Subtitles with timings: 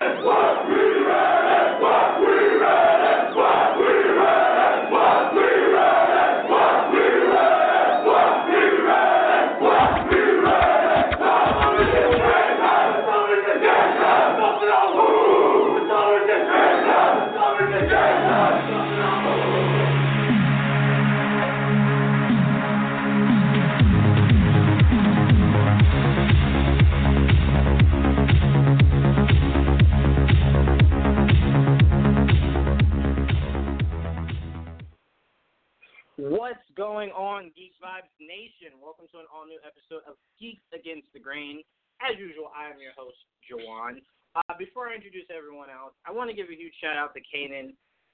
[0.00, 0.55] What's
[46.36, 47.72] give a huge shout out to Kanan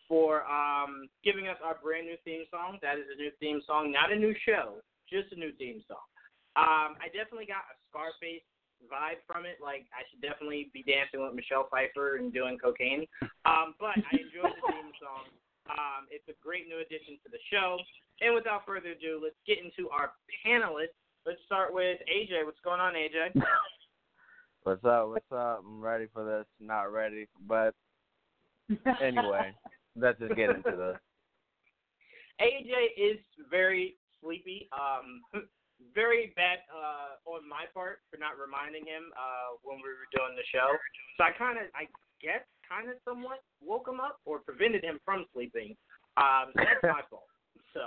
[0.08, 2.78] for um, giving us our brand new theme song.
[2.82, 4.78] That is a new theme song, not a new show,
[5.10, 6.06] just a new theme song.
[6.54, 8.44] Um, I definitely got a Scarface
[8.90, 9.58] vibe from it.
[9.62, 13.06] Like I should definitely be dancing with Michelle Pfeiffer and doing cocaine.
[13.44, 15.26] Um, but I enjoyed the theme song.
[15.70, 17.78] Um, it's a great new addition to the show.
[18.20, 20.12] And without further ado, let's get into our
[20.44, 20.98] panelists.
[21.24, 22.44] Let's start with AJ.
[22.44, 23.32] What's going on, AJ?
[24.64, 25.08] What's up?
[25.08, 25.64] What's up?
[25.66, 26.46] I'm ready for this.
[26.60, 27.74] Not ready, but
[29.02, 29.54] anyway,
[29.96, 30.96] let's just get into this.
[32.40, 33.18] AJ is
[33.50, 34.68] very sleepy.
[34.72, 35.42] Um,
[35.94, 40.38] very bad uh, on my part for not reminding him uh, when we were doing
[40.38, 40.78] the show.
[41.18, 41.90] So I kind of, I
[42.22, 45.74] guess, kind of somewhat woke him up or prevented him from sleeping.
[46.16, 47.28] Um, so that's my fault.
[47.74, 47.82] So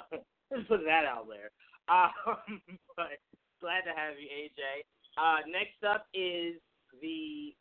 [0.51, 1.49] let's put that out there.
[1.87, 2.61] Um,
[2.97, 3.21] but
[3.61, 4.83] glad to have you, AJ.
[5.15, 6.59] Uh, next up is
[7.01, 7.55] the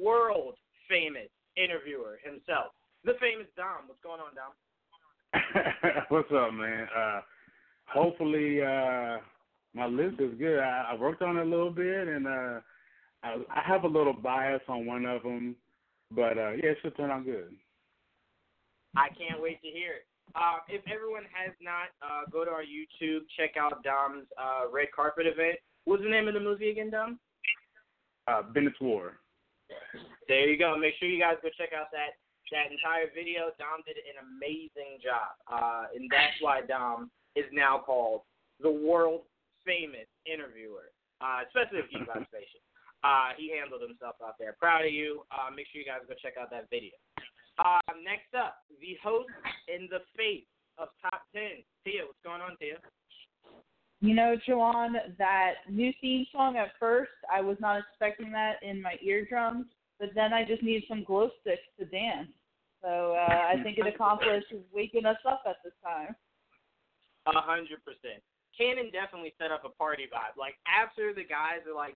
[0.00, 0.56] world
[0.88, 2.72] famous interviewer himself,
[3.04, 3.86] the famous Dom.
[3.86, 4.54] What's going on, Dom?
[6.08, 6.86] What's up, man?
[6.96, 7.20] Uh,
[7.86, 9.18] hopefully, uh,
[9.74, 10.60] my list is good.
[10.60, 12.60] I, I worked on it a little bit, and uh,
[13.22, 15.56] I, I have a little bias on one of them,
[16.10, 17.54] but uh, yeah, it should turn out good.
[18.96, 20.06] I can't wait to hear it.
[20.34, 24.88] Uh, if everyone has not, uh, go to our YouTube, check out Dom's uh, red
[24.94, 25.56] carpet event.
[25.84, 27.18] What's the name of the movie again, Dom?
[28.26, 29.18] Uh, Bennett's War.
[30.28, 30.76] There you go.
[30.76, 32.20] Make sure you guys go check out that
[32.52, 33.52] that entire video.
[33.56, 38.22] Dom did an amazing job, uh, and that's why Dom is now called
[38.60, 39.24] the world
[39.64, 42.60] famous interviewer, uh, especially of Geek Station.
[43.04, 44.56] Uh, he handled himself out there.
[44.58, 45.22] Proud of you.
[45.30, 46.96] Uh, make sure you guys go check out that video.
[47.58, 49.30] Uh, next up, the host
[49.68, 51.62] in the face of Top 10.
[51.84, 52.78] Tia, what's going on, Tia?
[54.00, 58.80] You know, Juwan, that new theme song at first, I was not expecting that in
[58.80, 59.66] my eardrums,
[59.98, 62.28] but then I just need some glow sticks to dance.
[62.82, 66.14] So uh, I think it accomplished waking us up at this time.
[67.26, 68.22] A hundred percent.
[68.56, 70.38] Cannon definitely set up a party vibe.
[70.38, 71.94] Like after the guys are like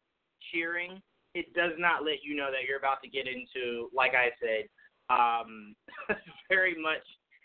[0.50, 1.00] cheering,
[1.34, 4.68] it does not let you know that you're about to get into, like I said,
[5.08, 5.74] um,
[6.48, 7.02] very much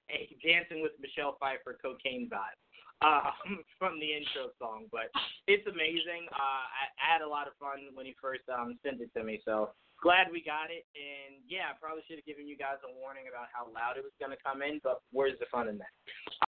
[0.09, 2.57] a Dancing with Michelle Pfeiffer cocaine vibe
[3.01, 4.85] um, from the intro song.
[4.91, 5.12] But
[5.47, 6.28] it's amazing.
[6.31, 9.23] Uh, I, I had a lot of fun when he first um, sent it to
[9.23, 9.41] me.
[9.46, 9.72] So
[10.02, 10.85] glad we got it.
[10.96, 14.03] And yeah, I probably should have given you guys a warning about how loud it
[14.03, 14.80] was going to come in.
[14.84, 15.94] But where's the fun in that?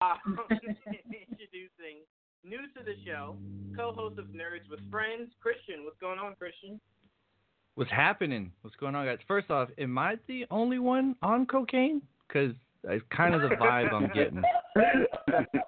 [0.01, 2.05] Um, introducing
[2.45, 3.37] new to the show,
[3.77, 5.85] co-host of Nerds with Friends, Christian.
[5.85, 6.81] What's going on, Christian?
[7.75, 8.53] What's happening?
[8.63, 9.19] What's going on, guys?
[9.29, 12.03] First off, am I the only one on cocaine?
[12.27, 12.53] Because
[12.85, 14.43] it's kind of the vibe I'm getting.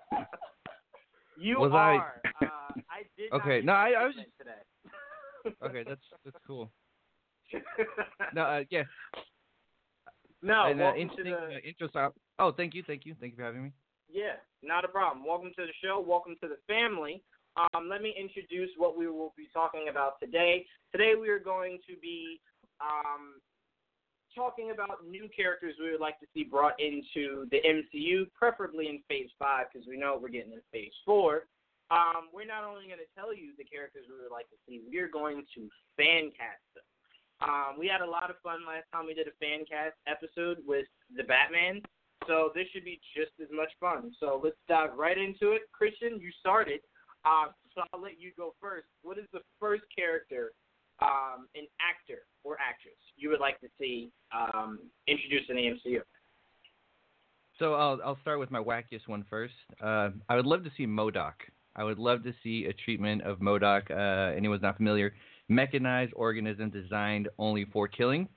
[1.42, 2.20] You Was are.
[2.40, 2.48] I- uh,
[2.90, 3.32] I did.
[3.32, 5.56] Okay, no, I- I was consent today.
[5.64, 6.70] Okay, that's that's cool.
[8.34, 8.82] No, uh, yeah.
[10.42, 11.34] no, and, uh, to interesting
[11.92, 12.00] the.
[12.00, 12.10] uh.
[12.38, 13.72] Oh, thank you, thank you, thank you for having me.
[14.08, 15.26] Yeah, not a problem.
[15.26, 16.02] Welcome to the show.
[16.06, 17.22] Welcome to the family.
[17.56, 20.64] Um, let me introduce what we will be talking about today.
[20.92, 22.40] Today we are going to be
[22.80, 23.40] um,
[24.34, 29.00] talking about new characters we would like to see brought into the MCU, preferably in
[29.08, 31.46] Phase 5, because we know we're getting in Phase 4.
[31.90, 34.80] Um, we're not only going to tell you the characters we would like to see,
[34.86, 35.68] we're going to
[35.98, 36.86] fan cast them.
[37.42, 40.58] Um, we had a lot of fun last time we did a fan cast episode
[40.66, 40.86] with
[41.16, 41.80] the Batman,
[42.26, 44.12] so this should be just as much fun.
[44.20, 45.62] So let's dive right into it.
[45.72, 46.80] Christian, you started,
[47.24, 48.86] uh, so I'll let you go first.
[49.02, 50.52] What is the first character,
[51.00, 56.00] um, an actor or actress you would like to see um, introduced in the MCU?
[57.58, 59.54] So I'll I'll start with my wackiest one first.
[59.82, 61.34] Uh, I would love to see MODOK.
[61.76, 63.90] I would love to see a treatment of MODOK.
[63.90, 65.12] Uh, anyone's not familiar,
[65.50, 68.28] mechanized organism designed only for killing.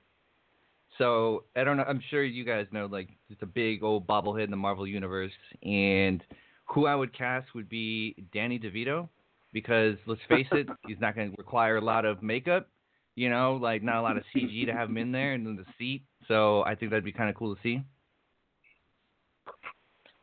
[0.98, 1.84] So I don't know.
[1.88, 5.32] I'm sure you guys know, like it's a big old bobblehead in the Marvel universe,
[5.62, 6.22] and
[6.66, 9.08] who I would cast would be Danny DeVito,
[9.52, 12.68] because let's face it, he's not going to require a lot of makeup.
[13.16, 15.56] You know, like not a lot of CG to have him in there and in
[15.56, 16.02] the seat.
[16.26, 17.80] So I think that'd be kind of cool to see.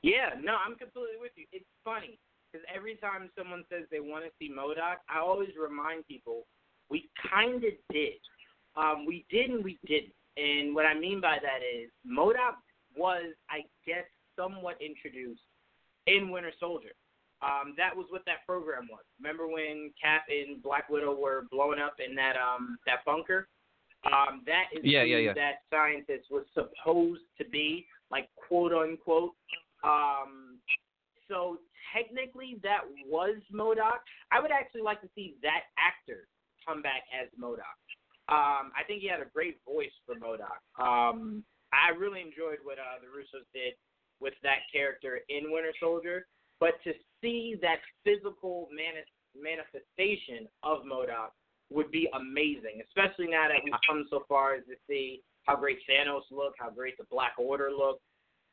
[0.01, 1.45] Yeah, no, I'm completely with you.
[1.53, 2.19] It's funny
[2.51, 6.47] because every time someone says they want to see MODOK, I always remind people
[6.91, 8.19] we kind of did.
[8.75, 10.13] Um, we did and we didn't.
[10.38, 12.55] And what I mean by that is MODOK
[12.95, 14.05] was, I guess,
[14.35, 15.41] somewhat introduced
[16.07, 16.91] in Winter Soldier.
[17.41, 19.01] Um, that was what that program was.
[19.19, 23.47] Remember when Cap and Black Widow were blowing up in that um that bunker?
[24.05, 25.33] Um, that is yeah, yeah, yeah.
[25.33, 29.33] that scientist was supposed to be, like quote unquote.
[29.83, 30.59] Um,
[31.27, 31.57] so
[31.95, 34.01] technically that was MODOK.
[34.31, 36.27] I would actually like to see that actor
[36.65, 37.77] come back as MODOK.
[38.29, 40.61] Um, I think he had a great voice for MODOK.
[40.79, 41.43] Um,
[41.73, 43.73] I really enjoyed what uh, the Russos did
[44.19, 46.27] with that character in Winter Soldier.
[46.59, 51.31] But to see that physical mani- manifestation of MODOK
[51.71, 55.79] would be amazing, especially now that we've come so far as to see how great
[55.89, 58.03] Thanos looked, how great the Black Order looked.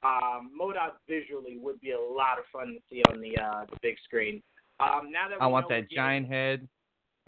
[0.03, 3.77] Um, MODOK visually would be a lot of fun to see on the uh, the
[3.83, 4.41] big screen.
[4.81, 6.69] Um, now that we I want that getting- giant head.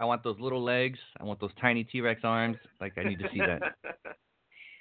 [0.01, 0.99] I want those little legs.
[1.21, 2.57] I want those tiny T Rex arms.
[2.81, 3.61] Like I need to see that.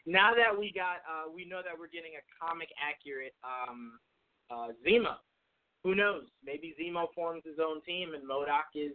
[0.06, 4.00] now that we got, uh, we know that we're getting a comic accurate um,
[4.50, 5.16] uh, Zemo.
[5.83, 6.24] Who knows?
[6.44, 8.94] Maybe Zemo forms his own team and MODOK is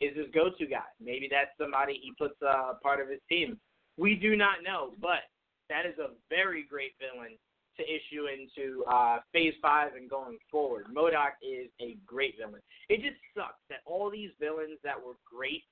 [0.00, 0.86] is his go-to guy.
[1.00, 3.58] Maybe that's somebody he puts uh, part of his team.
[3.96, 5.24] We do not know, but
[5.68, 7.38] that is a very great villain
[7.78, 10.86] to issue into uh, Phase Five and going forward.
[10.94, 12.62] MODOK is a great villain.
[12.88, 15.62] It just sucks that all these villains that were great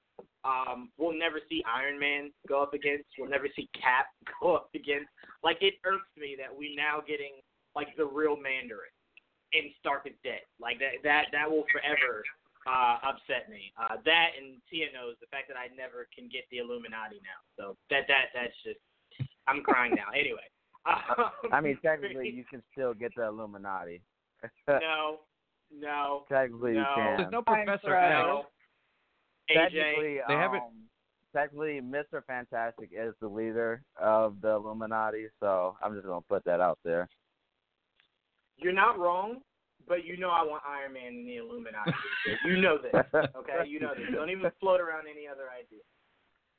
[0.45, 3.09] um, we'll never see Iron Man go up against.
[3.19, 4.06] We'll never see Cap
[4.41, 5.09] go up against.
[5.43, 7.41] Like it irks me that we're now getting
[7.75, 8.93] like the real Mandarin,
[9.55, 10.45] and Stark is dead.
[10.61, 12.23] Like that that that will forever
[12.69, 13.73] uh, upset me.
[13.81, 17.41] Uh, that and Tia knows the fact that I never can get the Illuminati now.
[17.56, 18.81] So that that that's just
[19.49, 20.12] I'm crying now.
[20.15, 20.45] Anyway.
[20.87, 24.03] Um, I mean, technically, you can still get the Illuminati.
[24.69, 25.21] no,
[25.75, 27.17] no, technically, you can.
[27.19, 28.13] There's no Time Professor for X.
[28.25, 28.45] no.
[29.51, 30.89] AJ, technically, They haven't- um,
[31.33, 32.25] technically, Mr.
[32.27, 37.09] Fantastic is the leader of the Illuminati, so I'm just gonna put that out there.
[38.57, 39.41] you're not wrong,
[39.89, 41.93] but you know I want Iron Man in the Illuminati.
[42.47, 43.67] you know this, okay?
[43.67, 44.07] You know this.
[44.13, 45.83] Don't even float around any other idea.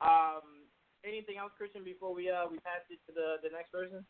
[0.02, 0.65] Um,
[1.08, 1.84] anything else, Christian?
[1.84, 4.06] Before we uh we pass it to the the next person.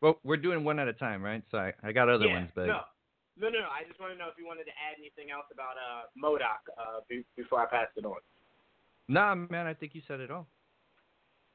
[0.00, 1.42] Well, we're doing one at a time, right?
[1.50, 2.80] So I, I got other yeah, ones, but no,
[3.38, 3.70] no, no, no.
[3.70, 6.62] I just want to know if you wanted to add anything else about uh MODOK
[6.78, 8.16] uh be, before I pass it on.
[9.08, 10.46] nah, man, I think you said it all.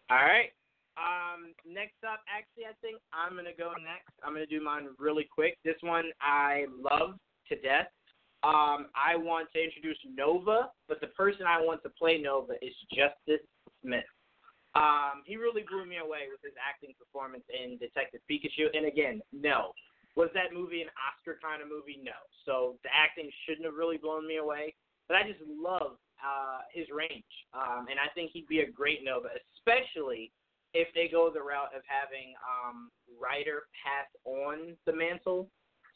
[0.09, 0.51] All right.
[0.97, 4.09] Um, next up, actually, I think I'm gonna go next.
[4.23, 5.57] I'm gonna do mine really quick.
[5.63, 7.19] This one I love
[7.49, 7.91] to death.
[8.43, 12.73] Um, I want to introduce Nova, but the person I want to play Nova is
[12.89, 13.45] Justice
[13.83, 14.05] Smith.
[14.77, 18.69] Um, he really blew me away with his acting performance in Detective Pikachu.
[18.77, 19.73] And again, no.
[20.15, 21.97] Was that movie an Oscar kind of movie?
[22.01, 22.17] No.
[22.45, 24.73] So the acting shouldn't have really blown me away.
[25.07, 27.33] But I just love uh, his range.
[27.53, 30.31] Um, and I think he'd be a great Nova, especially
[30.73, 35.49] if they go the route of having um, Ryder pass on the mantle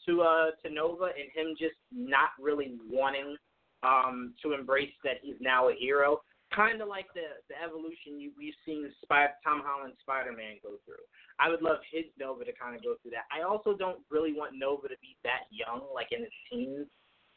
[0.07, 3.35] to uh, to Nova and him just not really wanting
[3.83, 6.21] um, to embrace that he's now a hero.
[6.55, 10.75] Kind of like the the evolution you, we've seen Spy- Tom Holland Spider Man go
[10.83, 11.03] through.
[11.39, 13.23] I would love his Nova to kind of go through that.
[13.31, 16.87] I also don't really want Nova to be that young, like in his teens.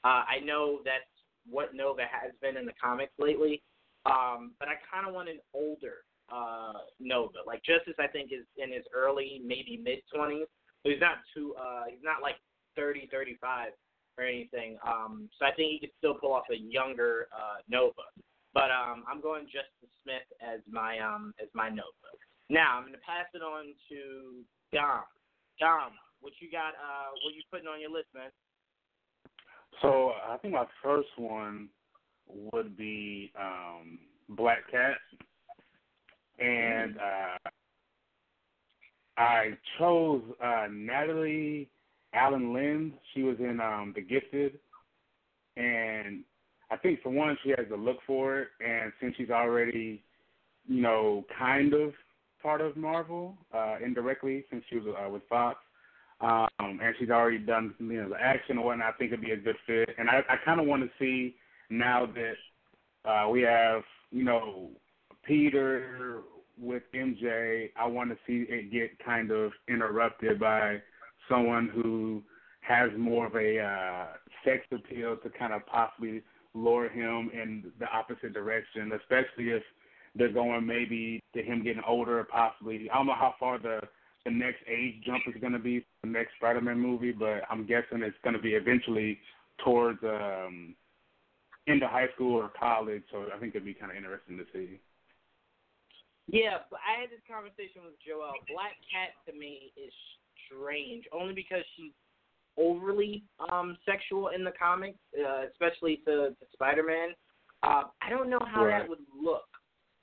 [0.02, 1.06] Uh, I know that's
[1.48, 3.62] what Nova has been in the comics lately,
[4.04, 6.02] um, but I kind of want an older
[6.32, 7.38] uh, Nova.
[7.46, 10.46] Like Justice, I think is in his early, maybe mid twenties.
[10.82, 11.54] He's not too.
[11.54, 12.36] Uh, he's not like
[12.76, 13.70] 30, 35
[14.18, 14.76] or anything.
[14.86, 18.04] Um, so I think he could still pull off a younger uh, Nova.
[18.54, 22.14] But um, I'm going Justice Smith as my um, as my Nova.
[22.48, 25.02] Now I'm going to pass it on to Dom.
[25.58, 26.74] Dom, what you got?
[26.78, 28.30] Uh, what you putting on your list, man?
[29.82, 31.68] So I think my first one
[32.28, 33.98] would be um
[34.30, 34.98] Black Cat,
[36.38, 37.50] and uh,
[39.16, 41.68] I chose uh, Natalie
[42.14, 42.92] Alyn Lind.
[43.12, 44.58] She was in um, The Gifted,
[45.56, 46.24] and
[46.74, 50.02] I think for one she has the look for it, and since she's already,
[50.66, 51.92] you know, kind of
[52.42, 55.58] part of Marvel uh, indirectly since she was uh, with Fox.
[56.20, 58.94] Um, and she's already done you know the action and whatnot.
[58.94, 61.36] I think it'd be a good fit, and I, I kind of want to see
[61.70, 64.70] now that uh, we have you know
[65.24, 66.22] Peter
[66.60, 67.70] with MJ.
[67.76, 70.78] I want to see it get kind of interrupted by
[71.28, 72.22] someone who
[72.60, 74.06] has more of a uh,
[74.44, 76.22] sex appeal to kind of possibly
[76.54, 79.62] lure him in the opposite direction, especially if
[80.14, 82.88] they're going maybe to him getting older, possibly.
[82.90, 83.80] I don't know how far the
[84.24, 87.66] the next age jump is going to be for the next Spider-Man movie, but I'm
[87.66, 89.18] guessing it's going to be eventually
[89.62, 90.74] towards um
[91.66, 93.02] into high school or college.
[93.10, 94.80] So I think it'd be kind of interesting to see.
[96.26, 98.32] Yeah, but I had this conversation with Joel.
[98.48, 99.92] Black Cat to me is
[100.48, 101.92] strange, only because she's
[102.56, 107.10] overly um sexual in the comics, uh, especially to, to Spider-Man.
[107.62, 108.80] Uh, I don't know how right.
[108.80, 109.48] that would look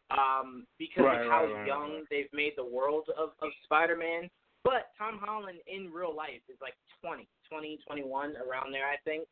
[0.10, 4.30] um, because right, of how right, young they've made the world of, of Spider-Man.
[4.64, 9.26] But Tom Holland in real life is like 20, 20, 21, around there, I think.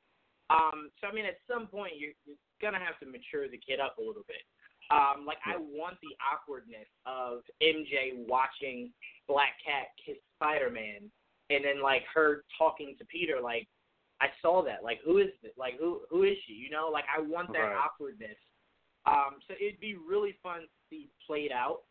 [0.50, 3.80] Um, so I mean, at some point you're, you're gonna have to mature the kid
[3.80, 4.42] up a little bit.
[4.90, 8.90] Um, like I want the awkwardness of MJ watching
[9.28, 11.14] Black Cat kiss Spider Man
[11.50, 13.68] and then like her talking to Peter like
[14.22, 14.84] I saw that.
[14.84, 15.54] Like who is it?
[15.58, 16.54] Like who who is she?
[16.54, 17.78] You know, like I want that Right.
[17.78, 18.38] awkwardness.
[19.06, 21.84] Um, so it'd be really fun to see played out.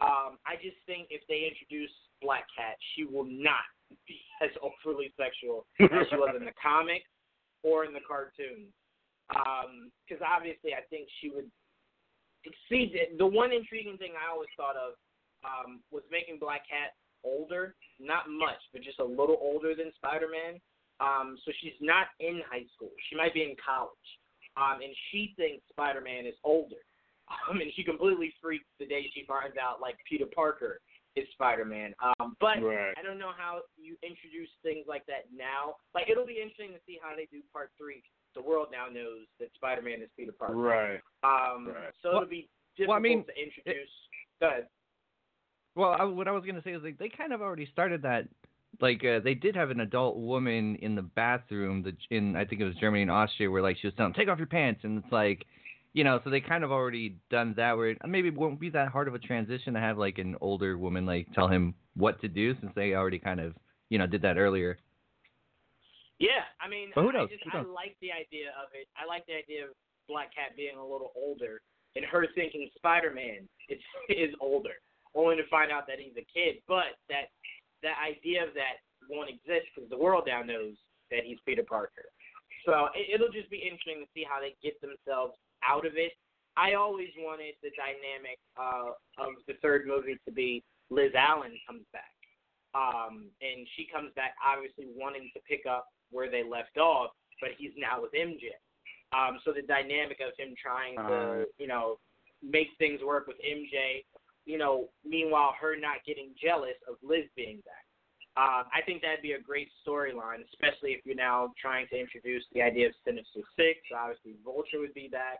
[0.00, 1.92] Um, I just think if they introduce
[2.22, 3.68] Black Cat, she will not
[4.08, 7.06] be as overly sexual as she was in the comics
[7.62, 8.72] or in the cartoons.
[9.28, 11.48] Because obviously, I think she would
[12.44, 13.16] exceed it.
[13.18, 14.96] The one intriguing thing I always thought of
[15.44, 20.28] um, was making Black Cat older, not much, but just a little older than Spider
[20.30, 20.60] Man.
[21.00, 22.90] Um, so she's not in high school.
[23.10, 24.08] She might be in college.
[24.56, 26.76] Um, and she thinks Spider Man is older.
[27.48, 30.78] Um, and she completely freaks the day she finds out like Peter Parker
[31.16, 31.94] is Spider Man.
[32.04, 32.92] Um, but Right.
[32.98, 35.76] I don't know how you introduce things like that now.
[35.94, 38.02] Like it'll be interesting to see how they do part three.
[38.36, 40.54] The world now knows that Spider Man is Peter Parker.
[40.54, 41.00] Right.
[41.24, 41.94] Um, Right.
[42.02, 43.94] so it'll be difficult well, I mean, to introduce.
[44.40, 44.68] Go ahead.
[45.74, 48.28] Well, I, what I was gonna say is like they kind of already started that.
[48.80, 52.60] Like uh, they did have an adult woman in the bathroom, the in I think
[52.60, 55.02] it was Germany and Austria, where like she was telling, "Take off your pants," and
[55.02, 55.46] it's like,
[55.92, 57.76] you know, so they kind of already done that.
[57.76, 60.36] Where it maybe it won't be that hard of a transition to have like an
[60.40, 63.54] older woman like tell him what to do, since they already kind of
[63.90, 64.78] you know did that earlier.
[66.18, 67.28] Yeah, I mean, But who knows?
[67.30, 68.86] I just Who I like the idea of it.
[68.96, 69.70] I like the idea of
[70.08, 71.60] Black Cat being a little older
[71.96, 73.78] and her thinking Spider Man is
[74.08, 74.76] is older,
[75.14, 76.62] only to find out that he's a kid.
[76.66, 77.30] But that
[77.82, 78.80] that idea of that
[79.10, 80.74] won't exist because the world now knows
[81.10, 82.08] that he's Peter Parker.
[82.64, 85.34] So it, it'll just be interesting to see how they get themselves
[85.66, 86.12] out of it.
[86.56, 91.84] I always wanted the dynamic uh, of the third movie to be Liz Allen comes
[91.92, 92.14] back.
[92.74, 97.50] Um, and she comes back obviously wanting to pick up where they left off, but
[97.58, 98.50] he's now with MJ.
[99.12, 101.44] Um, so the dynamic of him trying to, Uh.
[101.58, 101.98] you know,
[102.42, 104.04] make things work with MJ,
[104.46, 107.84] you know, meanwhile her not getting jealous of Liz being back.
[108.36, 112.42] Um, I think that'd be a great storyline, especially if you're now trying to introduce
[112.52, 113.78] the idea of Sinister Six.
[113.94, 115.38] Obviously, Vulture would be back.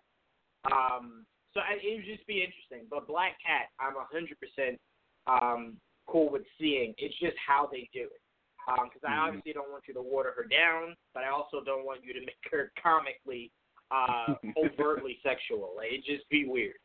[0.71, 2.87] Um, so I, it would just be interesting.
[2.89, 4.79] But Black Cat, I'm 100%
[5.27, 6.95] um, cool with seeing.
[6.99, 8.21] It's just how they do it.
[8.65, 9.27] Because I Mhm.
[9.27, 12.21] obviously don't want you to water her down, but I also don't want you to
[12.21, 13.51] make her comically
[13.91, 15.75] uh, overtly sexual.
[15.77, 16.77] Like, it'd just be weird.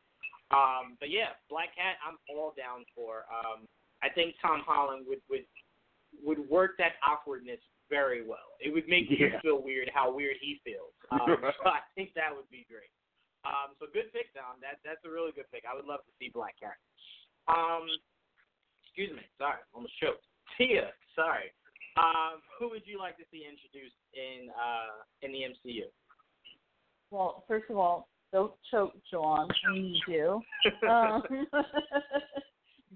[0.51, 3.25] Um, but yeah, Black Cat, I'm all down for.
[3.29, 3.65] Um,
[4.01, 5.46] I think Tom Holland would would
[6.24, 8.58] would work that awkwardness very well.
[8.60, 9.41] It would make you Yeah.
[9.41, 10.94] feel weird how weird he feels.
[11.12, 12.89] Um, so I think that would be great.
[13.46, 14.58] Um, so good pick, Dom.
[14.62, 15.63] That that's a really good pick.
[15.70, 16.77] I would love to see Black Cat.
[17.48, 17.86] Um,
[18.84, 19.22] excuse me.
[19.38, 20.25] Sorry, almost choked.
[20.58, 21.53] Tia, sorry.
[21.98, 25.86] Um, who would you like to see introduced in uh in the MCU?
[27.12, 29.48] Well, first of all, don't choke, John.
[29.71, 30.41] We need you.
[30.89, 31.21] Um,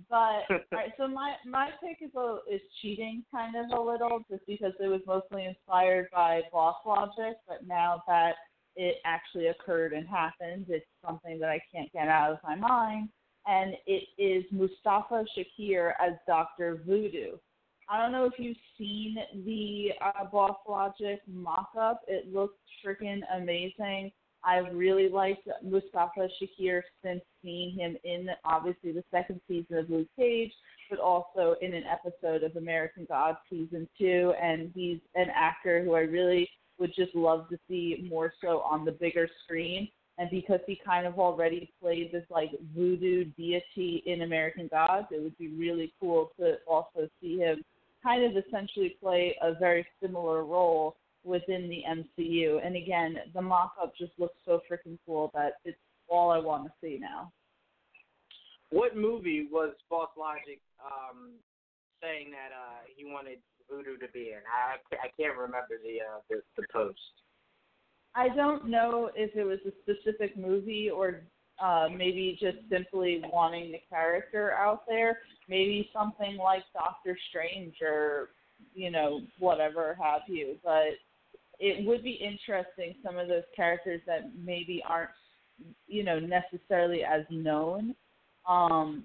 [0.09, 4.23] but all right, so my my pick is a, is cheating kind of a little,
[4.29, 8.33] just because it was mostly inspired by Boss Logic, but now that
[8.75, 13.09] it actually occurred and happened, it's something that I can't get out of my mind,
[13.45, 17.37] and it is Mustafa Shakir as Doctor Voodoo.
[17.89, 22.01] I don't know if you've seen the uh, Boss Logic mock-up.
[22.07, 24.11] It looks freaking amazing.
[24.45, 30.07] I've really liked Mustafa Shakir since seeing him in obviously the second season of Luke
[30.17, 30.51] Cage,
[30.89, 34.33] but also in an episode of American Gods season two.
[34.41, 38.85] And he's an actor who I really would just love to see more so on
[38.85, 39.87] the bigger screen.
[40.17, 45.23] And because he kind of already played this like voodoo deity in American Gods, it
[45.23, 47.63] would be really cool to also see him
[48.03, 52.65] kind of essentially play a very similar role within the MCU.
[52.65, 55.77] And again, the mock up just looks so freaking cool that it's
[56.09, 57.31] all I want to see now.
[58.69, 61.33] What movie was Boss Logic um,
[62.01, 63.37] saying that uh, he wanted
[63.69, 64.41] Voodoo to be in?
[64.51, 66.99] I I can't remember the uh, the, the post.
[68.15, 71.21] I don't know if it was a specific movie or
[71.61, 78.29] uh, maybe just simply wanting the character out there, maybe something like Doctor Strange or
[78.73, 80.55] you know whatever have you.
[80.63, 80.97] But
[81.59, 85.09] it would be interesting some of those characters that maybe aren't
[85.87, 87.95] you know necessarily as known
[88.47, 89.03] um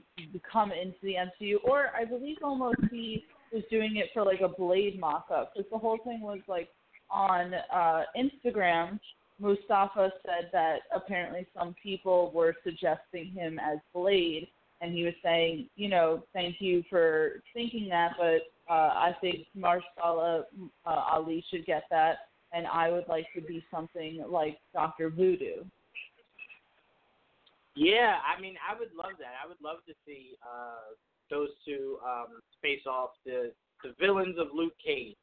[0.50, 4.49] come into the MCU or I believe almost he was doing it for like a
[4.49, 6.69] Blade mock up because the whole thing was like
[7.11, 8.99] on uh Instagram
[9.40, 14.49] Mustafa said that apparently some people were suggesting him as Blade
[14.81, 19.47] and he was saying, you know, thank you for thinking that, but uh, I think
[19.57, 20.45] Mahershala
[20.87, 25.64] uh, Ali should get that, and I would like to be something like Doctor Voodoo.
[27.76, 29.38] Yeah, I mean, I would love that.
[29.38, 30.99] I would love to see uh,
[31.31, 33.52] those two um, face off the
[33.85, 35.14] the villains of Luke Cage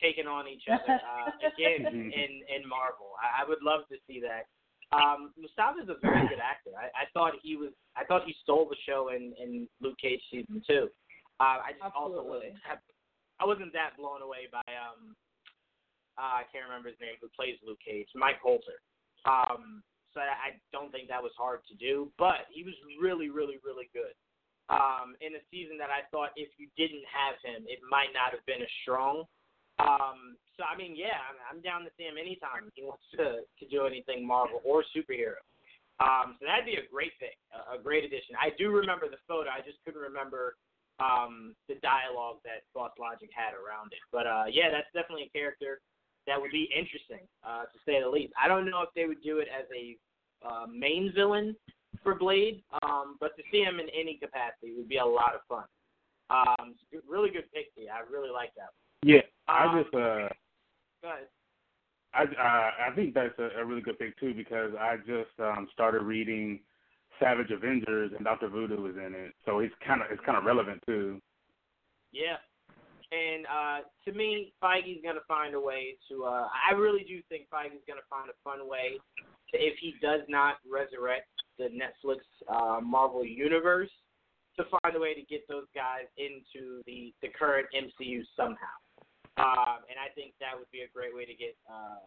[0.00, 3.12] taking on each other uh, again in in Marvel.
[3.20, 4.48] I, I would love to see that.
[4.96, 6.70] Um, Mustafa is a very good actor.
[6.78, 7.70] I, I thought he was.
[7.96, 10.88] I thought he stole the show in in Luke Cage season two.
[11.40, 12.16] Uh, I just Absolutely.
[12.16, 12.54] also wasn't.
[13.40, 15.16] I wasn't that blown away by um.
[16.14, 17.18] Uh, I can't remember his name.
[17.18, 18.08] Who plays Luke Cage?
[18.14, 18.78] Mike Colter.
[19.26, 19.82] Um,
[20.14, 23.90] so I don't think that was hard to do, but he was really, really, really
[23.90, 24.14] good.
[24.70, 28.30] Um, in a season that I thought if you didn't have him, it might not
[28.30, 29.26] have been as strong.
[29.82, 33.42] Um, so I mean, yeah, I'm, I'm down to see him anytime he wants to
[33.42, 35.42] to do anything Marvel or superhero.
[35.98, 38.38] Um, so that'd be a great pick, a, a great addition.
[38.38, 39.50] I do remember the photo.
[39.50, 40.56] I just couldn't remember
[40.98, 44.02] um, the dialogue that Boss Logic had around it.
[44.14, 45.82] But uh, yeah, that's definitely a character
[46.26, 48.32] that would be interesting, uh, to say the least.
[48.42, 49.96] I don't know if they would do it as a
[50.46, 51.56] uh, main villain
[52.02, 55.40] for Blade, um, but to see him in any capacity would be a lot of
[55.48, 55.64] fun.
[56.30, 56.74] Um,
[57.08, 57.90] really good pick, here.
[57.92, 58.70] I really like that.
[59.02, 60.28] Yeah, I Um, just uh,
[61.02, 61.28] Go ahead.
[62.14, 65.68] I uh, I think that's a, a really good pick too because I just um
[65.72, 66.60] started reading
[67.20, 70.44] Savage Avengers and Doctor Voodoo is in it, so it's kind of it's kind of
[70.44, 71.20] relevant too.
[72.12, 72.36] Yeah.
[73.14, 76.24] And uh, to me, Feige's going to find a way to.
[76.24, 78.98] Uh, I really do think Feige's going to find a fun way
[79.52, 83.90] to, if he does not resurrect the Netflix uh, Marvel universe,
[84.56, 88.74] to find a way to get those guys into the the current MCU somehow.
[89.36, 92.02] Um, and I think that would be a great way to get uh,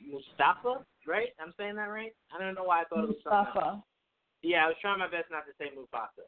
[0.00, 0.84] Mustafa.
[1.06, 1.36] Right?
[1.40, 2.12] I'm saying that right?
[2.32, 3.82] I don't know why I thought it was Mustafa.
[4.40, 6.24] Yeah, I was trying my best not to say Mufasa.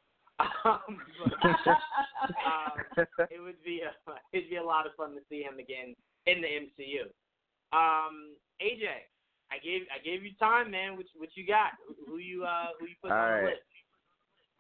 [0.65, 1.01] Um,
[1.65, 1.79] but,
[2.47, 5.95] um, it would be a it'd be a lot of fun to see him again
[6.27, 7.03] in the MCU.
[7.73, 8.87] Um, AJ,
[9.51, 10.97] I gave I gave you time, man.
[10.97, 11.73] What what you got?
[11.87, 13.61] Who, who you uh who you put All on the list?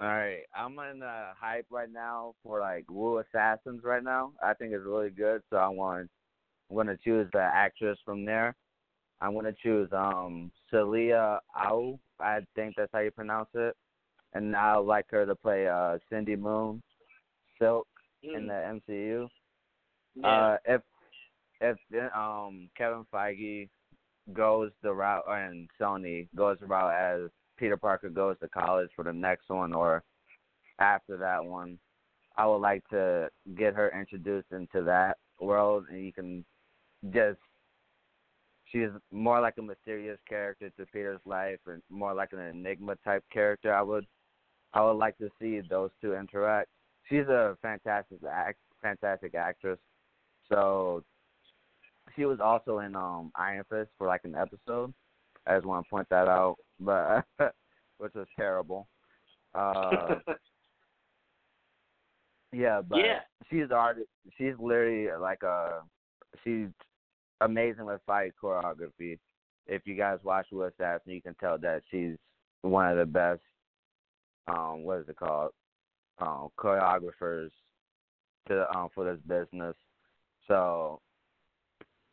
[0.00, 4.32] All right, I'm in the hype right now for like Wu Assassins right now.
[4.42, 6.08] I think it's really good, so I want
[6.70, 8.54] I'm gonna choose the actress from there.
[9.20, 11.98] I'm gonna choose um Celia Au.
[12.18, 13.76] I think that's how you pronounce it.
[14.32, 16.82] And I would like her to play uh Cindy Moon,
[17.58, 17.86] Silk
[18.22, 19.28] in the MCU.
[20.14, 20.28] yeah.
[20.28, 20.82] Uh, if
[21.60, 21.76] if
[22.14, 23.68] um Kevin Feige
[24.32, 29.04] goes the route and Sony goes the route as Peter Parker goes to college for
[29.04, 30.02] the next one or
[30.78, 31.78] after that one,
[32.36, 36.44] I would like to get her introduced into that world and you can
[37.12, 37.38] just
[38.70, 43.24] she's more like a mysterious character to Peter's life and more like an enigma type
[43.32, 43.74] character.
[43.74, 44.06] I would
[44.72, 46.68] I would like to see those two interact.
[47.08, 49.78] She's a fantastic act fantastic actress.
[50.48, 51.04] So
[52.16, 54.92] she was also in um Iron Fist for like an episode.
[55.46, 57.24] I just want to point that out, but
[57.98, 58.86] which was terrible.
[59.54, 60.16] Uh,
[62.52, 63.20] yeah, but Yeah.
[63.50, 64.08] she's artist.
[64.36, 65.82] she's literally like a
[66.44, 66.68] she's
[67.40, 69.18] amazing with fight choreography.
[69.66, 72.16] If you guys watch Wu Assassin, you can tell that she's
[72.62, 73.40] one of the best.
[74.48, 75.52] Um, what is it called?
[76.18, 77.50] Um, choreographers
[78.48, 79.76] to um for this business.
[80.48, 81.00] So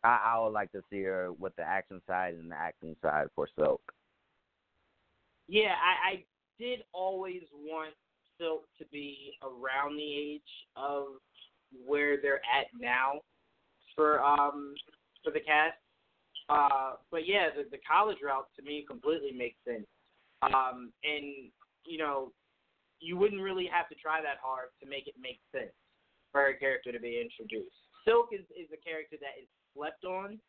[0.04, 3.28] I, I would like to see her with the action side and the acting side
[3.36, 3.82] for Silk.
[5.48, 6.24] Yeah, I, I
[6.60, 7.94] did always want
[8.40, 10.42] Silk to be around the age
[10.76, 11.06] of
[11.86, 13.22] where they're at now
[13.96, 14.76] for um
[15.24, 15.78] for the cast.
[16.50, 19.86] Uh, but yeah, the, the college route to me completely makes sense.
[20.44, 21.52] Um, and
[21.88, 22.32] you know,
[23.00, 25.74] you wouldn't really have to try that hard to make it make sense
[26.32, 27.76] for her character to be introduced.
[28.06, 30.40] Silk is is a character that is slept on.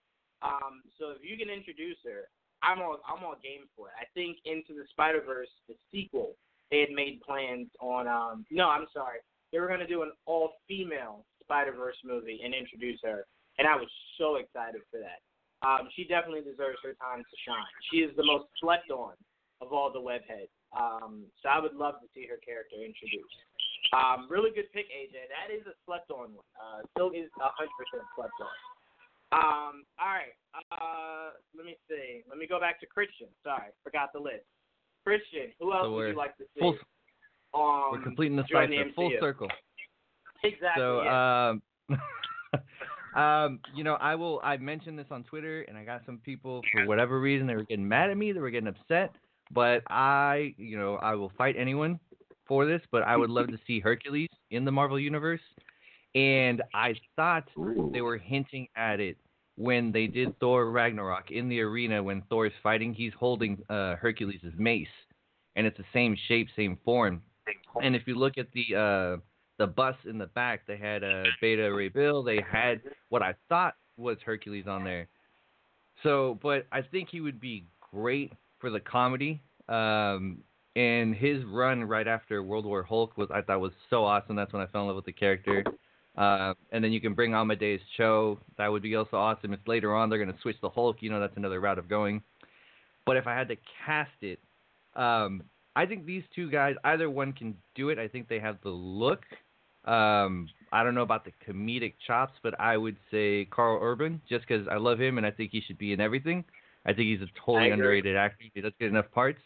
[0.43, 2.31] Um, so if you can introduce her,
[2.63, 3.97] I'm all I'm all game for it.
[3.99, 6.35] I think Into the Spider Verse, the sequel,
[6.71, 8.07] they had made plans on.
[8.09, 9.19] Um, no, I'm sorry,
[9.53, 13.27] they were to do an all female Spider Verse movie and introduce her,
[13.59, 15.23] and I was so excited for that.
[15.67, 17.75] Um, she definitely deserves her time to shine.
[17.91, 19.15] She is the most slept on
[19.61, 20.55] of all the webheads.
[20.77, 23.39] Um, so I would love to see her character introduced.
[23.97, 25.17] Um, really good pick, AJ.
[25.33, 26.49] That is a slept on one.
[26.59, 28.53] Uh, still is a hundred percent slept on.
[29.33, 30.37] Um, all right.
[30.73, 32.25] Uh, let me see.
[32.29, 33.29] Let me go back to Christian.
[33.43, 34.45] Sorry, forgot the list.
[35.05, 36.61] Christian, who else So would you like to see?
[36.61, 36.79] full-
[37.55, 39.49] um, We're completing the cipher, full circle.
[40.45, 40.71] Exactly.
[40.77, 41.49] So, yeah.
[41.49, 41.63] um,
[43.21, 44.41] um, you know, I will.
[44.45, 47.65] I mentioned this on Twitter, and I got some people for whatever reason they were
[47.65, 48.33] getting mad at me.
[48.33, 49.13] They were getting upset,
[49.53, 51.99] but I, you know, I will fight anyone
[52.47, 52.81] for this.
[52.91, 55.41] But I would love to see Hercules in the Marvel universe,
[56.15, 57.49] and I thought
[57.93, 59.17] they were hinting at it
[59.57, 62.95] when they did Thor Ragnarok in the arena when Thor is fighting.
[62.95, 64.87] He's holding uh, Hercules' mace,
[65.57, 67.23] and it's the same shape, same form.
[67.83, 69.21] And if you look at the uh,
[69.59, 72.23] the bus in the back, they had uh, Beta Ray Bill.
[72.23, 75.09] They had what I thought was Hercules on there.
[76.03, 79.43] So, but I think he would be great for the comedy.
[79.69, 80.39] Um,
[80.77, 84.37] and his run right after World War Hulk was I thought was so awesome.
[84.37, 85.65] That's when I fell in love with the character.
[86.17, 88.39] Uh, and then you can bring Amadeus Cho.
[88.59, 89.53] That would be also awesome.
[89.53, 91.89] If later on they're going to switch the Hulk, you know that's another route of
[91.89, 92.23] going.
[93.07, 94.39] But if I had to cast it,
[94.95, 95.43] um,
[95.77, 97.99] I think these two guys, either one can do it.
[97.99, 99.23] I think they have the look.
[99.85, 104.47] Um, I don't know about the comedic chops, but I would say Karl Urban, just
[104.47, 106.45] because I love him and I think he should be in everything.
[106.87, 108.45] I think he's a totally underrated actor.
[108.55, 109.41] He doesn't get enough parts.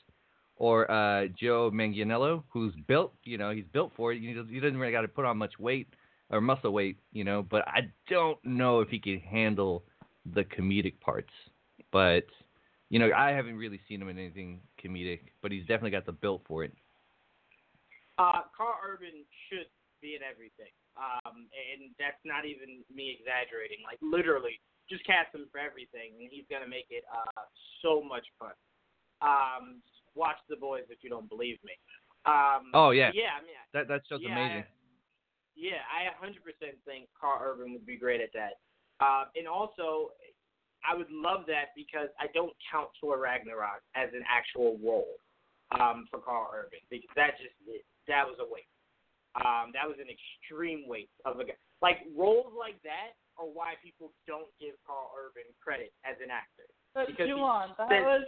[0.57, 4.21] Or uh, Joe Manganiello, who's built, you know, he's built for it.
[4.21, 5.89] He doesn't, he doesn't really got to put on much weight
[6.31, 7.43] or muscle weight, you know.
[7.43, 9.83] But I don't know if he can handle
[10.35, 11.33] the comedic parts.
[11.91, 12.27] But
[12.91, 16.13] you know, I haven't really seen him in anything comedic, but he's definitely got the
[16.13, 16.73] built for it.
[18.19, 19.67] Uh, Karl Urban should
[20.03, 20.71] be in everything.
[20.97, 23.81] Um, and that's not even me exaggerating.
[23.85, 27.49] Like literally, just cast him for everything, and he's gonna make it uh,
[27.81, 28.57] so much fun.
[29.25, 29.81] Um,
[30.15, 31.73] watch The Boys if you don't believe me.
[32.27, 33.39] Um, Oh yeah, yeah.
[33.39, 34.69] I mean, that that show's yeah, amazing.
[34.69, 34.83] I,
[35.55, 36.33] yeah, I 100%
[36.85, 38.57] think Karl Urban would be great at that.
[39.01, 40.17] Uh, and also,
[40.81, 45.21] I would love that because I don't count Thor Ragnarok as an actual role
[45.71, 47.55] um, for Karl Urban because that just
[48.09, 48.72] that was a waste.
[49.37, 51.57] Um, that was an extreme waste of a guy.
[51.81, 56.69] Like roles like that are why people don't give Karl Urban credit as an actor.
[56.95, 58.25] But Juwan, that was.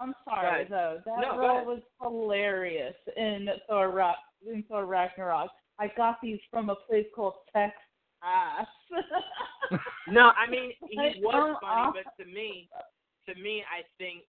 [0.00, 1.00] I'm sorry though.
[1.04, 4.14] That No, role was hilarious in Thor Ra-
[4.46, 5.50] in Thor Ragnarok.
[5.78, 7.82] I got these from a place called Texas.
[10.08, 11.92] No, I mean he Like, was funny, on.
[11.92, 12.68] but to me,
[13.28, 14.22] to me, I think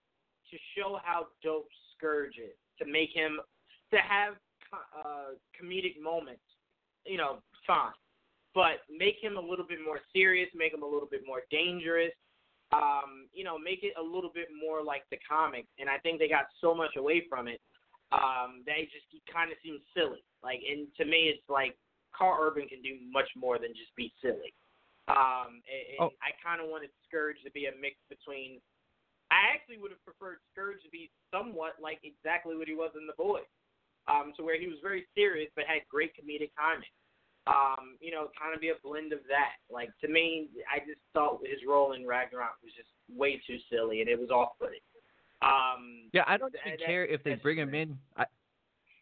[0.51, 3.39] to show how dope Skurge is, to make him
[3.91, 4.33] to have
[4.73, 6.43] uh, comedic moments,
[7.05, 7.91] you know, fine,
[8.53, 12.13] but make him a little bit more serious, make him a little bit more dangerous.
[12.71, 16.19] Um, you know, make it a little bit more like the comics, and I think
[16.19, 17.59] they got so much away from it
[18.11, 20.21] um, that it just he kind of seems silly.
[20.45, 21.73] Like, and to me, it's like
[22.13, 24.53] Karl Urban can do much more than just be silly.
[25.09, 26.13] Um, and, and Oh.
[26.21, 28.61] I kind of wanted Skurge to be a mix between.
[29.33, 33.09] I actually would have preferred Skurge to be somewhat like exactly what he was in
[33.09, 33.49] The Boys,
[34.07, 36.89] um, to where he was very serious but had great comedic timing.
[37.47, 39.57] Um, you know, kind of be a blend of that.
[39.73, 44.01] Like to me, I just thought his role in Ragnarok was just way too silly
[44.01, 44.79] and it was off-putting.
[45.41, 47.97] Um, Yeah, I don't even care if they bring him in.
[48.17, 48.25] I,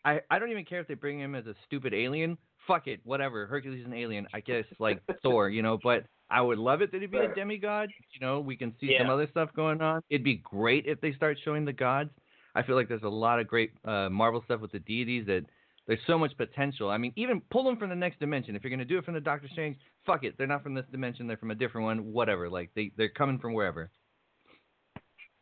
[0.05, 2.37] I, I don't even care if they bring him as a stupid alien.
[2.67, 3.45] Fuck it, whatever.
[3.47, 5.77] Hercules is an alien, I guess, like Thor, you know.
[5.81, 7.89] But I would love it that he'd be a demigod.
[8.13, 10.01] You know, we can see some other stuff going on.
[10.09, 12.11] It'd be great if they start showing the gods.
[12.57, 15.45] I feel like there's a lot of great uh, Marvel stuff with the deities that
[15.85, 16.89] there's so much potential.
[16.89, 18.55] I mean, even pull them from the next dimension.
[18.55, 20.35] If you're gonna do it from the Doctor Strange, fuck it.
[20.37, 21.27] They're not from this dimension.
[21.27, 22.11] They're from a different one.
[22.11, 22.49] Whatever.
[22.49, 23.91] Like they they're coming from wherever.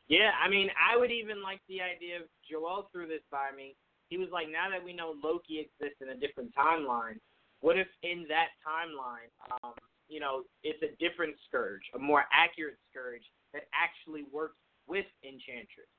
[0.07, 3.75] Yeah, I mean, I would even like the idea of Joel threw this by me.
[4.09, 7.17] He was like, now that we know Loki exists in a different timeline,
[7.61, 9.73] what if in that timeline, um,
[10.07, 15.89] you know, it's a different Skurge, a more accurate Skurge that actually works with Enchantress?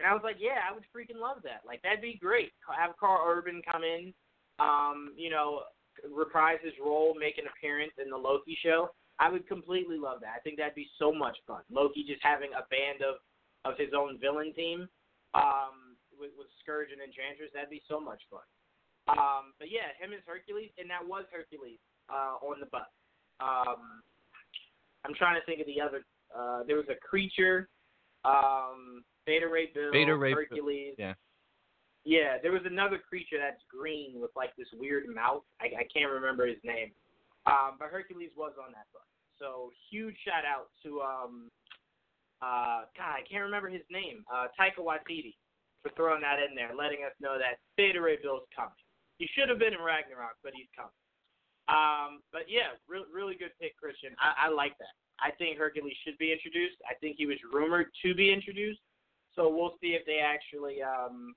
[0.00, 1.60] And I was like, yeah, I would freaking love that.
[1.68, 2.52] Like, that'd be great.
[2.64, 4.14] Have Karl Urban come in,
[4.58, 5.68] um, you know,
[6.08, 8.88] reprise his role, make an appearance in the Loki show.
[9.20, 10.32] I would completely love that.
[10.32, 11.60] I think that'd be so much fun.
[11.68, 13.20] Loki just having a band of
[13.68, 14.88] of his own villain team
[15.34, 17.52] um, with, with Skurge and Enchantress.
[17.52, 18.40] That'd be so much fun.
[19.12, 21.76] Um, but yeah, him as Hercules, and that was Hercules
[22.08, 22.88] uh, on the bus.
[23.36, 24.00] Um,
[25.04, 26.00] I'm trying to think of the other.
[26.32, 27.68] Uh, there was a creature,
[28.24, 30.94] um, Beta Ray Bill, Beta Ray Bill, Hercules.
[30.98, 31.14] yeah.
[32.04, 35.44] Yeah, there was another creature that's green with like this weird mouth.
[35.60, 36.92] I, I can't remember his name.
[37.44, 39.04] Um, but Hercules was on that book.
[39.38, 41.48] So huge shout out to um,
[42.40, 44.24] uh, God, I can't remember his name.
[44.32, 45.36] Uh, Taika Waititi.
[45.82, 48.72] for throwing that in there, letting us know that Beta Ray Bill's coming.
[49.20, 50.96] He should have been in Ragnarok, but he's coming.
[51.68, 54.16] Um, but yeah, re- really good pick, Christian.
[54.16, 54.96] I, I like that.
[55.22, 56.76] I think Hercules should be introduced.
[56.88, 58.80] I think he was rumored to be introduced.
[59.36, 61.34] So we'll see if they actually, um,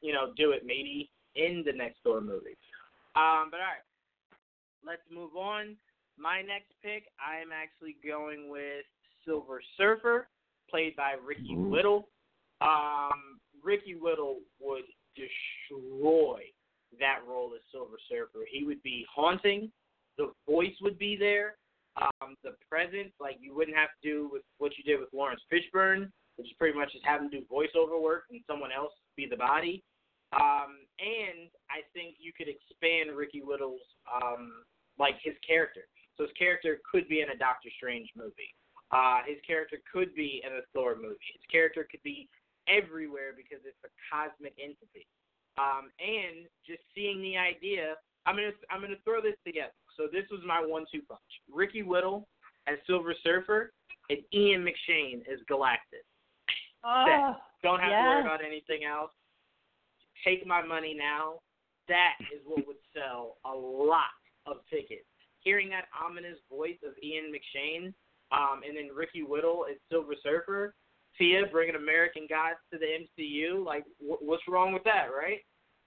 [0.00, 2.56] you know, do it maybe in the next Thor movie.
[3.16, 3.84] Um, but all right,
[4.84, 5.76] let's move on.
[6.16, 8.84] My next pick, I am actually going with
[9.24, 10.28] Silver Surfer,
[10.70, 12.08] played by Ricky Whittle.
[12.60, 14.84] Um, Ricky Whittle would
[15.16, 16.40] destroy
[17.00, 18.46] that role as Silver Surfer.
[18.50, 19.70] He would be haunting.
[20.18, 21.56] The voice would be there.
[22.24, 25.42] Um, the presence, like you wouldn't have to do with what you did with Laurence
[25.52, 29.26] Fishburne, which is pretty much just have him do voiceover work and someone else be
[29.28, 29.82] the body.
[30.32, 34.64] Um, and I think you could expand Ricky Whittle's um,
[34.98, 35.86] like his character.
[36.16, 38.54] So his character could be in a Doctor Strange movie.
[38.90, 41.30] Uh, his character could be in a Thor movie.
[41.34, 42.28] His character could be
[42.68, 45.06] everywhere because it's a cosmic entity.
[45.58, 47.94] Um, and just seeing the idea,
[48.26, 49.74] I'm gonna I'm gonna throw this together.
[49.96, 51.20] So this was my one-two punch:
[51.52, 52.26] Ricky Whittle
[52.66, 53.72] as Silver Surfer
[54.10, 56.04] and Ian McShane as Galactus.
[56.84, 58.02] Oh, Don't have yes.
[58.02, 59.10] to worry about anything else.
[60.24, 61.40] Take my money now.
[61.88, 64.12] That is what would sell a lot
[64.46, 65.04] of tickets.
[65.40, 67.92] Hearing that ominous voice of Ian McShane,
[68.32, 70.74] um, and then Ricky Whittle as Silver Surfer,
[71.18, 73.64] Tia bringing American Gods to the MCU.
[73.64, 75.40] Like, wh- what's wrong with that, right?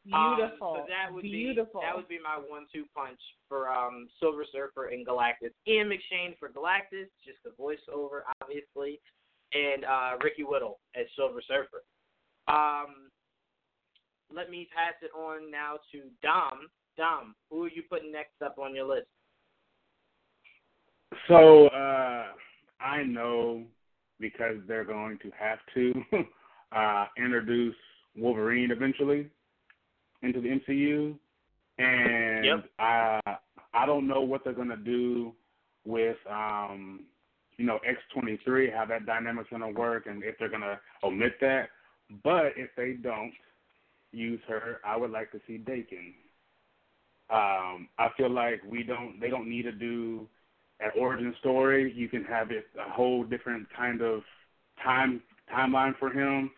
[0.07, 0.67] Beautiful.
[0.67, 1.81] Um, so that would Beautiful.
[1.81, 5.51] be that would be my one-two punch for um, Silver Surfer and Galactus.
[5.67, 9.01] Ian McShane for Galactus, just the voiceover, obviously,
[9.53, 11.83] and uh, Ricky Whittle as Silver Surfer.
[12.47, 13.11] Um,
[14.33, 16.69] let me pass it on now to Dom.
[16.95, 19.07] Dom, who are you putting next up on your list?
[21.27, 22.27] So uh,
[22.79, 23.63] I know
[24.21, 25.93] because they're going to have to
[26.75, 27.75] uh, introduce
[28.15, 29.29] Wolverine eventually
[30.21, 31.15] into the MCU,
[31.77, 32.65] and Yep.
[32.79, 33.21] I
[33.73, 35.33] I don't know what they're gonna do
[35.85, 37.05] with um,
[37.57, 41.33] you know X twenty three, how that dynamic's gonna work, and if they're gonna omit
[41.41, 41.69] that.
[42.23, 43.33] But if they don't
[44.11, 46.13] use her, I would like to see Daken.
[47.29, 50.27] Um, I feel like we don't they don't need to do
[50.79, 51.91] an origin story.
[51.93, 54.21] You can have it a whole different kind of
[54.83, 55.21] time
[55.53, 56.51] timeline for him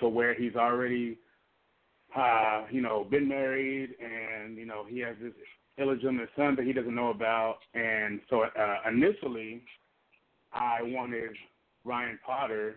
[0.00, 1.18] to where he's already
[2.16, 5.32] uh, you know, been married and, you know, he has this
[5.78, 9.62] illegitimate son that he doesn't know about and so uh initially
[10.52, 11.30] I wanted
[11.84, 12.76] Ryan Potter,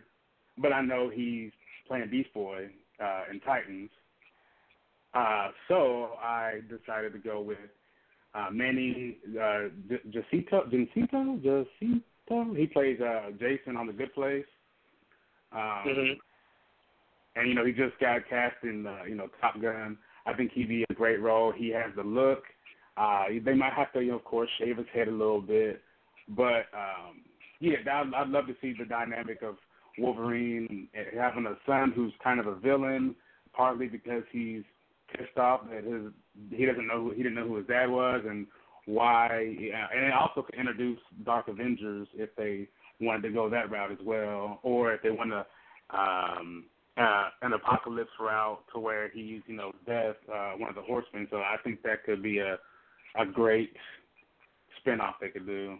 [0.58, 1.52] but I know he's
[1.88, 2.70] playing Beast Boy
[3.00, 3.92] uh in Titans.
[5.14, 7.60] Uh so I decided to go with
[8.34, 9.70] uh, Manny uh,
[10.12, 12.54] Jacinto, Jacinto, Jacinto.
[12.56, 14.46] He plays uh, Jason on The Good Place.
[15.52, 16.20] Um, Mhm.
[17.38, 19.98] And you know, he just got cast in uh, you know Top Gun.
[20.26, 21.54] I think he'd be a great role.
[21.56, 22.44] He has the look.
[22.98, 25.82] Uh, they might have to, you know, of course, shave his head a little bit,
[26.30, 27.22] but um,
[27.60, 29.56] yeah, I'd, I'd love to see the dynamic of
[30.00, 33.16] Wolverine having a son who's kind of a villain,
[33.54, 34.64] partly because he's
[35.16, 36.12] pissed off that his
[36.52, 38.48] he doesn't know who, he didn't know who his dad was and
[38.86, 42.68] why, yeah, and it also could introduce Dark Avengers if they
[43.02, 45.46] wanted to go that route as well, or if they want to
[45.98, 46.66] um,
[46.98, 51.28] uh, an apocalypse route to where he's you know death, uh, one of the horsemen.
[51.30, 52.58] So I think that could be a
[53.20, 53.74] a great
[54.80, 55.78] spin-off they could do.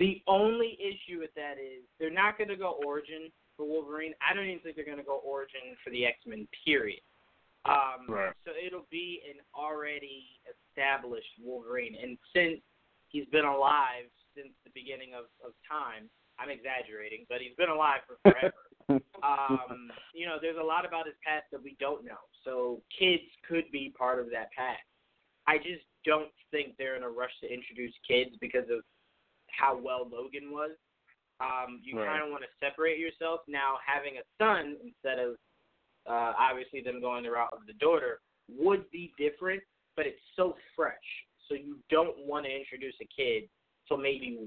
[0.00, 4.12] The only issue with that is they're not going to go origin for Wolverine.
[4.20, 6.48] I don't even think they're going to go origin for the X Men.
[6.64, 7.00] Period.
[7.64, 8.32] Um, Right.
[8.44, 12.60] So it'll be an already established Wolverine, and since
[13.08, 18.02] he's been alive since the beginning of, of time, I'm exaggerating, but he's been alive
[18.06, 18.52] for forever.
[18.88, 22.22] um, you know, there's a lot about his past that we don't know.
[22.44, 24.82] So kids could be part of that past.
[25.46, 28.80] I just don't think they're in a rush to introduce kids because of
[29.48, 30.72] how well Logan was.
[31.40, 32.06] Um, you Right.
[32.06, 33.40] kind of want to separate yourself.
[33.48, 35.36] Now, having a son instead of
[36.06, 39.62] uh, obviously them going the route of the daughter would be different,
[39.96, 40.94] but it's so fresh.
[41.48, 43.48] So you don't want to introduce a kid
[43.88, 44.38] till maybe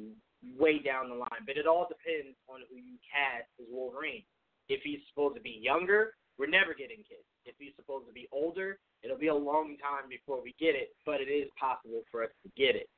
[0.57, 1.45] way down the line.
[1.45, 4.23] But it all depends on who you cast as Wolverine.
[4.69, 7.25] If he's supposed to be younger, we're never getting kids.
[7.45, 10.89] If he's supposed to be older, it'll be a long time before we get it,
[11.05, 12.89] but it is possible for us to get it.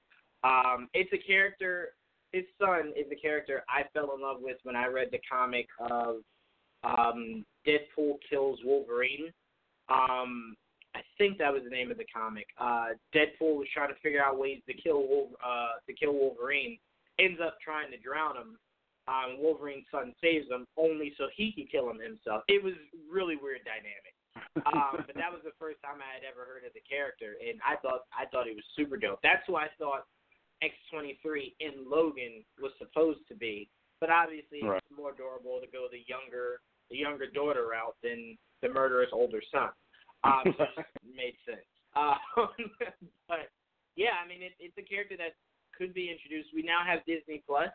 [0.43, 1.89] Um, it's a character.
[2.31, 5.67] His son is a character I fell in love with when I read the comic
[5.79, 6.17] of
[6.83, 9.31] um, Deadpool kills Wolverine.
[9.89, 10.55] Um,
[10.95, 12.47] I think that was the name of the comic.
[12.59, 16.77] Uh, Deadpool was trying to figure out ways to kill uh, to kill Wolverine.
[17.19, 18.57] Ends up trying to drown him.
[19.07, 22.43] Um, Wolverine's son saves him only so he can kill him himself.
[22.47, 22.77] It was
[23.09, 24.13] really weird dynamic.
[24.69, 27.57] um, but that was the first time I had ever heard of the character, and
[27.65, 29.19] I thought I thought he was super dope.
[29.25, 30.05] That's who I thought
[30.63, 33.69] X23 in Logan was supposed to be.
[33.99, 34.77] But obviously, Right.
[34.79, 39.41] it's more adorable to go the younger the younger daughter route than the murderous older
[39.51, 39.69] son.
[40.23, 41.65] Um, so it made sense.
[41.95, 42.17] Um,
[43.27, 43.49] but
[43.95, 45.33] yeah, I mean, it, it's a character that
[45.79, 46.49] could be introduced.
[46.53, 47.69] We now have Disney Plus,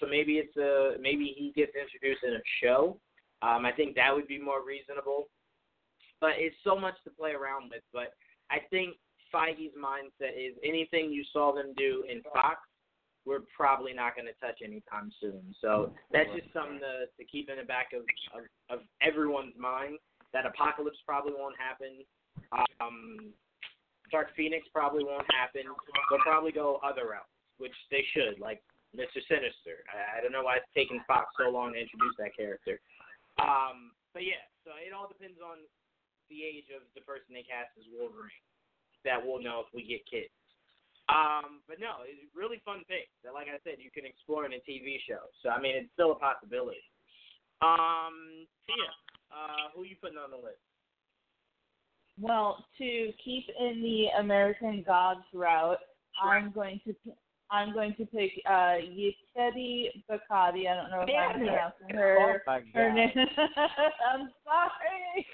[0.00, 2.98] so maybe it's a maybe he gets introduced in a show.
[3.42, 5.28] Um, I think that would be more reasonable.
[6.20, 7.84] But it's so much to play around with.
[7.92, 8.12] But
[8.50, 8.96] I think
[9.32, 12.58] Feige's mindset is anything you saw them do in Fox,
[13.26, 15.54] we're probably not going to touch anytime soon.
[15.60, 19.98] So that's just something to, to keep in the back of, of, of everyone's mind.
[20.32, 22.04] That Apocalypse probably won't happen.
[22.80, 23.32] Um,
[24.12, 25.62] Dark Phoenix probably won't happen.
[26.10, 28.62] They'll probably go other routes, which they should, like
[28.96, 29.20] Mr.
[29.28, 29.84] Sinister.
[29.92, 32.80] I, I don't know why it's taken Fox so long to introduce that character.
[33.40, 35.64] Um, but yeah, so it all depends on
[36.32, 38.42] the age of the person they cast as Wolverine.
[39.04, 40.34] That we'll know if we get kids.
[41.06, 44.58] Um, but no, it's really fun pick that, like I said, you can explore in
[44.58, 45.30] a TV show.
[45.42, 46.82] So I mean, it's still a possibility.
[47.62, 48.90] Um, Tia,
[49.30, 50.58] uh, who are you putting on the list?
[52.18, 55.78] Well, to keep in the American Gods route,
[56.20, 56.94] I'm going to
[57.50, 60.68] I'm going to pick uh Yetide Badaki.
[60.68, 62.94] I don't know if I'm pronouncing her Oh my her God.
[62.94, 63.10] name.
[64.12, 65.26] I'm sorry.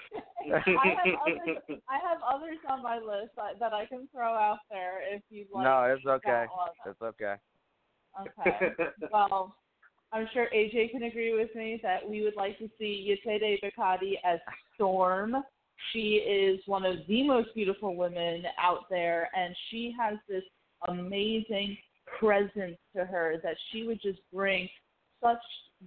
[0.51, 1.57] I have others.
[1.89, 5.47] I have others on my list that, that I can throw out there if you'd
[5.53, 5.63] like.
[5.63, 6.45] No, it's okay.
[6.85, 7.35] It's okay.
[8.21, 8.75] Okay.
[9.11, 9.55] Well,
[10.11, 14.13] I'm sure AJ can agree with me that we would like to see Yetide Badaki
[14.23, 14.39] as
[14.75, 15.35] Storm.
[15.91, 20.43] She is one of the most beautiful women out there, and she has this
[20.87, 21.75] amazing
[22.19, 24.67] presence to her that she would just bring
[25.21, 25.37] such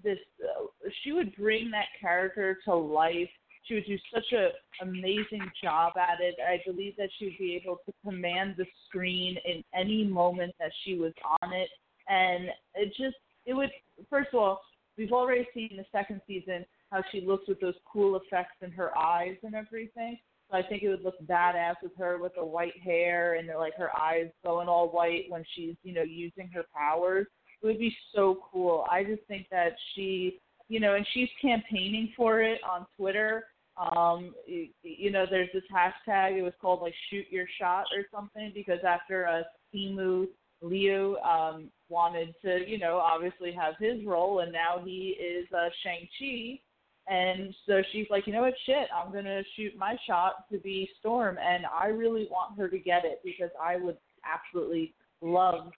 [0.03, 0.19] this.
[0.43, 0.67] Uh,
[1.03, 3.29] she would bring that character to life.
[3.65, 4.51] She would do such a
[4.83, 6.37] amazing job at it.
[6.47, 10.71] I believe that she would be able to command the screen in any moment that
[10.85, 11.13] she was
[11.43, 11.69] on it,
[12.09, 13.71] and it just it would.
[14.09, 14.61] First of all,
[14.97, 18.97] we've already seen the second season how she looks with those cool effects in her
[18.97, 20.19] eyes and everything.
[20.51, 23.75] So I think it would look badass with her with the white hair and like
[23.77, 27.27] her eyes going all white when she's, you know, using her powers.
[27.63, 28.85] It would be so cool.
[28.91, 33.45] I just think that she, you know, and she's campaigning for it on Twitter.
[33.77, 36.39] Um, you know, there's this hashtag.
[36.39, 40.27] It was called like "shoot your shot" or something because after a Simu
[40.63, 45.69] Liu um, wanted to, you know, obviously have his role, and now he is uh,
[45.83, 46.61] Shang Chi.
[47.09, 50.91] And so she's like, you know what, shit, I'm gonna shoot my shot to be
[50.99, 55.71] Storm, and I really want her to get it because I would absolutely love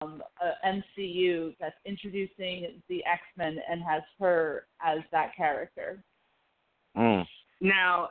[0.00, 6.02] um, a MCU that's introducing the X Men and has her as that character.
[6.96, 7.26] Mm.
[7.60, 8.10] now,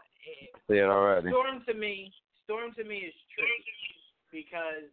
[0.67, 1.29] See it already.
[1.29, 2.11] Storm to me,
[2.43, 3.63] Storm to me is tricky
[4.31, 4.89] because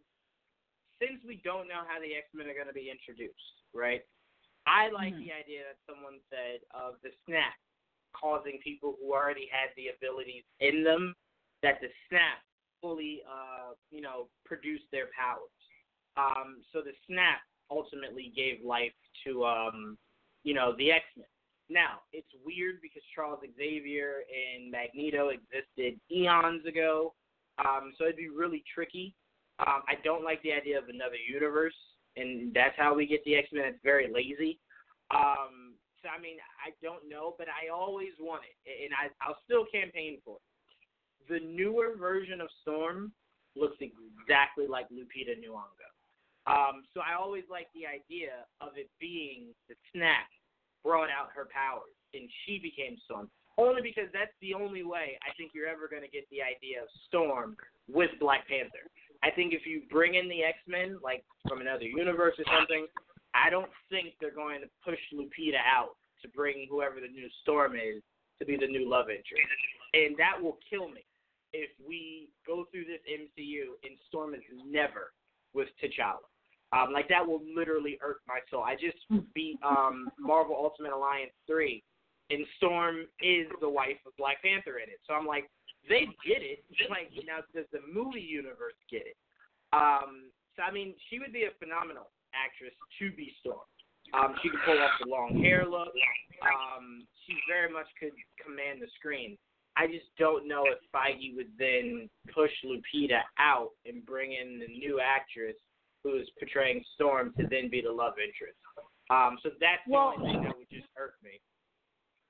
[0.99, 4.05] since we don't know how the X Men are going to be introduced, right?
[4.67, 5.25] I like Mhm.
[5.25, 7.57] the idea that someone said of the snap
[8.19, 11.15] causing people who already had the abilities in them
[11.63, 12.39] that the snap
[12.81, 15.49] fully, uh, you know, produced their powers.
[16.17, 18.91] Um, so the snap ultimately gave life
[19.25, 19.97] to, um,
[20.43, 21.25] you know, the X Men.
[21.69, 27.13] Now, it's weird because Charles Xavier and Magneto existed eons ago,
[27.59, 29.15] um, so it'd be really tricky.
[29.59, 31.75] Um, I don't like the idea of another universe,
[32.17, 33.65] and that's how we get the X Men.
[33.67, 34.59] It's very lazy.
[35.15, 35.60] Um,
[36.01, 39.65] so, I mean, I don't know, but I always want it, and I, I'll still
[39.71, 40.45] campaign for it.
[41.29, 43.13] The newer version of Storm
[43.55, 45.89] looks exactly like Lupita Nyong'o.
[46.49, 50.25] Um, so I always like the idea of it being the snap
[50.83, 53.29] brought out her powers and she became Storm.
[53.57, 56.81] Only because that's the only way I think you're ever going to get the idea
[56.81, 58.89] of Storm with Black Panther.
[59.21, 62.87] I think if you bring in the X Men, like from another universe or something,
[63.33, 67.75] I don't think they're going to push Lupita out to bring whoever the new Storm
[67.75, 68.01] is
[68.39, 69.47] to be the new love interest.
[69.93, 71.05] And that will kill me
[71.53, 75.11] if we go through this MCU and Storm is never
[75.53, 76.25] with T'Challa.
[76.73, 78.63] Um, like that will literally irk my soul.
[78.63, 78.97] I just
[79.33, 81.83] beat um, Marvel Ultimate Alliance three,
[82.29, 84.99] and Storm is the wife of Black Panther in it.
[85.05, 85.51] So I'm like,
[85.89, 86.63] they get it.
[86.89, 89.17] Like now, does the movie universe get it?
[89.73, 93.65] Um, so I mean, she would be a phenomenal actress to be Storm.
[94.13, 95.93] Um, she could pull off the long hair look.
[96.43, 98.11] Um, she very much could
[98.43, 99.37] command the screen.
[99.77, 104.67] I just don't know if Feige would then push Lupita out and bring in the
[104.67, 105.55] new actress
[106.03, 108.57] who is portraying Storm to then be the love interest.
[109.09, 111.39] Um, so that's the only thing that would just irk me.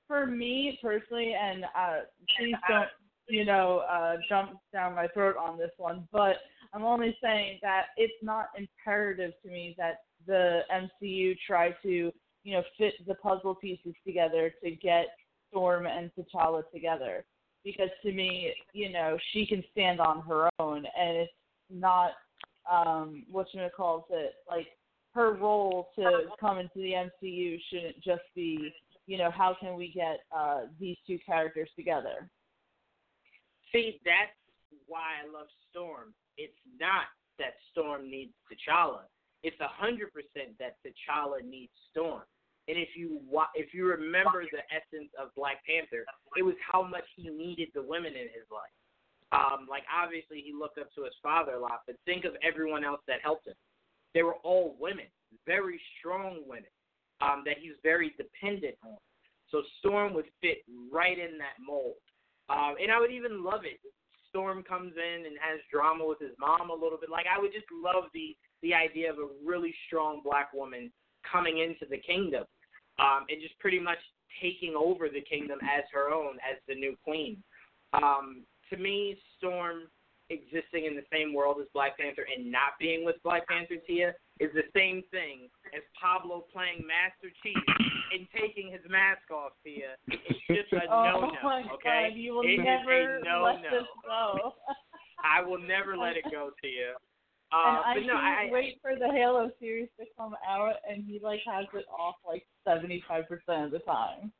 [0.08, 2.00] For me personally, and uh,
[2.38, 2.90] please don't,
[3.30, 6.36] you know, uh, jump down my throat on this one, but
[6.74, 12.12] I'm only saying that it's not imperative to me that the MCU try to,
[12.44, 15.08] you know, fit the puzzle pieces together to get
[15.50, 17.26] Storm and T'Challa together.
[17.64, 21.32] Because to me, you know, she can stand on her own, and it's
[21.70, 22.12] not
[22.72, 24.68] um, what you calls it like
[25.14, 28.74] her role to come into the MCU shouldn't just be,
[29.08, 32.30] you know, how can we get uh, these two characters together?
[33.72, 34.32] See, that's
[34.88, 36.14] why I love Storm.
[36.42, 37.06] It's not
[37.38, 39.06] that Storm needs T'Challa.
[39.44, 42.26] It's a hundred percent that T'Challa needs Storm.
[42.68, 43.22] And if you
[43.54, 46.06] if you remember the essence of Black Panther,
[46.38, 48.74] it was how much he needed the women in his life.
[49.32, 52.84] Um, like obviously he looked up to his father a lot, but think of everyone
[52.84, 53.56] else that helped him.
[54.14, 55.08] They were all women,
[55.48, 56.70] very strong women,
[57.22, 58.98] um, that he was very dependent on.
[59.50, 61.96] So Storm would fit right in that mold.
[62.50, 63.80] Um, and I would even love it.
[64.32, 67.10] Storm comes in and has drama with his mom a little bit.
[67.10, 70.92] Like I would just love the the idea of a really strong black woman
[71.30, 72.46] coming into the kingdom,
[73.00, 74.00] um, and just pretty much
[74.42, 77.38] taking over the kingdom as her own as the new queen.
[77.94, 79.84] Um, to me, Storm
[80.32, 84.14] existing in the same world as Black Panther and not being with Black Panther Tia
[84.42, 85.46] is the same thing
[85.78, 87.62] as Pablo playing Master Chief
[88.12, 90.02] and taking his mask off Tia.
[90.10, 91.38] It's just a oh no no.
[91.46, 93.70] my Okay, God, you will It never a no let no.
[93.70, 94.54] this go.
[95.24, 96.98] I will never let it go, Tia.
[97.54, 101.06] and Uh, I but no, I, wait for the Halo series to come out, and
[101.06, 104.34] he like has it off like seventy five percent of the time.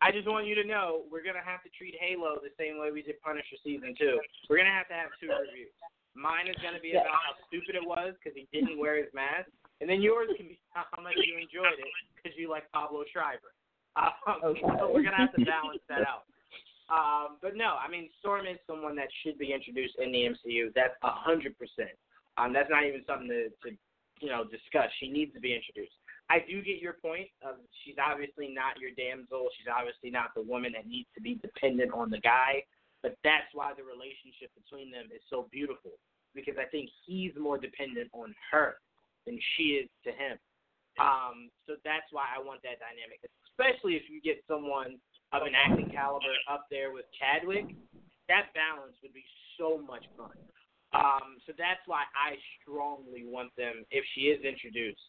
[0.00, 2.92] I just want you to know we're gonna have to treat Halo the same way
[2.92, 4.16] we did Punisher season two.
[4.48, 5.74] We're gonna have to have two reviews.
[6.18, 7.02] Mine is gonna be Yeah.
[7.06, 9.48] about how stupid it was because he didn't wear his mask,
[9.80, 13.54] and then yours can be how much you enjoyed it because you like Pablo Schreiber.
[13.94, 14.12] Um,
[14.42, 14.60] Okay.
[14.78, 16.26] So we're gonna have to balance that out.
[16.90, 20.74] Um, but no, I mean Storm is someone that should be introduced in the MCU.
[20.74, 21.94] That's a hundred percent.
[22.36, 23.76] Um, that's not even something to, to
[24.20, 24.90] you know discuss.
[24.98, 25.94] She needs to be introduced.
[26.30, 27.28] I do get your point.
[27.42, 29.48] Of she's obviously not your damsel.
[29.56, 32.64] She's obviously not the woman that needs to be dependent on the guy.
[33.02, 35.94] But that's why the relationship between them is so beautiful
[36.34, 38.76] because I think he's more dependent on her
[39.26, 40.36] than she is to him.
[40.98, 44.98] Um, so that's why I want that dynamic, especially if you get someone
[45.30, 47.70] of an acting caliber up there with Chadwick.
[48.26, 49.24] That balance would be
[49.56, 50.34] so much fun.
[50.92, 55.00] Um, so that's why I strongly want them, if she is introduced,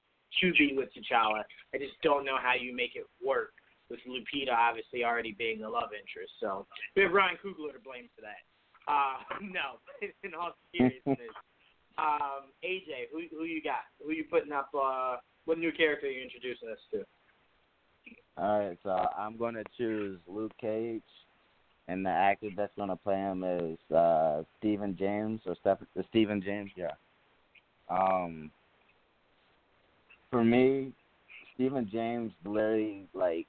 [0.42, 1.42] to be with T'Challa.
[1.74, 3.54] I just don't know how you make it work
[3.90, 6.34] with Lupita obviously already being the love interest.
[6.40, 8.44] So we have Ryan Coogler to blame for that.
[8.88, 9.80] Uh, no,
[10.24, 11.36] in all seriousness.
[11.98, 13.86] um, AJ, who who you got?
[14.04, 14.70] Who you putting up?
[14.74, 17.04] Uh, what new character are you introducing us to?
[18.38, 21.02] All right, so I'm gonna choose Luke Cage,
[21.88, 26.42] and the actor that's gonna play him is uh Stephan James or Steph- uh, Stephan
[26.42, 26.92] James, yeah.
[27.90, 28.52] Um,
[30.30, 30.94] for me,
[31.56, 33.48] Stephan James literally like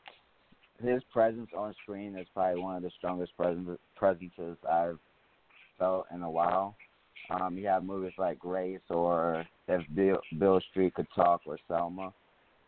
[0.83, 4.99] his presence on screen is probably one of the strongest presence presences I've
[5.79, 6.77] felt in a while.
[7.31, 12.13] Um, you have movies like Grace or If Beale, Beale Street Could Talk or Selma.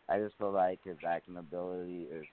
[0.09, 2.25] I just feel like his acting ability is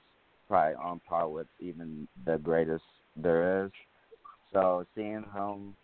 [0.49, 2.85] probably on par with even the greatest
[3.17, 3.73] there is.
[4.53, 5.75] So seeing him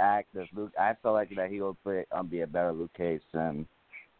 [0.00, 2.92] act as Luke, I feel like that he will play, um, be a better Luke
[2.96, 3.66] Cage than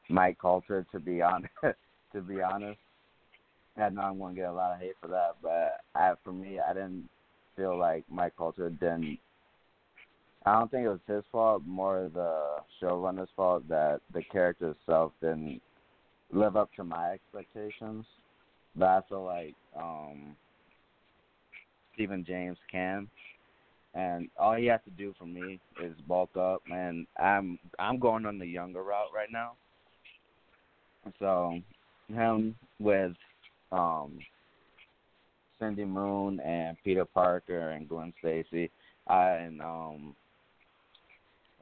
[0.09, 0.87] Mike Colter.
[0.93, 1.53] To be honest,
[2.13, 2.79] to be honest,
[3.79, 6.33] I know I'm going to get a lot of hate for that, but I, for
[6.33, 7.09] me, I didn't
[7.57, 9.19] feel like Mike Colter didn't.
[10.45, 15.13] I don't think it was his fault, more the showrunner's fault that the character itself
[15.21, 15.61] didn't
[16.33, 18.07] live up to my expectations.
[18.77, 20.37] But I feel like um
[21.95, 23.09] Stephen James can.
[23.95, 28.27] And all he has to do for me is bulk up and I'm I'm going
[28.27, 29.53] on the younger route right now.
[31.19, 31.59] So
[32.09, 33.13] him with
[33.73, 34.19] um
[35.59, 38.71] Cindy Moon and Peter Parker and Gwen Stacy
[39.07, 40.17] I and um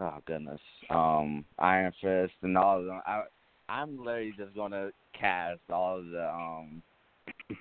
[0.00, 0.60] oh goodness.
[0.90, 3.00] Um Iron Fist and all of them.
[3.06, 3.24] I
[3.68, 6.82] I'm literally just gonna cast all of the um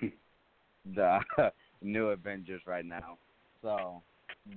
[0.94, 1.18] the
[1.82, 3.18] new Avengers right now.
[3.62, 4.02] So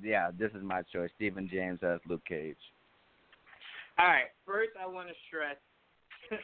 [0.02, 1.10] yeah, this is my choice.
[1.16, 2.58] Stephan James as Luke Cage.
[4.00, 4.30] All right.
[4.46, 5.58] First, I want to stress,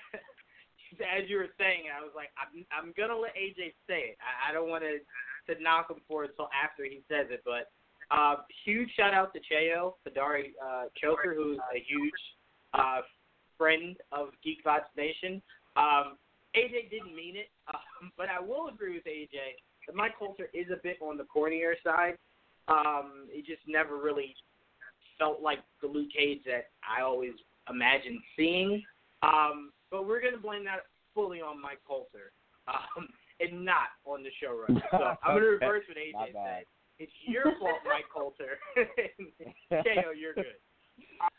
[1.02, 4.18] as you were saying, I was like, I'm I'm gonna let AJ say it.
[4.22, 5.00] I, I don't want to
[5.54, 7.42] to knock him for it until after he says it.
[7.46, 7.72] But
[8.12, 12.22] uh, huge shout out to Cheo Fadari uh, Choker, who's a huge
[12.74, 13.02] uh,
[13.58, 15.42] friend of Geek Vibes Nation.
[15.76, 16.18] Um,
[16.56, 20.68] AJ didn't mean it, um, but I will agree with AJ that Mike Colter is
[20.72, 22.18] a bit on the cornier side.
[22.68, 24.36] Um, it just never really
[25.20, 27.34] felt like the Luke Cage that I always
[27.70, 28.84] imagined seeing.
[29.22, 32.34] Um, but we're going to blame that fully on Mike Colter
[32.68, 33.06] um,
[33.40, 34.82] and not on the showrunner.
[34.92, 36.66] So I'm going to reverse what AJ said.
[36.98, 38.58] It's your fault, Mike Colter.
[39.70, 40.58] KO, you're good.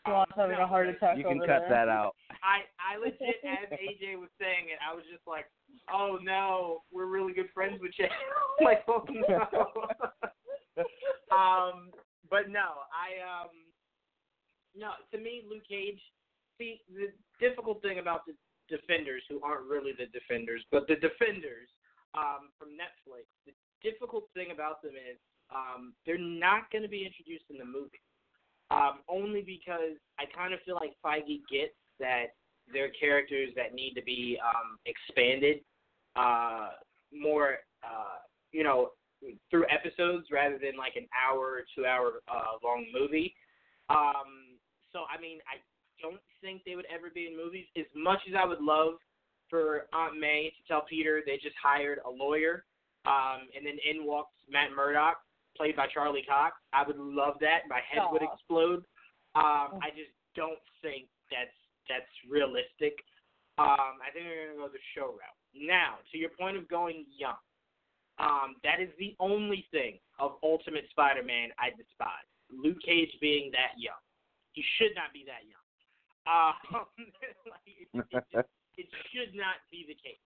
[0.07, 1.85] Juwan's having a heart attack You can over cut there.
[1.85, 2.15] that out.
[2.43, 5.45] I I legit as AJ was saying it, I was just like,
[5.91, 8.09] oh no, we're really good friends with Jay.
[8.63, 9.39] like, oh no.
[11.31, 11.91] um,
[12.29, 13.49] but no, I um,
[14.75, 14.91] no.
[15.11, 16.01] To me, Luke Cage.
[16.57, 18.33] See, the difficult thing about the
[18.69, 21.69] defenders, who aren't really the defenders, but the defenders
[22.13, 23.27] um, from Netflix.
[23.45, 23.53] The
[23.83, 25.17] difficult thing about them is
[25.53, 28.01] um, they're not going to be introduced in the movie.
[28.71, 32.33] Um, only because I kind of feel like Feige gets that
[32.71, 35.61] they're characters that need to be um, expanded
[36.15, 36.69] uh,
[37.13, 38.89] more, uh, you know,
[39.49, 43.35] through episodes rather than like an hour or two hour uh, long movie.
[43.89, 44.57] Um,
[44.91, 45.61] so I mean, I
[46.05, 47.65] don't think they would ever be in movies.
[47.77, 48.95] As much as I would love
[49.49, 52.65] for Aunt May to tell Peter they just hired a lawyer,
[53.05, 55.17] um, and then in walks Matt Murdock,
[55.57, 56.55] played by Charlie Cox.
[56.73, 57.69] I would love that.
[57.69, 58.85] My head would explode.
[59.35, 61.53] Um, I just don't think that's
[61.89, 62.97] that's realistic.
[63.57, 65.39] Um, I think they're gonna go the show route.
[65.53, 67.39] Now, to your point of going young,
[68.19, 72.27] um, that is the only thing of Ultimate Spider-Man I despise.
[72.51, 73.99] Luke Cage being that young.
[74.51, 75.64] He should not be that young.
[76.25, 76.53] Um,
[77.45, 78.47] like, it, it, just,
[78.77, 80.21] it should not be the case.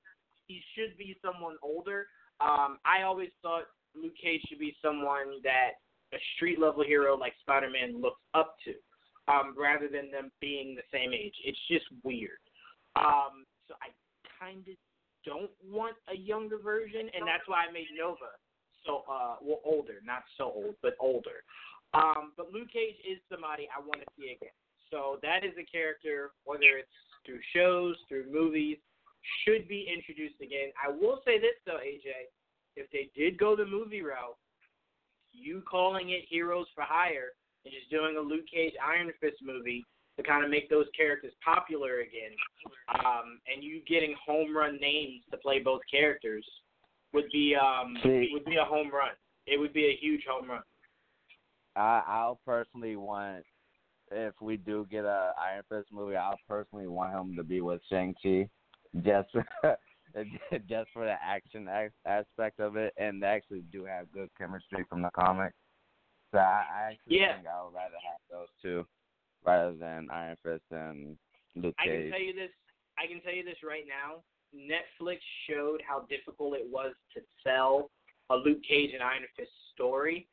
[0.47, 2.07] He should be someone older.
[2.41, 5.83] Um, I always thought Luke Cage should be someone that
[6.13, 8.73] a street level hero like Spider Man looks up to,
[9.31, 11.35] um, rather than them being the same age.
[11.43, 12.41] It's just weird.
[12.95, 13.93] Um, so I
[14.39, 14.75] kind of
[15.25, 18.33] don't want a younger version, and that's why I made Nova
[18.85, 21.43] so uh, well older, not so old, but older.
[21.93, 24.55] Um, but Luke Cage is somebody I want to see again.
[24.91, 26.89] So that is a character, whether it's
[27.25, 28.77] through shows, through movies,
[29.43, 30.71] should be introduced again.
[30.81, 32.31] I will say this though, AJ,
[32.75, 34.37] if they did go the movie route,
[35.31, 37.33] you calling it Heroes for Hire
[37.65, 39.85] and just doing a Luke Cage Iron Fist movie
[40.17, 42.35] to kind of make those characters popular again,
[43.05, 46.45] um, and you getting home run names to play both characters
[47.13, 49.11] would be um See- would be a home run.
[49.47, 50.61] It would be a huge home run.
[51.75, 53.45] I I'll personally want
[54.11, 57.81] if we do get a Iron Fist movie, I'll personally want him to be with
[57.89, 58.49] Shang Chi,
[59.03, 59.29] just
[60.67, 61.67] just for the action
[62.05, 65.53] aspect of it, and they actually do have good chemistry from the comic.
[66.31, 67.35] So I, I actually Yeah.
[67.35, 68.85] think I would rather have those two
[69.45, 71.17] rather than Iron Fist and
[71.55, 71.89] Luke Cage.
[71.89, 72.51] I can tell you this.
[72.97, 74.21] I can tell you this right now.
[74.53, 77.91] Netflix showed how difficult it was to sell
[78.29, 80.27] a Luke Cage and Iron Fist story,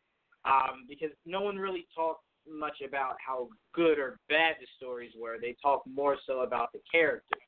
[0.44, 5.36] um, because no one really talked much about how good or bad the stories were.
[5.40, 7.42] They talked more so about the characters.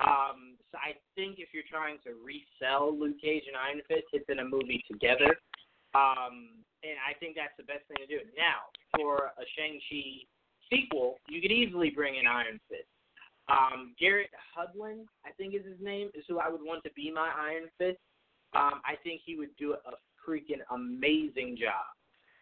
[0.00, 4.28] Um, so I think if you're trying to resell Luke Cage and Iron Fist, it's
[4.28, 5.34] in a movie together.
[5.94, 8.22] Um, and I think that's the best thing to do.
[8.36, 10.28] Now, for a Shang-Chi
[10.70, 12.86] sequel, you could easily bring in Iron Fist.
[13.48, 17.10] Um, Garrett Hedlund, I think is his name, is who I would want to be
[17.10, 17.98] my Iron Fist.
[18.54, 21.88] Um, I think he would do a freaking amazing job.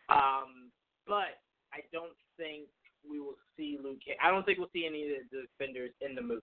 [0.09, 0.71] Um,
[1.07, 1.39] but
[1.77, 2.69] I don't think
[3.05, 6.23] we will see Luke I don't think we'll see any of the defenders in the
[6.23, 6.41] movie.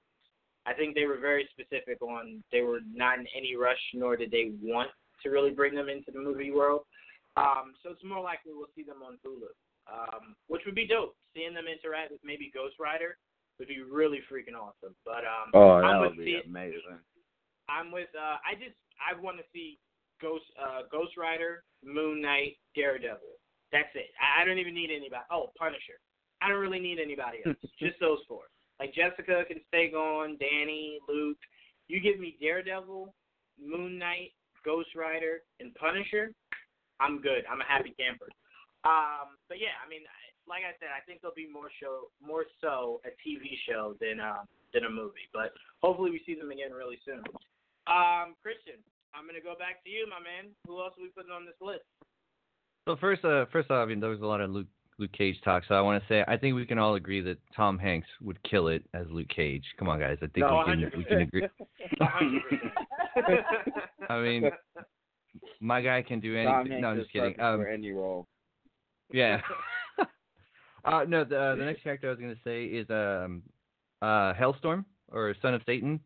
[0.65, 4.31] I think they were very specific on they were not in any rush, nor did
[4.31, 4.89] they want
[5.23, 6.83] to really bring them into the movie world.
[7.35, 9.49] Um, so it's more likely we'll see them on Hulu,
[9.91, 11.15] um, which would be dope.
[11.35, 13.17] Seeing them interact with maybe Ghost Rider
[13.57, 14.95] would be really freaking awesome.
[15.03, 17.01] But um, oh, I'm that would be the- amazing.
[17.67, 18.09] I'm with.
[18.13, 19.79] Uh, I just I want to see
[20.21, 23.32] Ghost uh, Ghost Rider, Moon Knight, Daredevil.
[23.73, 24.13] That's it.
[24.21, 25.25] I, I don't even need anybody.
[25.33, 25.97] Oh, Punisher.
[26.39, 27.57] I don't really need anybody else.
[27.81, 28.53] just those four.
[28.79, 30.37] Like Jessica can stay gone.
[30.37, 31.41] Danny, Luke.
[31.89, 33.13] You give me Daredevil,
[33.59, 34.31] Moon Knight,
[34.63, 36.31] Ghost Rider, and Punisher.
[37.01, 37.43] I'm good.
[37.49, 38.29] I'm a happy camper.
[38.85, 40.05] Um, but yeah, I mean,
[40.47, 44.21] like I said, I think there'll be more show, more so a TV show than
[44.21, 45.27] uh, than a movie.
[45.33, 47.25] But hopefully, we see them again really soon.
[47.89, 48.79] Um, Christian,
[49.15, 50.53] I'm gonna go back to you, my man.
[50.67, 51.87] Who else are we putting on this list?
[52.85, 54.67] So first, uh, first off, I mean, there was a lot of Luke
[54.99, 55.63] Luke Cage talk.
[55.67, 58.41] So I want to say, I think we can all agree that Tom Hanks would
[58.43, 59.63] kill it as Luke Cage.
[59.79, 60.17] Come on, guys.
[60.21, 61.47] I think No, we can we can agree.
[61.99, 63.45] A hundred percent.
[64.09, 64.49] I mean,
[65.59, 66.81] my guy can do Tom anything.
[66.81, 67.31] No, I'm just kidding.
[67.35, 68.27] perfect Um, for any role.
[69.11, 69.41] yeah.
[70.85, 73.41] uh, no, the uh, the next character I was gonna say is um,
[74.01, 75.99] uh, Hellstorm or Son of Satan.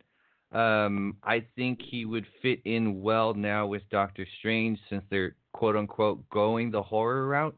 [0.51, 5.75] Um, I think he would fit in well now with Doctor Strange since they're quote
[5.75, 7.55] unquote going the horror route.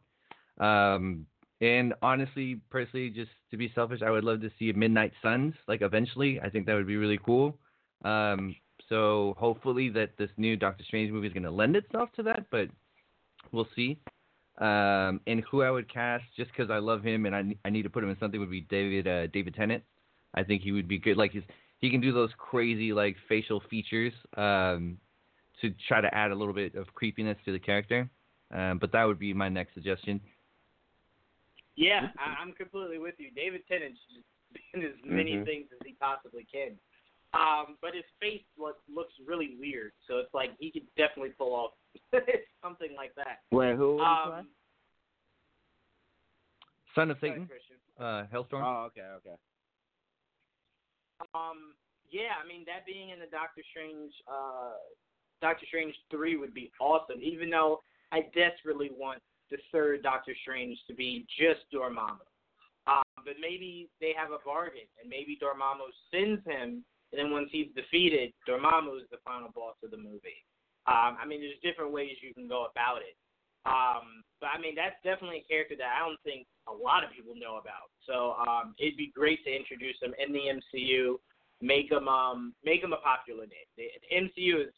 [0.60, 1.26] Um,
[1.62, 5.82] and honestly, personally, just to be selfish, I would love to see Midnight Suns like
[5.82, 6.40] eventually.
[6.42, 7.58] I think that would be really cool.
[8.04, 8.56] Um,
[8.88, 12.46] so hopefully that this new Doctor Strange movie is going to lend itself to that,
[12.50, 12.70] but
[13.52, 14.00] we'll see.
[14.58, 17.84] Um, and who I would cast just because I love him and I, I need
[17.84, 19.84] to put him in something would be David uh, David Tennant.
[20.34, 21.18] I think he would be good.
[21.18, 21.44] Like his,
[21.80, 24.98] he can do those crazy like facial features um,
[25.62, 28.10] to try to add a little bit of creepiness to the character.
[28.54, 30.20] Um, but that would be my next suggestion.
[31.76, 33.32] Yeah, I, I'm completely with you.
[33.32, 34.26] David Tennant's just
[34.74, 35.46] been as many Mhm.
[35.46, 36.78] things as he possibly can.
[37.34, 41.54] Um, but his face look, looks really weird, so it's like he could definitely pull
[41.54, 41.72] off
[42.64, 43.42] something like that.
[43.52, 43.98] Wait, who?
[43.98, 44.40] would you play?
[44.40, 44.48] Um,
[46.96, 47.48] Son of Satan,
[48.00, 48.64] uh, Hellstorm.
[48.66, 49.36] Oh, okay, okay.
[51.36, 51.74] Um,
[52.10, 54.80] yeah, I mean that being in the Doctor Strange, uh,
[55.42, 57.22] Doctor Strange three would be awesome.
[57.22, 62.26] Even though I desperately want the third Doctor Strange to be just Dormammu.
[62.88, 67.50] Um, but maybe they have a bargain, and maybe Dormammu sends him, and then once
[67.52, 70.42] he's defeated, Dormammu is the final boss of the movie.
[70.88, 73.14] Um, I mean, there's different ways you can go about it.
[73.70, 77.14] Um, but I mean, that's definitely a character that I don't think a lot of
[77.14, 77.94] people know about.
[78.10, 81.22] So um, it'd be great to introduce him in the MCU,
[81.62, 83.70] make him um, make him a popular name.
[83.78, 84.74] The, the MCU is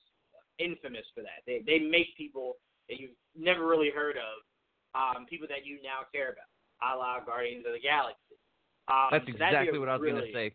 [0.60, 1.46] infamous for that.
[1.48, 2.58] They they make people
[2.90, 4.44] that you've never really heard of,
[4.94, 6.52] um, people that you now care about,
[6.84, 8.36] a la Guardians of the Galaxy.
[8.90, 10.52] Um, That's so exactly what I was really, gonna say.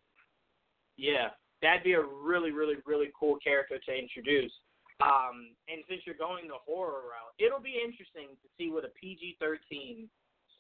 [0.99, 1.29] yeah,
[1.63, 4.53] that'd be a really, really, really cool character to introduce.
[5.01, 8.93] Um, and since you're going the horror route, it'll be interesting to see what a
[8.97, 10.09] PG-13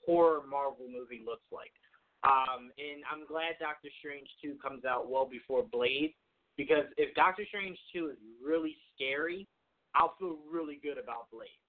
[0.04, 1.72] horror Marvel movie looks like.
[2.24, 6.12] Um, and I'm glad Doctor Strange 2 comes out well before Blade,
[6.56, 9.46] because if Doctor Strange 2 is really scary,
[9.94, 11.60] I'll feel really good about Blade.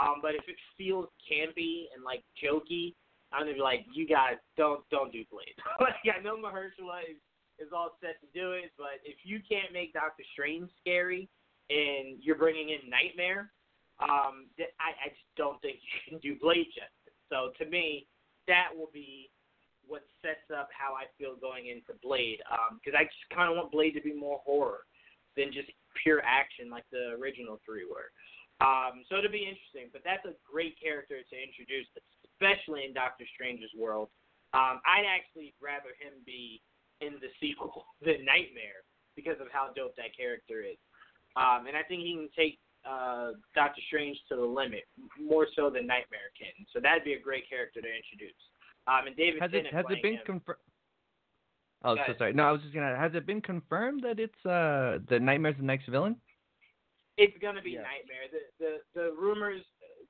[0.00, 2.94] Um, but if it feels campy and like jokey,
[3.32, 5.56] I'm gonna be like, you guys don't don't do Blade.
[5.80, 7.20] like I know Mahershala is
[7.58, 11.28] is all set to do it, but if you can't make Doctor Strange scary
[11.70, 13.50] and you're bringing in Nightmare,
[14.00, 17.16] um, I, I just don't think you can do Blade justice.
[17.30, 18.06] So to me,
[18.48, 19.30] that will be
[19.86, 22.38] what sets up how I feel going into Blade,
[22.78, 24.86] because I just kind of want Blade to be more horror
[25.36, 25.70] than just
[26.02, 28.10] pure action like the original three were.
[28.62, 31.88] Um, so it'll be interesting, but that's a great character to introduce,
[32.30, 34.06] especially in Doctor Strange's world.
[34.54, 36.62] Um, I'd actually rather him be
[37.02, 38.86] in the sequel than Nightmare
[39.18, 40.78] because of how dope that character is.
[41.36, 44.84] Um, and I think he can take uh, Doctor Strange to the limit
[45.20, 46.66] more so than Nightmare can.
[46.72, 48.36] So that'd be a great character to introduce.
[48.86, 50.58] Um, and David Has it has it been confirmed?
[51.84, 52.32] Oh, so sorry.
[52.32, 52.96] No, I was just gonna.
[52.96, 56.16] Has it been confirmed that it's uh the Nightmare's the next villain?
[57.16, 57.84] It's gonna be Yes.
[57.84, 58.26] Nightmare.
[58.30, 59.62] The the the rumors,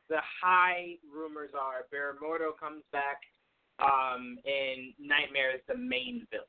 [0.08, 3.20] the high rumors are Baron Mordo comes back,
[3.78, 6.46] um, and Nightmare is the main villain.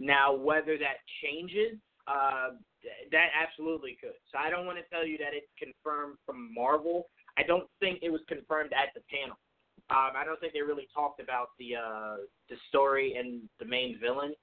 [0.00, 1.78] Now, whether that changes,
[2.08, 4.16] uh, th- that absolutely could.
[4.32, 7.06] So I don't want to tell you that it's confirmed from Marvel.
[7.36, 9.36] I don't think it was confirmed at the panel.
[9.90, 12.16] Um, I don't think they really talked about the uh,
[12.48, 14.34] the story and the main villain.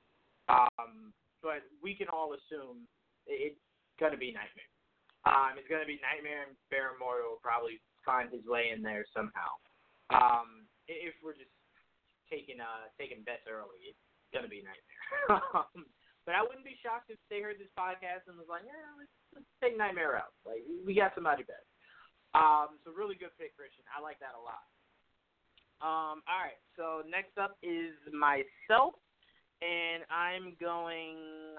[0.50, 2.86] Um, but we can all assume
[3.28, 3.60] it's
[4.00, 4.72] gonna be Nightmare.
[5.26, 9.06] Um, it's gonna be Nightmare and Baron Mordo will probably find his way in there
[9.14, 9.54] somehow.
[10.10, 11.54] Um, if we're just
[12.30, 15.42] taking uh taking bets early, it's gonna be Nightmare.
[15.54, 15.86] um,
[16.26, 19.14] but I wouldn't be shocked if they heard this podcast and was like, yeah, let's,
[19.34, 20.34] let's take Nightmare out.
[20.42, 21.70] Like we got somebody better.
[22.34, 23.86] Um, so really good pick, Christian.
[23.94, 24.66] I like that a lot.
[25.84, 28.96] Um, all right, so next up is myself,
[29.62, 31.56] and I'm going.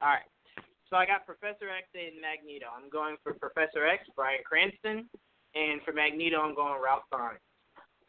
[0.00, 0.26] All right,
[0.90, 2.66] so I got Professor X and Magneto.
[2.70, 5.10] I'm going for Professor X, Bryan Cranston,
[5.54, 7.42] and for Magneto, I'm going Ralph Fiennes.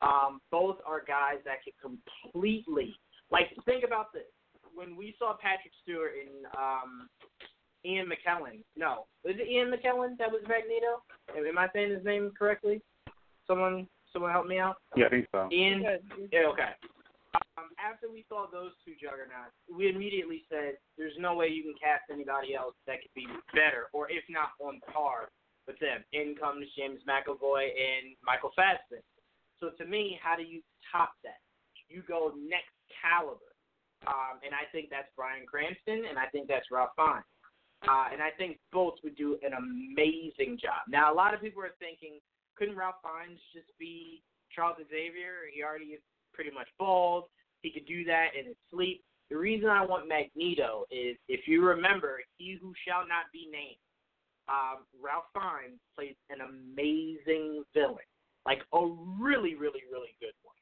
[0.01, 2.95] Um, both are guys that can completely
[3.33, 4.29] like think about this.
[4.73, 7.09] When we saw Patrick Stewart and um,
[7.85, 11.03] Ian McKellen, no, was it Ian McKellen that was Magneto?
[11.35, 12.81] Am am I saying his name correctly?
[13.45, 14.77] Someone, someone help me out.
[14.95, 15.49] Yeah, I think so.
[15.51, 15.83] Ian.
[15.83, 16.29] Good.
[16.31, 16.77] Yeah, okay.
[17.57, 21.73] Um, after we saw those two juggernauts, we immediately said there's no way you can
[21.81, 25.33] cast anybody else that could be better, or if not on par
[25.65, 26.05] with them.
[26.13, 29.01] In comes James McAvoy and Michael Fassbender.
[29.59, 30.61] So to me, how do you
[30.91, 31.41] top that?
[31.89, 33.53] You go next caliber,
[34.07, 37.23] um, and I think that's Bryan Cranston, and I think that's Ralph Fiennes.
[37.83, 40.87] Uh, and I think both would do an amazing job.
[40.87, 42.19] Now, a lot of people are thinking,
[42.55, 44.23] couldn't Ralph Fiennes just be
[44.55, 45.51] Charles Xavier?
[45.53, 46.01] He already is
[46.33, 47.25] pretty much bald.
[47.61, 49.03] He could do that in his sleep.
[49.29, 53.79] The reason I want Magneto is, if you remember, He Who Shall Not Be Named,
[54.47, 58.07] um, Ralph Fiennes plays an amazing villain,
[58.45, 58.85] like a
[59.19, 60.52] really, really, really good one.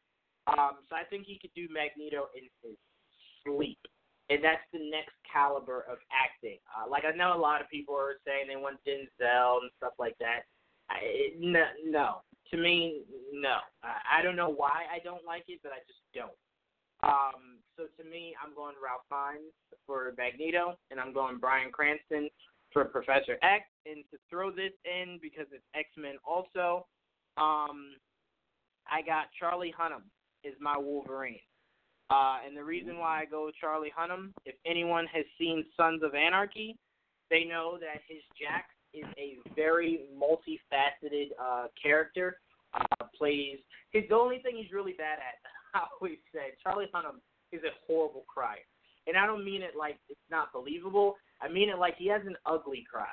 [0.48, 2.78] Um, so I think he could do Magneto in his
[3.46, 3.80] sleep,
[4.30, 6.58] and that's the next caliber of acting.
[6.74, 9.94] Uh, like I know a lot of people are saying they want Denzel and stuff
[10.00, 10.50] like that.
[10.90, 13.58] I, no, no, to me, no.
[13.84, 16.38] I, I don't know why I don't like it, but I just don't.
[17.04, 19.54] Um, so to me, I'm going Ralph Fiennes
[19.86, 22.30] for Magneto, and I'm going Bryan Cranston
[22.74, 23.66] for Professor X.
[23.86, 26.86] And to throw this in because it's X Men also,
[27.38, 27.98] um,
[28.90, 30.04] I got Charlie Hunnam
[30.44, 31.40] is my Wolverine.
[32.10, 36.04] Uh, and the reason why I go with Charlie Hunnam, if anyone has seen Sons
[36.04, 36.76] of Anarchy,
[37.30, 42.38] they know that his Jack is a very multifaceted uh, character.
[42.74, 43.58] Uh, plays
[43.92, 45.36] his the only thing he's really bad at.
[45.74, 47.20] I always said Charlie Hunnam
[47.52, 48.60] is a horrible crier,
[49.08, 51.16] and I don't mean it like it's not believable.
[51.42, 53.08] I mean it like he has an ugly cry.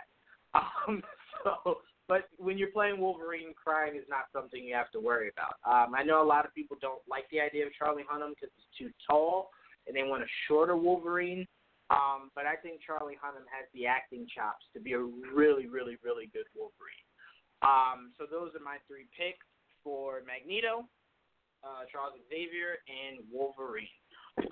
[0.88, 1.02] Um,
[1.44, 5.60] so but when you're playing Wolverine, crying is not something you have to worry about.
[5.62, 8.48] Um, I know a lot of people don't like the idea of Charlie Hunnam because
[8.56, 9.50] he's too tall,
[9.86, 11.46] and they want a shorter Wolverine.
[11.90, 15.96] Um, but I think Charlie Hunnam has the acting chops to be a really, really,
[16.04, 17.04] really good Wolverine.
[17.60, 19.44] Um, so those are my three picks
[19.84, 20.88] for Magneto,
[21.64, 23.88] uh, Charles Xavier, and Wolverine.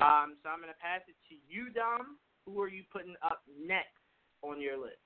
[0.00, 2.18] Um, so I'm going to pass it to you, Dom.
[2.44, 4.00] Who are you putting up next
[4.42, 5.05] on your list?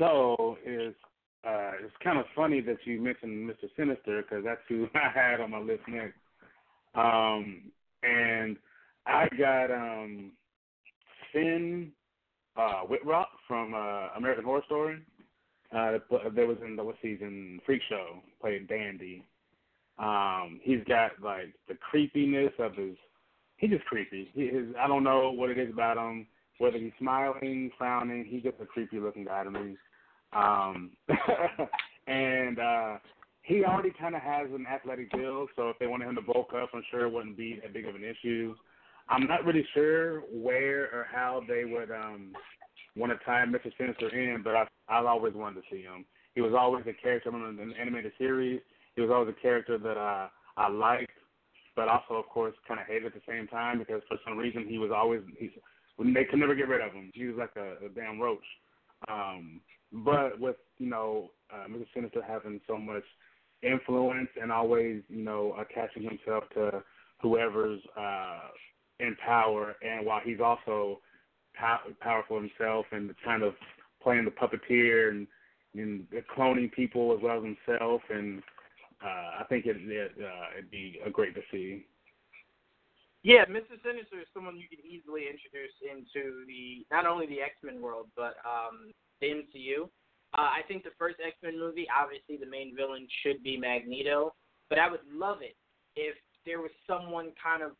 [0.00, 0.96] So it's
[1.46, 3.68] uh, it's kind of funny that you mentioned Mr.
[3.76, 6.16] Sinister because that's who I had on my list next.
[6.94, 7.70] Um,
[8.02, 8.56] and
[9.06, 10.32] I got um,
[11.32, 11.92] Finn
[12.56, 15.02] uh, Wittrock from uh, American Horror Story.
[15.74, 15.98] Uh,
[16.34, 19.24] there was in the what season Freak Show played Dandy.
[19.98, 22.96] Um, he's got like the creepiness of his.
[23.58, 24.30] He's just creepy.
[24.32, 24.74] He is.
[24.80, 26.26] I don't know what it is about him.
[26.58, 29.76] Whether he's smiling, frowning, he's just a creepy looking guy to me.
[30.32, 30.90] Um,
[32.06, 32.98] and uh,
[33.42, 36.52] he already kind of has an athletic build, so if they wanted him to bulk
[36.54, 38.54] up, I'm sure it wouldn't be that big of an issue.
[39.08, 42.32] I'm not really sure where or how they would um,
[42.96, 43.72] want to tie Mr.
[43.76, 46.04] Sinister in, but I, I've always wanted to see him.
[46.34, 48.60] He was always a character in the animated series.
[48.94, 51.10] He was always a character that uh, I liked,
[51.74, 54.66] but also, of course, kind of hated at the same time because for some reason
[54.68, 55.50] he was always he's
[55.98, 57.10] they could never get rid of him.
[57.12, 58.38] He was like a, a damn roach.
[59.08, 59.60] Um,
[59.92, 61.86] but with you know uh, Mr.
[61.94, 63.04] Sinister having so much
[63.62, 66.82] influence and always you know attaching himself to
[67.20, 68.48] whoever's uh,
[68.98, 71.00] in power, and while he's also
[71.54, 73.54] pow- powerful himself and kind of
[74.02, 75.26] playing the puppeteer and,
[75.74, 78.42] and cloning people as well as himself, and
[79.04, 81.86] uh, I think it, it uh, it'd be a great to see.
[83.22, 83.76] Yeah, Mr.
[83.84, 88.08] Sinister is someone you can easily introduce into the not only the X Men world,
[88.16, 89.84] but um, the MCU.
[90.36, 94.34] Uh, I think the first X Men movie, obviously, the main villain should be Magneto,
[94.68, 95.56] but I would love it
[95.96, 96.14] if
[96.46, 97.72] there was someone kind of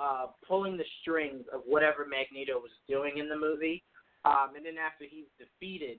[0.00, 3.82] uh, pulling the strings of whatever Magneto was doing in the movie.
[4.24, 5.98] Um, and then after he's defeated,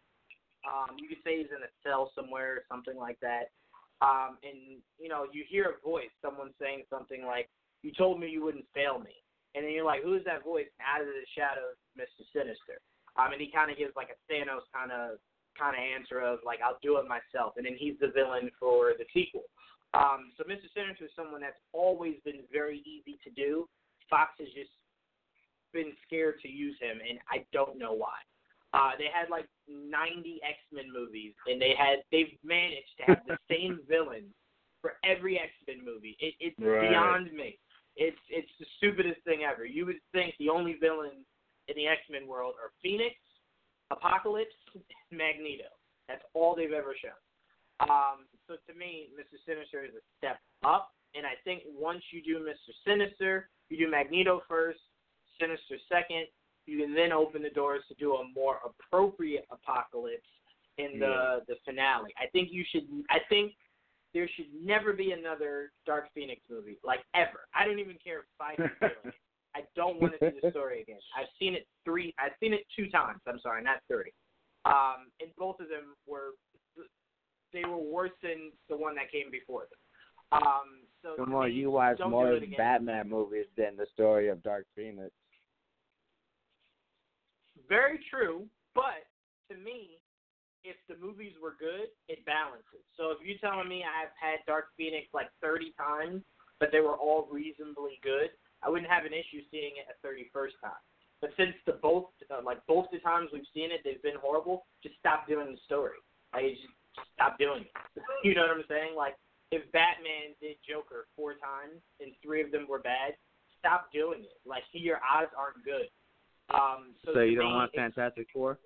[0.63, 3.49] um, you could say he's in a cell somewhere or something like that.
[4.01, 7.49] Um, and you know, you hear a voice, someone saying something like,
[7.83, 9.13] "You told me you wouldn't fail me,"
[9.53, 12.81] and then you're like, "Who is that voice?" Out of the shadows, Mister Sinister.
[13.19, 15.19] Um, and he kind of gives like a Thanos kind of
[15.57, 18.93] kind of answer of like I'll do it myself, and then he's the villain for
[18.97, 19.43] the sequel.
[19.93, 20.71] Um, so Mr.
[20.73, 23.67] Sinister is someone that's always been very easy to do.
[24.09, 24.71] Fox has just
[25.73, 28.15] been scared to use him, and I don't know why.
[28.73, 33.21] Uh, they had like 90 X Men movies, and they had they've managed to have
[33.27, 34.23] the same villain
[34.81, 36.15] for every X Men movie.
[36.19, 36.89] It, it's right.
[36.89, 37.57] beyond me.
[37.97, 39.65] It's it's the stupidest thing ever.
[39.65, 41.25] You would think the only villains
[41.71, 43.15] in the X Men world are Phoenix,
[43.91, 44.55] Apocalypse,
[45.11, 45.71] Magneto.
[46.07, 47.17] That's all they've ever shown.
[47.79, 49.39] Um, so to me, Mr.
[49.47, 52.75] Sinister is a step up, and I think once you do Mr.
[52.85, 54.79] Sinister, you do Magneto first,
[55.39, 56.27] Sinister second,
[56.67, 60.27] you can then open the doors to do a more appropriate Apocalypse
[60.77, 61.39] in the yeah.
[61.47, 62.13] the finale.
[62.21, 62.87] I think you should.
[63.09, 63.53] I think
[64.13, 67.47] there should never be another Dark Phoenix movie, like ever.
[67.55, 69.13] I don't even care if it.
[69.55, 70.99] I don't want to see the story again.
[71.17, 72.13] I've seen it three.
[72.19, 73.19] I've seen it two times.
[73.27, 74.11] I'm sorry, not three.
[74.65, 76.31] Um, and both of them were
[77.53, 79.79] they were worse than the one that came before them.
[80.31, 82.57] Um, so Come on, you watch more do it again.
[82.57, 85.11] Batman movies than the story of Dark Phoenix.
[87.67, 89.03] Very true, but
[89.49, 89.99] to me,
[90.63, 92.85] if the movies were good, it balances.
[92.95, 96.21] So if you're telling me I've had Dark Phoenix like 30 times,
[96.59, 98.29] but they were all reasonably good,
[98.63, 100.83] I wouldn't have an issue seeing it a 31st time.
[101.21, 104.65] But since the both uh, like both the times we've seen it, they've been horrible.
[104.81, 106.01] Just stop doing the story.
[106.33, 107.73] Like just, just stop doing it.
[108.23, 108.95] you know what I'm saying?
[108.97, 109.15] Like
[109.51, 113.13] if Batman did Joker four times and three of them were bad,
[113.59, 114.41] stop doing it.
[114.45, 115.89] Like your odds aren't good.
[116.49, 118.59] Um, so So you don't me, want Fantastic Four?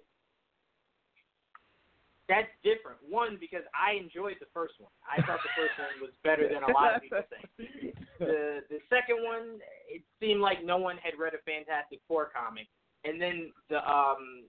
[2.27, 2.97] That's different.
[3.07, 4.89] One because I enjoyed the first one.
[5.05, 7.93] I thought the first one was better than a lot of people think.
[8.17, 9.59] The the second one,
[9.91, 12.65] it seemed like no one had read a Fantastic Four comic,
[13.03, 14.47] and then the um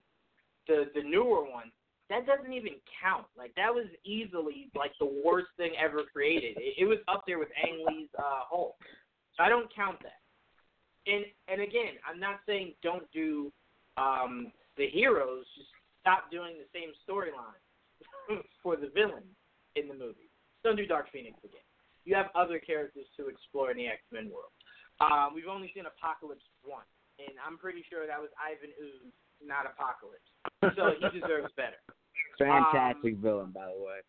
[0.67, 1.69] the the newer one
[2.09, 3.27] that doesn't even count.
[3.37, 6.55] Like that was easily like the worst thing ever created.
[6.57, 8.75] It, it was up there with Ang Lee's uh, Hulk.
[9.35, 10.23] So I don't count that.
[11.05, 13.51] And and again, I'm not saying don't do
[13.97, 15.43] um the heroes.
[15.57, 15.69] Just
[15.99, 17.59] stop doing the same storyline
[18.63, 19.23] for the villain
[19.75, 20.29] in the movie.
[20.63, 21.63] Don't do Dark Phoenix again.
[22.05, 24.51] You have other characters to explore in the X Men world.
[24.99, 29.13] Um, we've only seen Apocalypse once, and I'm pretty sure that was Ivan Ooze,
[29.43, 30.25] not Apocalypse.
[30.75, 31.77] So he deserves better.
[32.39, 34.01] Fantastic villain, by the way.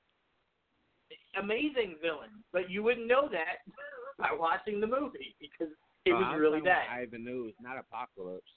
[1.36, 3.60] Amazing villain, but you wouldn't know that
[4.18, 5.72] by watching the movie because
[6.04, 6.88] it was I'm really bad.
[6.90, 8.48] Ivan Ooze, not Apocalypse.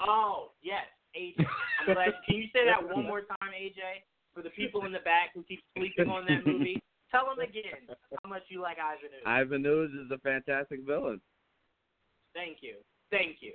[0.00, 0.86] Oh yes,
[1.16, 1.44] AJ.
[1.80, 2.14] I'm glad.
[2.26, 4.02] Can you say that one more time, AJ,
[4.34, 6.82] for the people in the back who keep sleeping on that movie?
[7.10, 7.86] Tell them again
[8.22, 9.22] how much you like Ivan Ooze.
[9.24, 11.20] Ivan Ooze is a fantastic villain.
[12.34, 12.82] Thank you.
[13.10, 13.52] Thank you.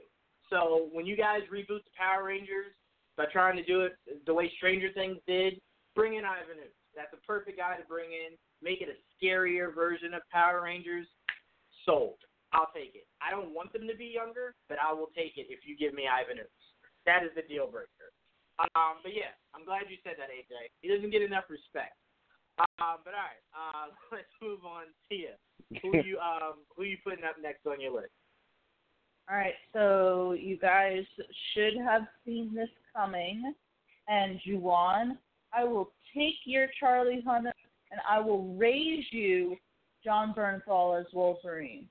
[0.50, 2.72] So when you guys reboot the Power Rangers
[3.18, 5.60] by trying to do it the way Stranger Things did,
[5.94, 6.72] bring in Ivan Ooze.
[6.96, 8.40] That's a perfect guy to bring in.
[8.64, 11.06] Make it a scarier version of Power Rangers.
[11.86, 12.18] Sold.
[12.52, 13.06] I'll take it.
[13.22, 15.94] I don't want them to be younger, but I will take it if you give
[15.94, 16.64] me Ivan Ooze.
[17.06, 18.10] That is the deal breaker.
[18.60, 20.52] Um, but yeah, I'm glad you said that, AJ.
[20.82, 21.96] He doesn't get enough respect.
[22.60, 24.92] Um, but all right, uh, let's move on.
[25.10, 25.40] Tia,
[25.82, 28.12] who you um, who you putting up next on your list?
[29.30, 31.04] All right, so you guys
[31.54, 33.54] should have seen this coming.
[34.08, 35.18] And Juwan,
[35.54, 37.52] I will take your Charlie Hunnam
[37.92, 39.56] and I will raise you
[40.04, 41.88] Jon Bernthal as Wolverine.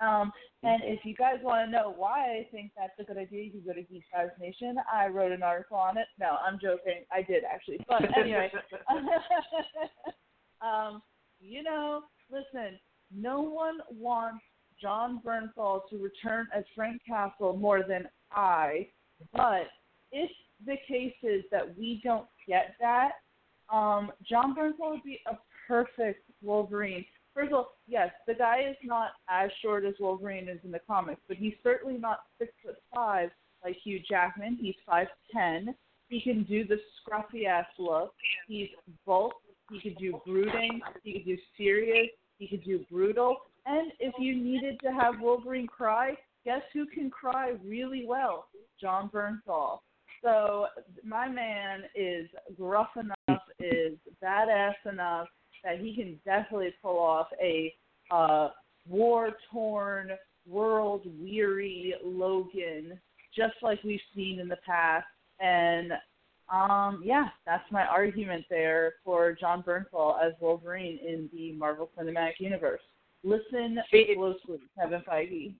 [0.00, 0.32] Um,
[0.62, 3.50] and if you guys want to know why I think that's a good idea, you
[3.50, 4.76] can go to Geek Vibes Nation.
[4.92, 6.06] I wrote an article on it.
[6.18, 7.04] No, I'm joking.
[7.12, 7.84] I did actually.
[7.88, 8.50] But anyway,
[10.62, 11.02] um,
[11.40, 12.78] you know, listen,
[13.14, 14.42] no one wants
[14.80, 18.88] Jon Bernthal to return as Frank Castle more than I.
[19.32, 19.68] But
[20.10, 20.30] if
[20.64, 23.12] the case is that we don't get that,
[23.72, 25.36] um, Jon Bernthal would be a
[25.68, 27.04] perfect Wolverine.
[27.34, 30.80] First of all, yes, the guy is not as short as Wolverine is in the
[30.86, 33.30] comics, but he's certainly not six foot five
[33.64, 34.58] like Hugh Jackman.
[34.60, 35.74] He's five ten.
[36.08, 38.12] He can do the scruffy ass look.
[38.48, 38.68] He's
[39.06, 39.34] bulk.
[39.70, 40.80] He could do brooding.
[41.02, 42.08] He could do serious.
[42.38, 43.36] He could do brutal.
[43.64, 46.14] And if you needed to have Wolverine cry,
[46.44, 48.48] guess who can cry really well?
[48.78, 49.78] Jon Bernthal.
[50.22, 50.66] So
[51.04, 55.28] my man is gruff enough, is badass enough
[55.64, 57.72] that he can definitely pull off a
[58.10, 58.48] uh,
[58.88, 60.10] war-torn,
[60.48, 62.98] world-weary Logan,
[63.34, 65.06] just like we've seen in the past.
[65.40, 65.92] And
[66.52, 72.40] um, yeah, that's my argument there for Jon Bernthal as Wolverine in the Marvel Cinematic
[72.40, 72.80] Universe.
[73.24, 75.54] Listen See, closely, Kevin Feige.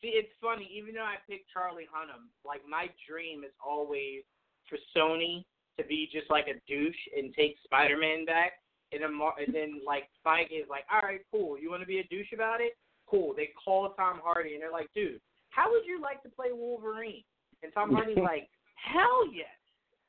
[0.00, 0.70] See, it's funny.
[0.76, 4.22] Even though I picked Charlie Hunnam, like my dream is always
[4.68, 5.44] for Sony
[5.78, 8.52] to be just like a douche and take Spider-Man back,
[8.92, 11.58] and, a mar- and then like Feige is like, all right, cool.
[11.58, 12.76] You want to be a douche about it?
[13.06, 13.34] Cool.
[13.36, 15.20] They call Tom Hardy and they're like, dude,
[15.50, 17.24] how would you like to play Wolverine?
[17.62, 19.52] And Tom Hardy's like, hell yes.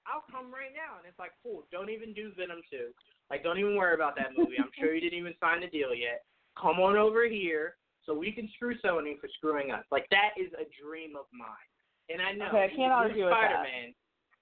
[0.08, 1.00] I'll come right now.
[1.00, 1.64] And it's like, cool.
[1.72, 2.92] Don't even do Venom 2.
[3.32, 4.60] Like, don't even worry about that movie.
[4.60, 6.24] I'm sure you didn't even sign the deal yet.
[6.60, 7.76] Come on over here
[8.06, 9.84] so we can screw Sony for screwing us.
[9.92, 11.70] Like that is a dream of mine.
[12.12, 13.32] And I know Okay, I we can't would argue that.
[13.32, 13.88] Spider-Man.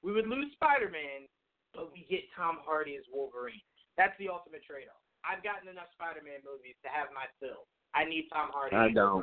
[0.02, 1.30] We would lose Spider-Man,
[1.78, 3.62] but we get Tom Hardy as Wolverine.
[4.02, 4.98] That's the ultimate trade-off.
[5.22, 7.70] I've gotten enough Spider-Man movies to have my fill.
[7.94, 8.74] I need Tom Hardy.
[8.76, 9.22] I don't.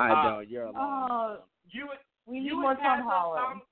[0.00, 0.48] I Uh, don't.
[0.48, 0.80] You're alone.
[0.80, 1.36] Oh,
[1.68, 2.00] You would.
[2.24, 3.44] we you need would more Tom up Holland.
[3.44, 3.62] Tom,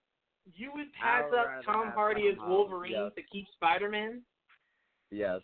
[0.53, 3.12] you would pass up Tom Hardy Tom as Wolverine yes.
[3.16, 4.20] to keep Spider-Man.
[5.11, 5.40] Yes.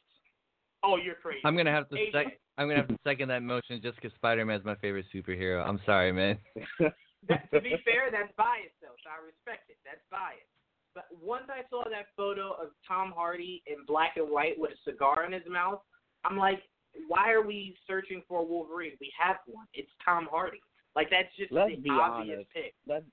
[0.84, 1.40] Oh, you're crazy.
[1.44, 2.12] I'm gonna have to AJ.
[2.12, 5.64] sec- I'm gonna have to second that motion just because Spider-Man is my favorite superhero.
[5.66, 6.36] I'm sorry, man.
[7.28, 9.76] That, to be fair, that's biased though, so I respect it.
[9.84, 10.48] That's biased.
[10.94, 14.90] But once I saw that photo of Tom Hardy in black and white with a
[14.90, 15.80] cigar in his mouth,
[16.24, 16.60] I'm like,
[17.06, 18.92] why are we searching for a Wolverine?
[19.00, 19.66] We have one.
[19.74, 20.58] It's Tom Hardy.
[20.96, 22.50] Like that's just Let's the be obvious honest.
[22.52, 22.74] pick.
[22.86, 23.04] Let's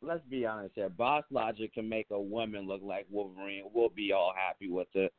[0.00, 0.88] let's be honest here.
[0.88, 3.64] Boss Logic can make a woman look like Wolverine.
[3.74, 5.12] We'll be all happy with it.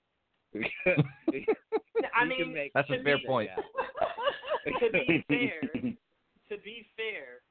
[2.16, 3.50] I mean, That's a fair be- point.
[4.80, 7.42] to be fair, to be fair,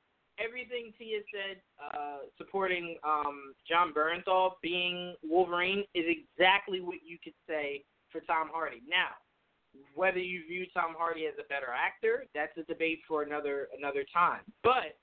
[0.43, 7.36] everything Tia said uh, supporting um, Jon Bernthal being Wolverine is exactly what you could
[7.49, 8.82] say for Tom Hardy.
[8.89, 9.18] Now,
[9.95, 14.05] whether you view Tom Hardy as a better actor, that's a debate for another another
[14.12, 14.41] time.
[14.62, 14.97] But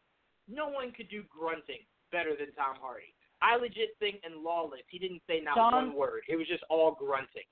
[0.49, 3.13] no one could do grunting better than Tom Hardy.
[3.41, 6.21] I legit think in Lawless, he didn't say not John- one word.
[6.27, 7.45] It was just all grunting.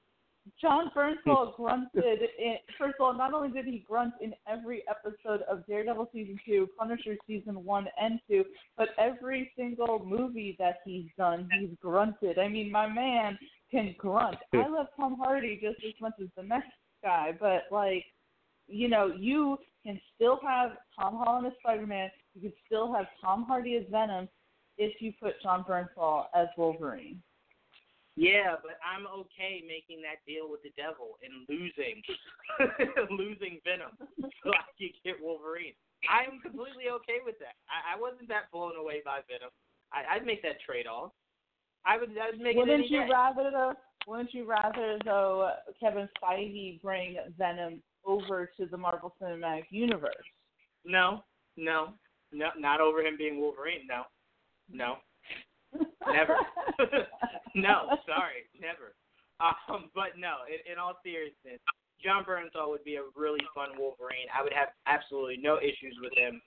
[0.59, 1.63] Jon Bernthal hmm.
[1.63, 2.19] grunted.
[2.39, 6.37] In, first of all, not only did he grunt in every episode of Daredevil season
[6.45, 8.43] two, Punisher season one and two,
[8.77, 12.39] but every single movie that he's done, he's grunted.
[12.39, 13.37] I mean, my man
[13.71, 14.37] can grunt.
[14.53, 14.59] Hmm.
[14.59, 16.71] I love Tom Hardy just as much as the next
[17.01, 18.05] guy, but like,
[18.67, 22.09] you know, you can still have Tom Holland as Spider-Man.
[22.35, 24.29] You can still have Tom Hardy as Venom
[24.77, 27.21] if you put Jon Bernthal as Wolverine.
[28.15, 31.97] Yeah, but I'm okay making that deal with the devil and losing,
[33.09, 35.73] losing Venom so I can get Wolverine.
[36.05, 37.57] I'm completely okay with that.
[37.65, 39.49] I, I wasn't that blown away by Venom.
[39.91, 41.11] I, I'd make that trade off.
[41.85, 42.11] I would.
[42.11, 43.09] I'd make Wouldn't it any you day.
[43.11, 43.75] rather?
[44.07, 50.13] Wouldn't you rather though Kevin Feige bring Venom over to the Marvel Cinematic Universe?
[50.85, 51.23] No,
[51.57, 51.93] no,
[52.31, 53.87] no, not over him being Wolverine.
[53.87, 54.03] No,
[54.69, 54.97] no,
[56.11, 56.35] Never.
[57.55, 58.95] no, sorry, never.
[59.39, 61.59] Um, but no, in, in all seriousness,
[62.03, 64.27] Jon Bernthal would be a really fun Wolverine.
[64.31, 66.43] I would have absolutely no issues with him.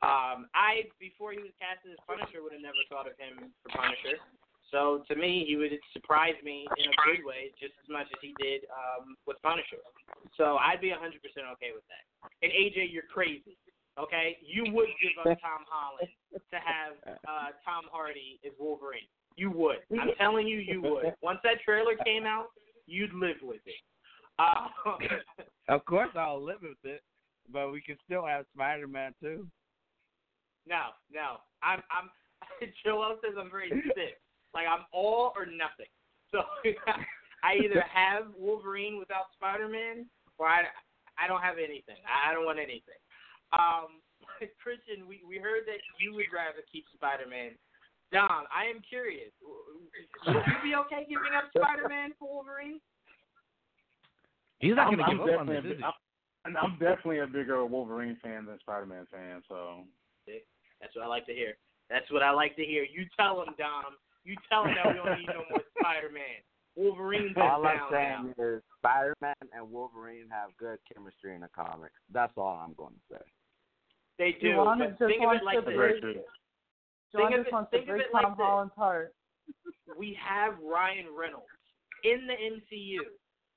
[0.00, 3.68] Um, I before he was cast as Punisher would have never thought of him for
[3.76, 4.16] Punisher.
[4.70, 8.18] So to me, he would surprise me in a good way just as much as
[8.22, 9.82] he did um, with Punisher.
[10.38, 10.94] So I'd be 100%
[11.58, 12.06] okay with that.
[12.40, 13.58] And AJ, you're crazy.
[14.02, 19.08] Okay, you would give up Tom Holland to have uh, Tom Hardy as Wolverine.
[19.36, 19.78] You would.
[19.92, 21.14] I'm telling you, you would.
[21.22, 22.46] Once that trailer came out,
[22.86, 23.74] you'd live with it.
[24.38, 24.68] Uh,
[25.68, 27.00] Of course, I'll live with it,
[27.52, 29.46] but we can still have Spider-Man too.
[30.66, 31.36] no, no.
[31.62, 31.80] I'm.
[31.90, 32.10] I'm.
[32.84, 34.18] Joel says I'm very sick.
[34.52, 35.86] Like I'm all or nothing.
[36.32, 36.42] So
[37.44, 40.06] I either have Wolverine without Spider-Man,
[40.38, 40.62] or I.
[41.22, 42.00] I don't have anything.
[42.08, 42.99] I don't want anything.
[43.52, 44.02] Um,
[44.62, 47.58] Christian, we we heard that you would rather keep Spider-Man.
[48.12, 49.30] Dom, I am curious.
[50.26, 52.80] Would you be okay giving up Spider-Man for Wolverine?
[54.58, 55.94] He's not going to give up on this, is a,
[56.44, 59.42] I'm, I'm definitely a bigger Wolverine fan than Spider-Man fan.
[59.48, 59.84] So
[60.80, 61.54] That's what I like to hear.
[61.88, 62.84] That's what I like to hear.
[62.84, 63.96] You tell him, Dom.
[64.24, 66.44] You tell him that we don't need no more Spider-Man.
[66.76, 68.44] Wolverine's All I'm saying now.
[68.44, 71.94] is Spider-Man and Wolverine have good chemistry in the comics.
[72.12, 73.24] That's all I'm going to say.
[74.20, 74.48] They do.
[74.52, 75.74] Juwan but think of it like to this.
[75.76, 76.22] break- Very true.
[77.16, 78.44] John Think of it- think of it like Tom this.
[78.44, 79.14] Holland's heart.
[79.98, 81.46] we have Ryan Reynolds
[82.04, 83.00] in the MCU.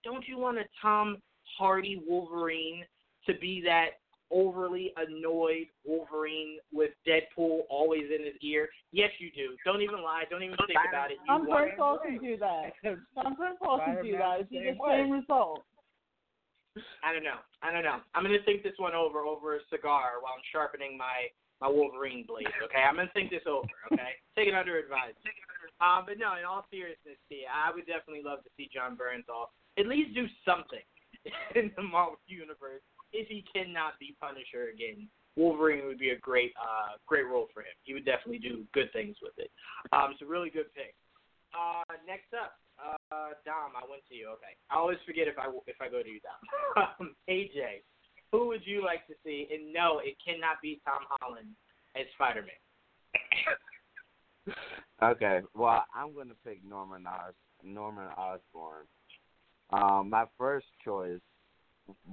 [0.06, 1.18] Don't you want a Tom
[1.58, 2.86] Hardy Wolverine
[3.28, 4.00] to be that
[4.32, 8.70] overly annoyed Wolverine with Deadpool always in his ear?
[8.94, 9.56] Yes, you do.
[9.66, 10.24] Don't even lie.
[10.30, 11.18] Don't even think about it.
[11.22, 12.72] You Tom want Bernthal can do that.
[13.22, 14.40] Tom Bernthal can do Spider-Man that.
[14.40, 15.20] It's the same same way.
[15.20, 15.64] result.
[17.04, 17.42] I don't know.
[17.62, 18.02] I don't know.
[18.16, 21.30] I'm gonna think this one over over a cigar while I'm sharpening my
[21.62, 22.50] my Wolverine blade.
[22.66, 23.70] Okay, I'm gonna think this over.
[23.94, 25.38] Okay, take it under advisement.
[25.82, 29.54] Um, but no, in all seriousness, see, I would definitely love to see Jon Bernthal
[29.78, 30.84] at least do something
[31.56, 32.82] in the Marvel universe.
[33.14, 37.62] If he cannot be Punisher again, Wolverine would be a great uh great role for
[37.62, 37.78] him.
[37.84, 39.52] He would definitely do good things with it.
[39.94, 40.98] Um, it's a really good pick.
[41.54, 44.30] Uh, next up, uh, Dom, I went to you.
[44.38, 46.86] Okay, I always forget if I if I go to you, Dom.
[47.00, 47.84] um, AJ,
[48.32, 49.48] who would you like to see?
[49.52, 51.50] And no, it cannot be Tom Holland
[51.96, 52.50] as Spider-Man.
[55.02, 58.86] Okay, well, I'm going to pick Norman Os- Norman Osborn.
[59.72, 61.20] Um, my first choice,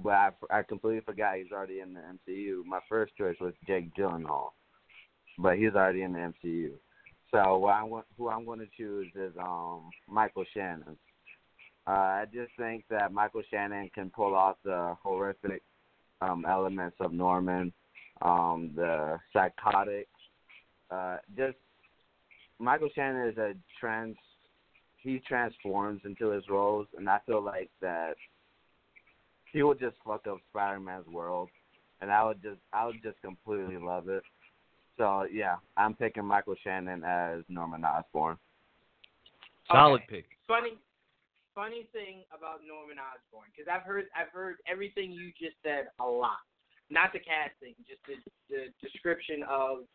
[0.03, 2.65] but I, I completely forgot he's already in the MCU.
[2.65, 4.49] My first choice was Jake Gyllenhaal,
[5.37, 6.71] but he's already in the MCU.
[7.31, 10.97] So I want, who I'm going to choose is um Michael Shannon.
[11.87, 15.63] Uh, I just think that Michael Shannon can pull off the horrific
[16.21, 17.73] um, elements of Norman,
[18.21, 20.07] um, the psychotic,
[20.91, 21.57] uh, just
[22.59, 24.15] Michael Shannon is a trans.
[24.97, 28.13] He transforms into his roles, and I feel like that
[29.51, 31.49] he would just fuck up Spider-Man's world,
[32.01, 34.21] and I would just, I would just completely love it.
[34.97, 38.37] So yeah, I'm picking Michael Shannon as Norman Osborn.
[39.71, 40.17] Solid Okay.
[40.17, 40.25] pick.
[40.47, 40.77] Funny,
[41.55, 46.05] funny thing about Norman Osborn because I've heard I've heard everything you just said a
[46.05, 46.43] lot.
[46.89, 48.15] Not the casting, just the,
[48.49, 49.87] the description of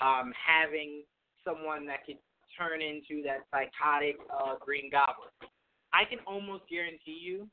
[0.00, 1.04] um, having
[1.44, 2.18] someone that could
[2.58, 5.30] turn into that psychotic uh, Green Goblin.
[5.92, 7.48] I can almost guarantee you,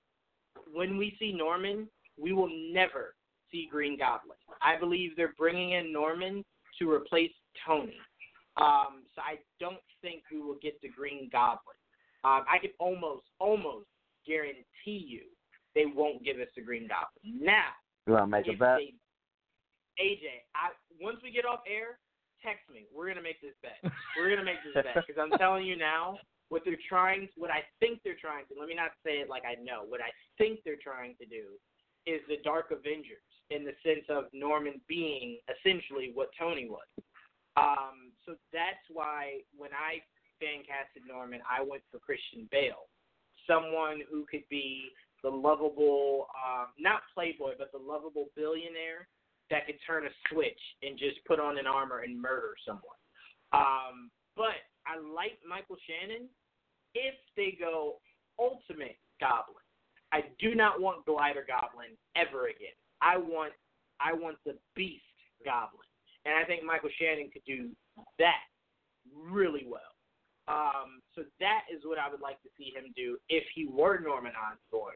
[0.74, 1.88] when we see Norman,
[2.18, 3.16] we will never
[3.52, 4.38] see Green Goblin.
[4.62, 6.44] I believe they're bringing in Norman
[6.80, 7.32] to replace
[7.66, 7.98] Tony.
[8.58, 11.78] Um, so I don't think we will get the Green Goblin.
[12.24, 13.88] Um, I can almost, almost
[14.26, 15.22] guarantee you
[15.76, 17.46] they won't give us the Green Goblin.
[17.46, 17.70] Now,
[18.08, 18.80] You want to make a bet?
[18.80, 18.94] they-
[20.00, 20.70] AJ, I
[21.02, 21.98] once we get off air,
[22.46, 22.86] text me.
[22.94, 23.82] We're gonna make this bet.
[24.16, 26.20] We're gonna make this bet because I'm telling you now,
[26.50, 28.54] what they're trying, what I think they're trying to.
[28.60, 29.84] Let me not say it like I know.
[29.90, 31.58] What I think they're trying to do
[32.06, 36.88] is the Dark Avengers in the sense of Norman being essentially what Tony was.
[37.56, 40.04] Um, so that's why when I
[40.40, 42.86] fan casted Norman, I went for Christian Bale,
[43.48, 44.90] someone who could be
[45.24, 49.08] the lovable, um, not playboy, but the lovable billionaire
[49.50, 53.02] that could turn a switch and just put on an armor and murder someone.
[53.54, 56.28] Um, but I like Michael Shannon
[56.94, 57.98] if they go
[58.38, 59.64] Ultimate Goblin.
[60.12, 62.78] I do not want Glider Goblin ever again.
[63.02, 63.54] I want
[64.00, 65.04] I want the Beast
[65.44, 65.88] Goblin,
[66.26, 67.70] and I think Michael Shannon could do
[68.20, 68.46] that
[69.14, 69.94] really well.
[70.48, 74.00] Um, so that is what I would like to see him do if he were
[74.00, 74.96] Norman Osborn.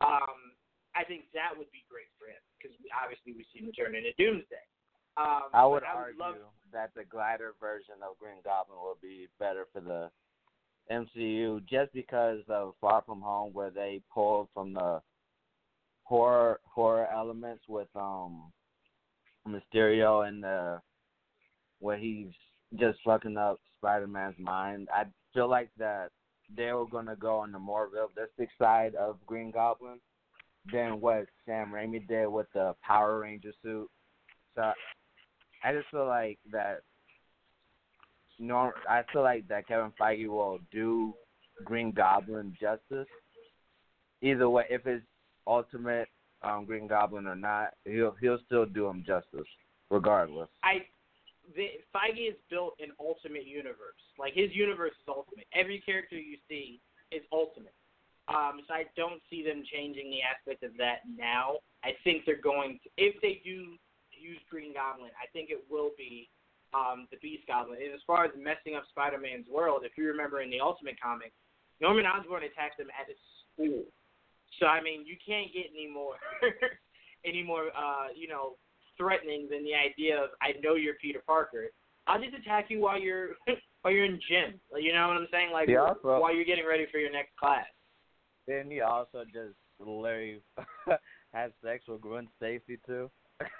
[0.00, 0.56] Um,
[0.96, 4.16] I think that would be great for him because obviously we've seen him turn into
[4.16, 4.64] Doomsday.
[5.16, 6.34] Um, I would I argue love
[6.72, 10.10] that the glider version of Green Goblin would be better for the
[10.90, 15.00] MCU just because of Far From Home, where they pulled from the
[16.06, 18.52] horror horror elements with um
[19.46, 20.80] Mysterio and the
[21.80, 22.32] where he's
[22.78, 24.88] just fucking up Spider Man's mind.
[24.94, 25.04] I
[25.34, 26.10] feel like that
[26.56, 29.98] they were gonna go on the more realistic side of Green Goblin
[30.72, 33.88] than what Sam Raimi did with the Power Ranger suit.
[34.54, 34.72] So
[35.64, 36.80] I just feel like that.
[38.38, 41.14] Norm, I feel like that Kevin Feige will do
[41.64, 43.08] Green Goblin justice.
[44.20, 45.06] Either way, if it's
[45.46, 46.08] Ultimate
[46.42, 49.48] um, Green Goblin or not, he'll he'll still do him justice,
[49.90, 50.48] regardless.
[50.62, 50.84] I
[51.54, 54.02] the, Feige has built an ultimate universe.
[54.18, 55.46] Like his universe is ultimate.
[55.54, 56.80] Every character you see
[57.12, 57.74] is ultimate.
[58.26, 61.62] Um, so I don't see them changing the aspect of that now.
[61.86, 63.78] I think they're going to, if they do
[64.10, 66.26] use Green Goblin, I think it will be
[66.74, 67.78] um, the Beast Goblin.
[67.78, 71.30] And as far as messing up Spider-Man's world, if you remember in the Ultimate comic,
[71.78, 73.20] Norman Osborn attacked him at his
[73.54, 73.86] school.
[74.58, 76.14] So I mean, you can't get any more,
[77.24, 78.56] any more, uh, you know,
[78.96, 81.66] threatening than the idea of I know you're Peter Parker.
[82.06, 83.30] I'll just attack you while you're
[83.82, 84.60] while you're in gym.
[84.76, 85.52] You know what I'm saying?
[85.52, 87.66] Like Yeah, while you're getting ready for your next class.
[88.46, 90.40] Then he also just literally
[91.32, 93.10] had sex with Gwen Stacy too.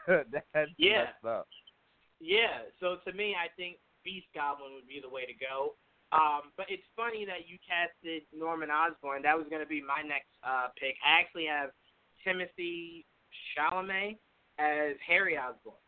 [0.06, 1.06] That's Yeah.
[2.20, 2.70] Yeah.
[2.80, 5.74] So to me, I think Beast Goblin would be the way to go.
[6.12, 9.22] Um, but it's funny that you casted Norman Osborn.
[9.22, 10.94] That was going to be my next uh, pick.
[11.02, 11.70] I actually have
[12.22, 13.04] Timothy
[13.52, 14.18] Chalamet
[14.58, 15.82] as Harry Osborn.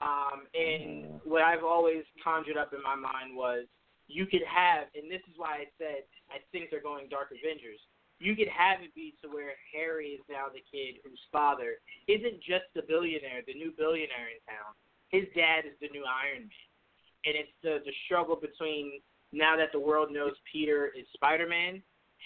[0.00, 3.66] Um, and what I've always conjured up in my mind was
[4.06, 7.80] you could have, and this is why I said I think they're going Dark Avengers.
[8.20, 12.38] You could have it be to where Harry is now the kid whose father isn't
[12.44, 14.70] just the billionaire, the new billionaire in town.
[15.10, 16.68] His dad is the new Iron Man,
[17.26, 19.00] and it's the the struggle between
[19.34, 21.82] now that the world knows Peter is Spider Man,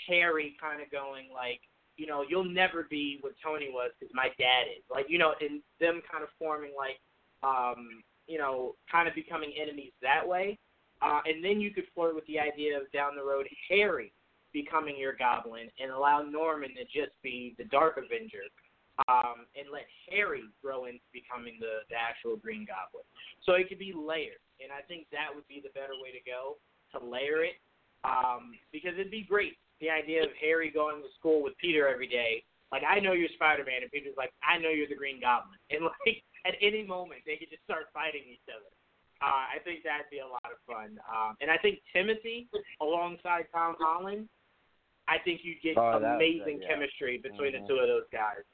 [0.07, 1.61] Harry kind of going like,
[1.97, 4.85] you know, you'll never be what Tony was because my dad is.
[4.91, 7.01] Like, you know, and them kind of forming like,
[7.43, 10.59] um, you know, kind of becoming enemies that way.
[11.03, 14.13] Uh, and then you could flirt with the idea of down the road Harry
[14.53, 18.47] becoming your Goblin and allow Norman to just be the Dark Avenger.
[19.07, 23.07] Um, and let Harry grow into becoming the, the actual Green Goblin.
[23.47, 26.19] So it could be layered, and I think that would be the better way to
[26.27, 26.59] go
[26.93, 27.57] to layer it,
[28.05, 29.57] um, because it'd be great.
[29.81, 32.43] The idea of Harry going to school with Peter every day,
[32.73, 35.59] like I know you're Spider Man, and Peter's like, I know you're the Green Goblin,
[35.71, 38.71] and like at any moment they could just start fighting each other.
[39.21, 42.49] Uh, I think that'd be a lot of fun, um, and I think Timothy
[42.81, 44.29] alongside Tom Holland,
[45.09, 46.69] I think you'd get Oh, amazing that- yeah.
[46.69, 47.63] chemistry between Mhm.
[47.63, 48.45] the two of those guys.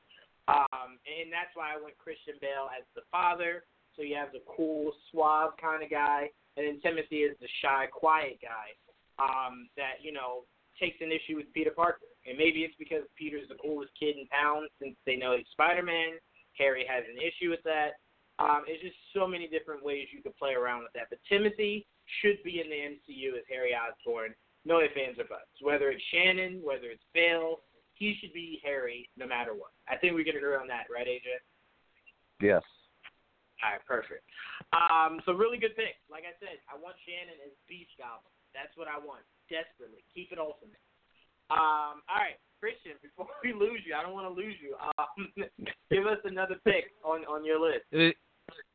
[0.46, 3.64] Um, and that's why I went Christian Bale as the father.
[3.96, 7.86] So you have the cool, suave kind of guy, and then Timothy is the shy,
[7.92, 8.72] quiet guy
[9.18, 10.44] um, that you know
[10.80, 12.10] takes an issue with Peter Parker.
[12.26, 16.18] And maybe it's because Peter's the coolest kid in town since they know he's Spider-Man.
[16.58, 18.00] Harry has an issue with that.
[18.38, 21.06] Um, it's just so many different ways you could play around with that.
[21.10, 21.86] But Timothy
[22.20, 24.34] should be in the MCU as Harry Osborn.
[24.64, 25.52] No ifs, ands, or buts.
[25.60, 27.60] Whether it's Shannon, whether it's Bale,
[27.94, 29.70] he should be Harry no matter what.
[29.88, 31.38] I think we can agree on that, right, AJ?
[32.40, 32.62] Yes.
[33.62, 34.24] All right, perfect.
[34.74, 36.02] Um, so really good pick.
[36.10, 38.34] Like I said, I want Shannon as Beast Goblin.
[38.50, 40.02] That's what I want desperately.
[40.10, 40.82] Keep it ultimate.
[41.50, 42.98] Um, all right, Christian.
[43.02, 44.74] Before we lose you, I don't want to lose you.
[44.98, 45.30] Um,
[45.90, 47.86] give us another pick on on your list.
[47.92, 48.16] It,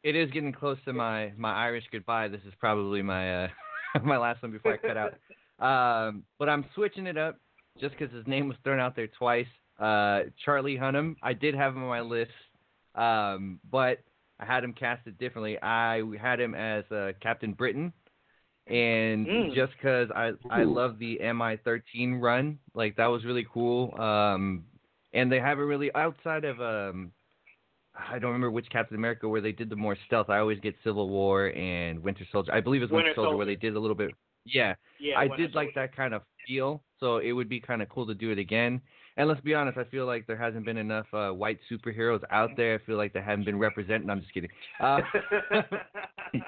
[0.03, 2.27] it is getting close to my my Irish goodbye.
[2.27, 3.47] This is probably my uh,
[4.03, 5.13] my last one before I cut out.
[5.59, 7.37] Um, but I'm switching it up
[7.79, 9.47] just because his name was thrown out there twice.
[9.79, 11.15] Uh, Charlie Hunnam.
[11.23, 12.31] I did have him on my list,
[12.95, 13.99] um, but
[14.39, 15.57] I had him casted differently.
[15.61, 17.93] I had him as uh, Captain Britain,
[18.67, 19.53] and Mm.
[19.55, 23.93] just because I I love the MI13 run, like that was really cool.
[23.99, 24.65] Um,
[25.13, 27.11] and they haven't really outside of um,
[27.95, 30.29] I don't remember which Captain America where they did the more stealth.
[30.29, 32.53] I always get Civil War and Winter Soldier.
[32.53, 34.15] I believe it was Winter, Winter Soldier, where they did a little bit.
[34.45, 37.81] Yeah, Yeah, I Winter did like that kind of feel, so it would be kind
[37.81, 38.81] of cool to do it again.
[39.19, 42.51] And let's be honest, I feel like there hasn't been enough uh, white superheroes out
[42.55, 42.75] there.
[42.75, 44.07] I feel like they haven't been represented.
[44.07, 44.49] No, I'm just kidding.
[44.79, 45.01] Uh,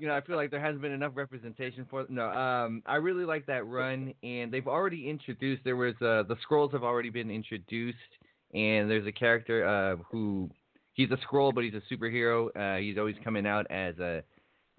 [0.00, 2.06] you know, I feel like there hasn't been enough representation for.
[2.08, 5.62] No, um, I really like that run, and they've already introduced.
[5.62, 7.98] There was uh, the Skrulls have already been introduced,
[8.54, 10.48] and there's a character uh, who
[10.94, 12.48] he's a Skrull, but he's a superhero.
[12.56, 14.22] Uh, he's always coming out as a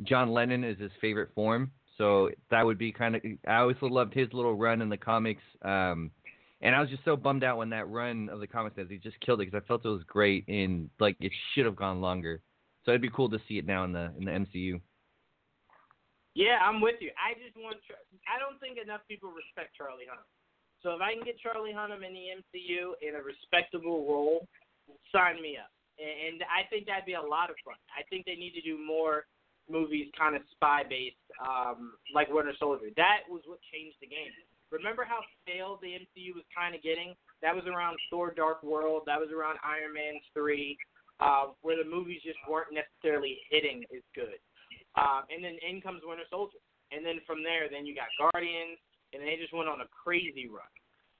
[0.01, 1.69] John Lennon is his favorite form,
[1.99, 3.21] so that would be kind of.
[3.47, 6.09] I always loved his little run in the comics, um,
[6.65, 8.97] and I was just so bummed out when that run of the comics that they
[8.97, 12.01] just killed it because I felt it was great and like it should have gone
[12.01, 12.41] longer.
[12.83, 14.81] So it'd be cool to see it now in the in the MCU.
[16.33, 17.13] Yeah, I'm with you.
[17.21, 17.77] I just want.
[18.25, 20.25] I don't think enough people respect Charlie Hunnam.
[20.81, 24.49] So if I can get Charlie Hunnam in the MCU in a respectable role,
[25.13, 25.69] sign me up.
[26.01, 27.77] And I think that'd be a lot of fun.
[27.93, 29.29] I think they need to do more
[29.69, 32.87] movies, kind of spy based, um, like Winter Soldier.
[32.97, 34.31] That was what changed the game.
[34.71, 37.13] Remember how stale the MCU was kind of getting?
[37.41, 39.03] That was around Thor: Dark World.
[39.05, 40.77] That was around Iron Man three,
[41.19, 44.41] uh, where the movies just weren't necessarily hitting as good.
[44.95, 46.57] Um, and then in comes Winter Soldier.
[46.91, 48.77] And then from there, then you got Guardians,
[49.13, 50.69] and they just went on a crazy run.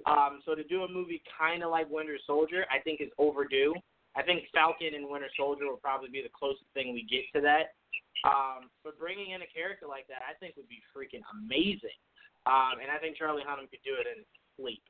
[0.05, 3.73] Um, so to do a movie kind of like Winter Soldier, I think is overdue.
[4.15, 7.43] I think Falcon and Winter Soldier will probably be the closest thing we get to
[7.43, 7.75] that.
[8.23, 11.99] Um, but bringing in a character like that, I think would be freaking amazing.
[12.47, 14.23] Um, and I think Charlie Hunnam could do it in
[14.55, 14.81] sleep.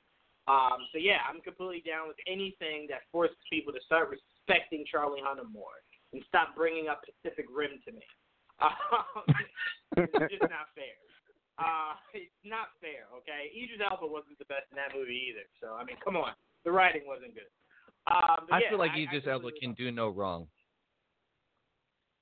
[0.45, 5.25] Um, so yeah, I'm completely down with anything that forces people to start respecting Charlie
[5.25, 5.81] Hunnam more
[6.13, 8.05] and stop bringing up Pacific Rim to me.
[9.95, 10.95] Um, it's just not fair.
[11.55, 13.47] Uh, it's not fair, okay?
[13.55, 15.47] Idris Elba wasn't the best in that movie either.
[15.63, 16.35] So I mean, come on,
[16.67, 17.47] the writing wasn't good.
[18.07, 20.47] Um, I yeah, feel like I, Elba completely- can do no wrong.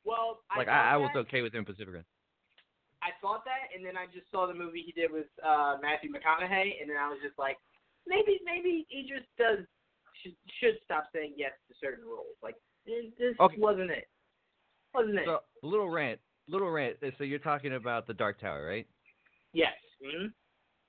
[0.06, 2.06] Well, Like I, I, I was okay with him in Pacific Rim.
[3.02, 6.10] I thought that, and then I just saw the movie he did with uh, Matthew
[6.12, 7.58] McConaughey, and then I was just like,
[8.08, 9.60] maybe, maybe Idris does
[10.22, 12.36] should, should stop saying yes to certain roles.
[12.42, 12.56] Like
[12.86, 13.56] this Okay.
[13.58, 14.08] wasn't it.
[14.94, 15.26] Wasn't it?
[15.26, 16.98] So little rant, little rant.
[17.18, 18.88] So you're talking about the Dark Tower, right?
[19.54, 19.74] yes.
[20.02, 20.28] hmm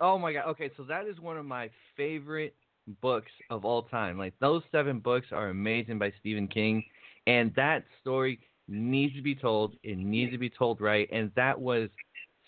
[0.00, 0.46] Oh my god.
[0.50, 2.54] Okay, so that is one of my favorite
[3.00, 4.18] books of all time.
[4.18, 6.84] Like those seven books are amazing by Stephen King,
[7.26, 8.38] and that story
[8.68, 9.74] needs to be told.
[9.82, 11.08] It needs to be told right.
[11.12, 11.88] And that was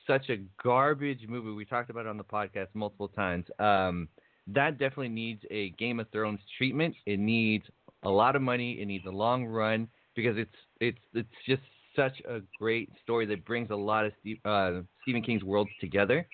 [0.07, 1.51] such a garbage movie.
[1.51, 3.47] We talked about it on the podcast multiple times.
[3.59, 4.09] Um,
[4.49, 6.95] that definitely needs a Game of Thrones treatment.
[7.05, 7.65] It needs
[8.05, 8.81] a lot of money.
[8.81, 11.63] It needs a long run because it's it's it's just
[11.97, 16.27] such a great story that brings a lot of Steve, uh, Stephen King's worlds together.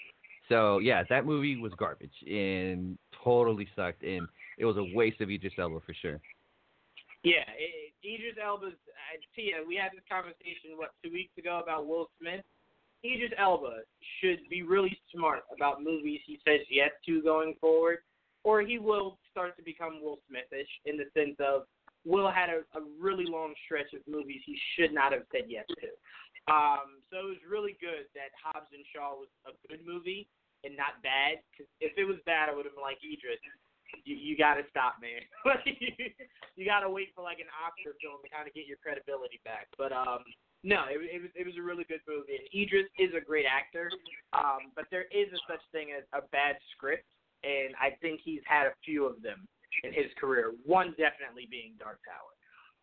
[0.49, 4.27] So yeah, that movie was garbage and totally sucked, in.
[4.59, 6.21] it was a waste of Idris Elba for sure.
[7.25, 8.75] Yeah, it, Idris Elba's.
[8.91, 9.53] I see.
[9.67, 12.45] We had this conversation what two weeks ago about Will Smith.
[13.05, 13.83] Idris Elba
[14.21, 17.99] should be really smart about movies he says yes to going forward,
[18.45, 21.63] or he will start to become Will Smithish in the sense of
[22.05, 25.67] Will had a, a really long stretch of movies he should not have said yes
[25.81, 25.89] to.
[26.51, 30.27] Um, so it was really good that Hobbs and Shaw was a good movie
[30.65, 31.43] and not bad.
[31.51, 33.43] Because if it was bad, I would have been like Idris.
[34.09, 35.21] You, you got to stop, man.
[36.57, 39.39] you got to wait for like an Oscar film to kind of get your credibility
[39.45, 39.69] back.
[39.77, 40.25] But um,
[40.65, 43.45] no, it, it was it was a really good movie, and Idris is a great
[43.45, 43.93] actor.
[44.33, 47.05] Um, but there is a such thing as a bad script,
[47.45, 49.45] and I think he's had a few of them
[49.85, 50.57] in his career.
[50.65, 52.33] One definitely being Dark Tower.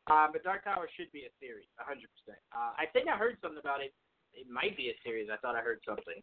[0.09, 2.01] Uh, but Dark Tower should be a series, 100%.
[2.49, 3.93] Uh, I think I heard something about it.
[4.33, 5.29] It might be a series.
[5.29, 6.17] I thought I heard something.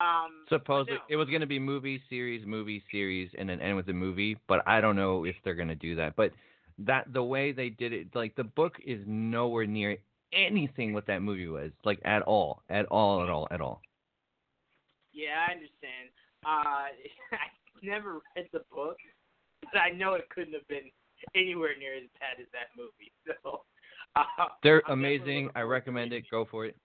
[0.00, 1.00] Um, Supposedly, no.
[1.08, 4.36] it was going to be movie series, movie series, and then end with a movie.
[4.48, 6.16] But I don't know if they're going to do that.
[6.16, 6.32] But
[6.78, 9.96] that the way they did it, like the book is nowhere near
[10.32, 13.80] anything what that movie was, like at all, at all, at all, at all.
[15.12, 16.10] Yeah, I understand.
[16.44, 16.48] Uh,
[17.32, 17.46] I
[17.82, 18.96] never read the book,
[19.72, 20.90] but I know it couldn't have been
[21.34, 23.12] anywhere near as bad as that movie.
[23.42, 23.62] So
[24.14, 25.50] uh, They're I'm amazing.
[25.54, 26.24] I recommend it.
[26.30, 26.76] Go for it.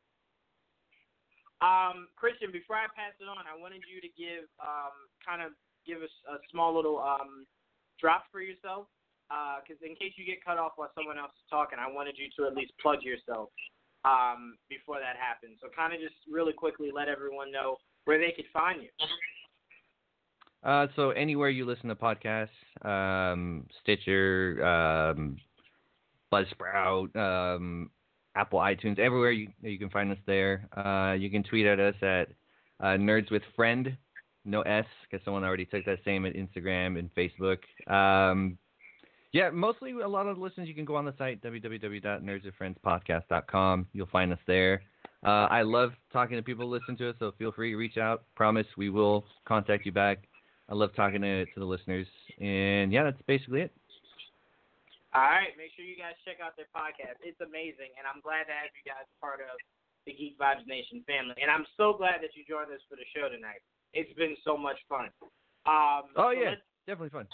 [1.62, 5.54] Um, Christian, before I pass it on, I wanted you to give um, kind of
[5.86, 7.46] give us a, small little um,
[8.00, 8.88] drop for yourself?
[9.30, 12.16] Because uh, in case you get cut off while someone else is talking, I wanted
[12.18, 13.50] you to at least plug yourself
[14.04, 15.58] um, before that happens.
[15.62, 18.90] So kind of just really quickly let everyone know where they could find you.
[20.64, 22.50] Uh, so anywhere you listen to podcasts,
[22.86, 25.38] um, Stitcher, um,
[26.32, 27.90] Buzzsprout, um,
[28.36, 30.68] Apple iTunes, everywhere you you can find us there.
[30.76, 32.30] Uh, you can tweet at us at
[32.80, 33.96] uh, Nerds with Friend,
[34.46, 37.58] no S, because someone already took that same at Instagram and Facebook.
[37.92, 38.58] Um,
[39.34, 40.68] yeah, mostly a lot of the listeners.
[40.68, 43.88] You can go on the site www.nerdswithfriendspodcast.com.
[43.94, 44.82] You'll find us there.
[45.24, 47.98] Uh, I love talking to people who listen to us, so feel free to reach
[47.98, 48.24] out.
[48.36, 50.24] Promise we will contact you back.
[50.68, 52.08] I love talking to to the listeners,
[52.40, 53.72] and yeah, that's basically it.
[55.12, 57.20] All right, make sure you guys check out their podcast.
[57.20, 59.60] It's amazing, and I'm glad to have you guys part of
[60.08, 61.36] the Geek Vibes Nation family.
[61.36, 63.60] And I'm so glad that you joined us for the show tonight.
[63.92, 65.12] It's been so much fun.
[65.68, 66.56] Um, oh so yeah,
[66.88, 67.28] definitely fun.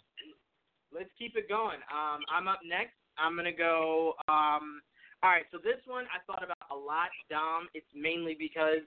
[0.89, 1.77] Let's keep it going.
[1.93, 2.97] Um, I'm up next.
[3.21, 4.17] I'm gonna go.
[4.25, 4.81] Um,
[5.21, 7.69] all right, so this one I thought about a lot, Dom.
[7.77, 8.81] It's mainly because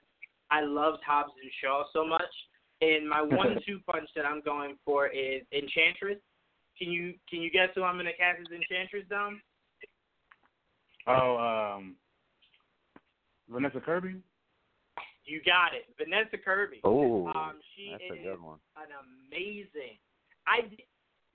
[0.51, 2.31] I loved Hobbs and Shaw so much.
[2.81, 6.19] And my one-two punch that I'm going for is Enchantress.
[6.81, 9.37] Can you can you guess who I'm gonna cast as Enchantress, Dom?
[11.05, 11.93] Oh, um,
[13.45, 14.17] Vanessa Kirby.
[15.21, 16.81] You got it, Vanessa Kirby.
[16.81, 18.57] Oh, um, she that's is a good one.
[18.81, 20.01] an amazing.
[20.49, 20.65] I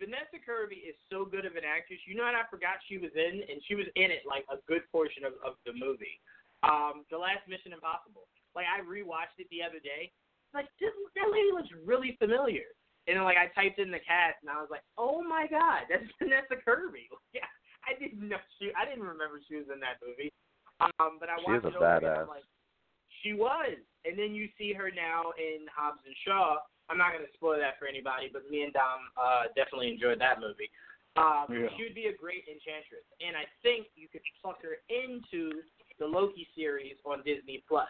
[0.03, 2.03] Vanessa Kirby is so good of an actress.
[2.11, 4.59] You know what I forgot she was in, and she was in it like a
[4.67, 6.19] good portion of, of the movie.
[6.67, 8.27] Um, the last Mission Impossible.
[8.59, 10.11] Like I rewatched it the other day.
[10.51, 12.67] Like this, that lady looks really familiar.
[13.07, 15.87] And then like I typed in the cast and I was like, oh my god,
[15.87, 17.07] that's Vanessa Kirby.
[17.37, 17.47] yeah,
[17.87, 18.75] I didn't know she.
[18.75, 20.33] I didn't remember she was in that movie.
[20.81, 22.29] Um, but I She watched it over badass.
[22.29, 22.49] I'm like,
[23.23, 23.81] she was.
[24.05, 26.61] And then you see her now in Hobbs and Shaw.
[26.87, 30.21] I'm not going to spoil that for anybody, but me and Dom uh, definitely enjoyed
[30.21, 30.71] that movie.
[31.17, 31.73] Um, Yeah.
[31.75, 35.65] She would be a great enchantress, and I think you could pluck her into
[35.99, 37.89] the Loki series on Disney Plus.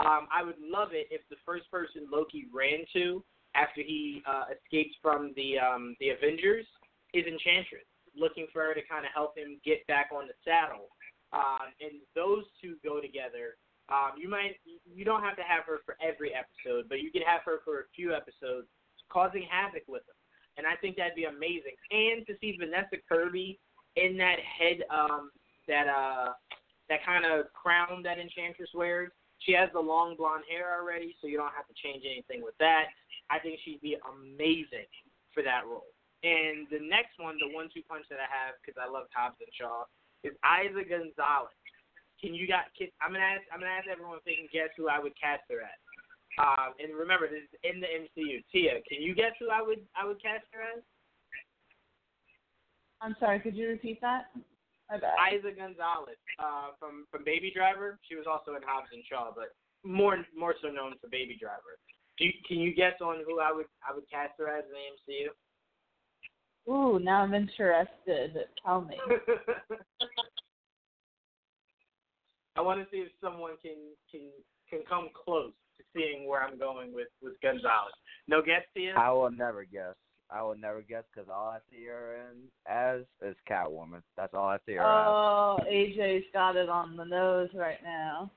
[0.00, 3.22] Um, I would love it if the first person Loki ran to
[3.54, 6.66] after he uh, escaped from the um, the Avengers
[7.12, 7.86] is Enchantress,
[8.16, 10.90] looking for her to kind of help him get back on the saddle.
[11.32, 13.58] Um, and those two go together.
[13.88, 17.26] Um, you might you don't have to have her for every episode, but you could
[17.26, 18.66] have her for a few episodes,
[19.10, 20.16] causing havoc with them.
[20.56, 21.74] And I think that'd be amazing.
[21.90, 23.58] And to see Vanessa Kirby
[23.96, 25.30] in that head, um,
[25.66, 26.32] that uh,
[26.88, 29.10] that kind of crown that Enchantress wears.
[29.40, 32.54] She has the long blonde hair already, so you don't have to change anything with
[32.60, 32.88] that.
[33.30, 34.88] I think she'd be amazing
[35.32, 35.90] for that role.
[36.24, 39.52] And the next one, the one-two punch that I have because I love Hobbs and
[39.52, 39.84] Shaw,
[40.24, 41.52] is Eiza Gonzalez.
[42.16, 42.72] Can you got?
[42.72, 43.44] Can, I'm gonna ask.
[43.52, 45.80] I'm gonna ask everyone if they can guess who I would cast her as.
[46.40, 48.40] Um, and remember, this is in the MCU.
[48.48, 50.80] Tia, can you guess who I would I would cast her as?
[53.04, 54.32] I'm sorry, could you repeat that?
[54.88, 55.12] My bad.
[55.20, 58.00] Eiza Gonzalez uh, from from Baby Driver.
[58.08, 59.52] She was also in Hobbs and Shaw, but
[59.84, 61.76] more more so known for Baby Driver.
[62.18, 64.72] Do you, can you guess on who I would I would cast her as in
[64.72, 65.28] the MCU?
[66.72, 68.36] Ooh, now I'm interested.
[68.64, 68.96] Tell me.
[72.56, 73.76] I want to see if someone can
[74.10, 74.30] can
[74.70, 77.92] can come close to seeing where I'm going with with Gonzalez.
[78.28, 78.94] No guess, Tia.
[78.96, 79.94] I will never guess.
[80.30, 84.02] I will never guess because all I see her in as is Catwoman.
[84.16, 85.06] That's all I see her as.
[85.08, 88.30] Oh, AJ's got it on the nose right now.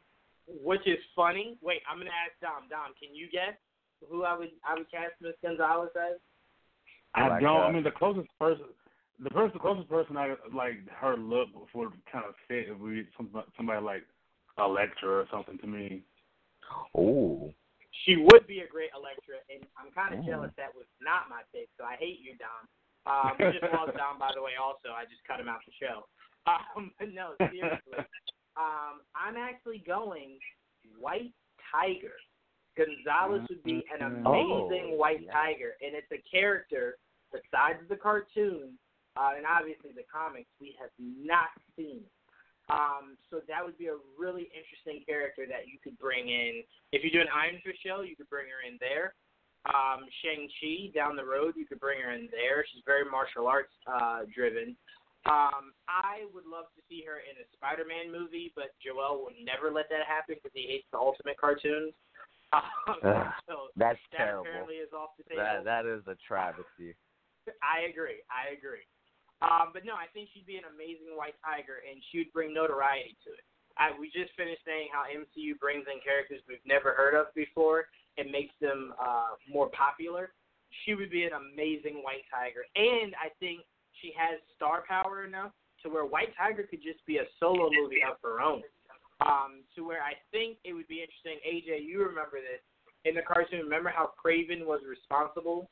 [0.48, 1.58] Which is funny.
[1.62, 2.68] Wait, I'm gonna ask Dom.
[2.70, 3.56] Dom, can you guess
[4.10, 6.18] who I would I would cast Miss Gonzalez as?
[7.15, 7.60] I Like don't.
[7.60, 7.65] that.
[7.68, 8.65] I mean, the closest person,
[9.24, 13.07] the person, the closest person I like her look would kind of fit if we
[13.15, 14.03] somebody, somebody like
[14.57, 16.03] Elektra or something to me.
[16.95, 17.53] Oh.
[18.06, 21.41] She would be a great Elektra, and I'm kind of jealous that was not my
[21.49, 21.69] pick.
[21.78, 22.69] So I hate you, Dom.
[23.10, 24.53] Um, we just lost Dom, by the way.
[24.60, 26.06] Also, I just cut him out the show.
[26.45, 27.98] Um, but no, seriously,
[28.60, 30.38] um, I'm actually going
[30.99, 31.34] White
[31.72, 32.14] Tiger.
[32.78, 34.26] Gonzalez would be an Mm.
[34.26, 35.34] amazing Oh, White yeah.
[35.34, 36.98] Tiger, and it's a character
[37.34, 38.78] besides the cartoon
[39.18, 42.06] uh, and obviously the comics we have not seen.
[42.70, 46.64] Um, so that would be a really interesting character that you could bring in.
[46.91, 49.16] If you do an Iron Fist show, you could bring her in there.
[49.66, 52.64] Um, Shang Chi down the road, you could bring her in there.
[52.72, 54.76] She's very martial arts uh, driven.
[55.26, 59.72] Um, I would love to see her in a Spider-Man movie, but Joel will never
[59.74, 61.91] let that happen because he hates the Ultimate cartoons.
[62.53, 62.64] Um,
[63.03, 64.48] Ugh, so That's that terrible.
[64.48, 65.44] apparently is off the table.
[65.44, 66.95] That that is a travesty.
[67.64, 68.24] I agree.
[68.32, 68.88] I agree.
[69.44, 72.53] Um, but no, I think she'd be an amazing white tiger, and she would bring
[72.53, 73.45] notoriety to it.
[73.78, 77.86] I, we just finished saying how MCU brings in characters we've never heard of before
[78.18, 80.34] and makes them uh, more popular.
[80.84, 83.61] she would be an amazing White Tiger, and I think
[84.02, 85.52] she has star power enough
[85.84, 88.61] to where White Tiger could just be a solo movie of her own.
[89.26, 91.39] Um, to where I think it would be interesting.
[91.41, 92.61] AJ, you remember this
[93.06, 93.61] in the cartoon.
[93.64, 95.69] Remember how Kraven was responsible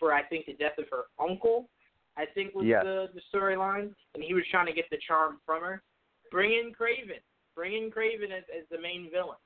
[0.00, 1.68] for I think the death of her uncle.
[2.16, 2.82] I think was Yes.
[2.82, 5.82] the the storyline, and he was trying to get the charm from her.
[6.32, 7.22] Bring in Kraven.
[7.54, 9.38] Bring in Kraven as, as the main villain.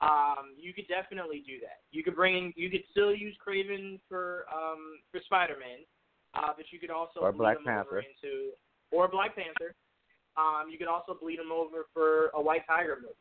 [0.00, 1.80] Um, you could definitely do that.
[1.92, 2.52] You could bring in.
[2.56, 5.84] You could still use Kraven for um for Spider Man,
[6.32, 7.98] uh, but you could also Or Black Panther.
[7.98, 8.52] into
[8.90, 9.74] or Black Panther.
[10.36, 13.14] Um, you could also bleed him over for a White Tiger movie.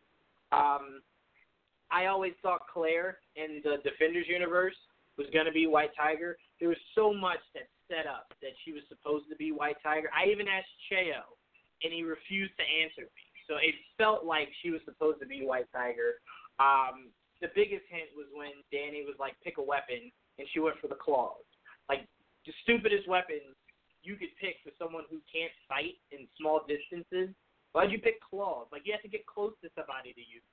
[0.52, 1.02] Um,
[1.92, 4.76] I always thought Claire in the Defenders universe
[5.18, 6.38] was going to be White Tiger.
[6.60, 10.10] There was so much that set up that she was supposed to be White Tiger.
[10.10, 11.22] I even asked Cheo,
[11.84, 13.24] and he refused to answer me.
[13.46, 16.18] So it felt like she was supposed to be White Tiger.
[16.58, 20.10] Um, the biggest hint was when Danny was like, pick a weapon,
[20.40, 21.44] and she went for the claws.
[21.90, 22.08] Like,
[22.48, 23.44] the stupidest weapon
[24.04, 27.34] you could pick for someone who can't fight in small distances.
[27.72, 28.68] Why'd you pick claws?
[28.72, 30.46] Like, you have to get close to somebody to use.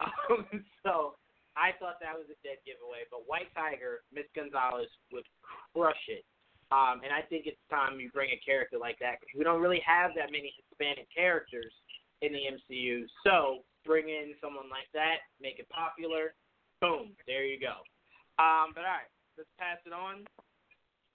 [0.30, 1.20] Um, so
[1.60, 3.04] I thought that was a dead giveaway.
[3.12, 5.28] But White Tiger, Miss Gonzalez would
[5.74, 6.24] crush it.
[6.70, 9.60] Um, and I think it's time you bring a character like that because we don't
[9.60, 11.74] really have that many Hispanic characters
[12.22, 13.10] in the MCU.
[13.26, 16.38] So bring in someone like that, make it popular.
[16.80, 17.82] Boom, there you go.
[18.38, 20.24] Um, but all right, let's pass it on.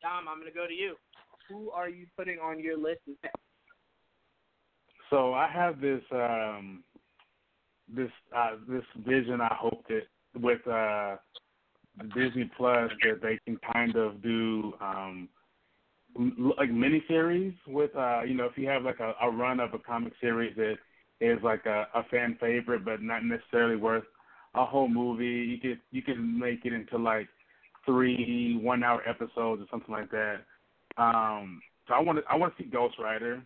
[0.04, 1.00] Dom, I'm going to go to you.
[1.50, 3.02] Who are you putting on your list?
[5.10, 6.84] So I have this um
[7.94, 11.18] this uh this vision I hope that with uh
[12.16, 15.30] Disney Plus that they can kind of do um
[16.58, 19.80] like miniseries with uh you know if you have like a, a run of a
[19.80, 20.76] comic series that
[21.22, 24.04] is like a, a fan favorite but not necessarily worth
[24.56, 27.28] a whole movie you could you can make it into like
[27.86, 30.38] three one hour episodes or something like that
[30.98, 33.42] um so I want to I want to see Ghost Rider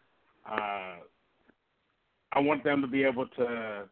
[0.49, 0.97] uh
[2.31, 3.83] I want them to be able to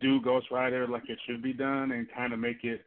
[0.00, 2.84] do Ghost Rider like it should be done and kind of make it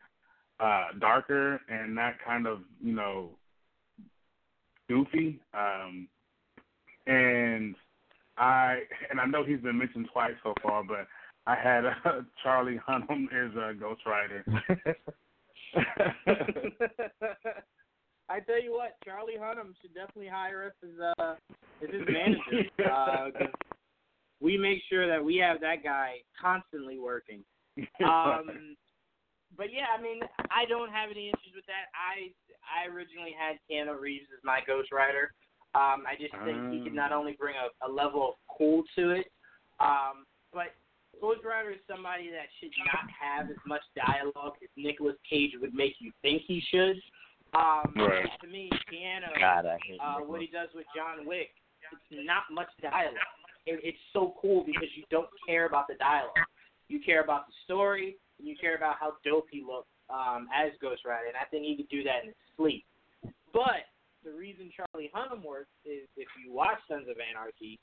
[0.59, 3.29] uh darker and not kind of, you know,
[4.87, 5.39] goofy.
[5.53, 6.07] Um
[7.07, 7.75] and
[8.37, 11.07] I and I know he's been mentioned twice so far, but
[11.47, 14.43] I had uh, Charlie Hunnam as a Ghost Rider.
[18.29, 21.35] I tell you what, Charlie Hunnam should definitely hire us as uh
[21.83, 22.69] as his manager.
[22.91, 23.29] Uh
[24.41, 27.43] we make sure that we have that guy constantly working.
[28.03, 28.75] Um,
[29.57, 30.19] but yeah, I mean,
[30.51, 31.87] I don't have any issues with that.
[31.95, 32.31] I
[32.63, 35.31] I originally had Keanu Reeves as my Ghost Rider.
[35.75, 39.11] Um, I just think he can not only bring a, a level of cool to
[39.11, 39.31] it,
[39.79, 40.75] um, but
[41.21, 45.73] Ghost Rider is somebody that should not have as much dialogue as Nicolas Cage would
[45.73, 46.97] make you think he should.
[47.53, 48.25] Um, Right.
[48.41, 51.49] To me, Keanu, God, uh, what he does with John Wick,
[51.91, 53.17] it's not much dialogue.
[53.65, 56.37] It, it's so cool because you don't care about the dialogue.
[56.87, 60.73] You care about the story, and you care about how dope he looks um, as
[60.81, 62.85] Ghost Rider, and I think he could do that in his sleep.
[63.53, 63.89] But
[64.23, 67.79] the reason Charlie Hunnam works is if you watch Sons of Anarchy,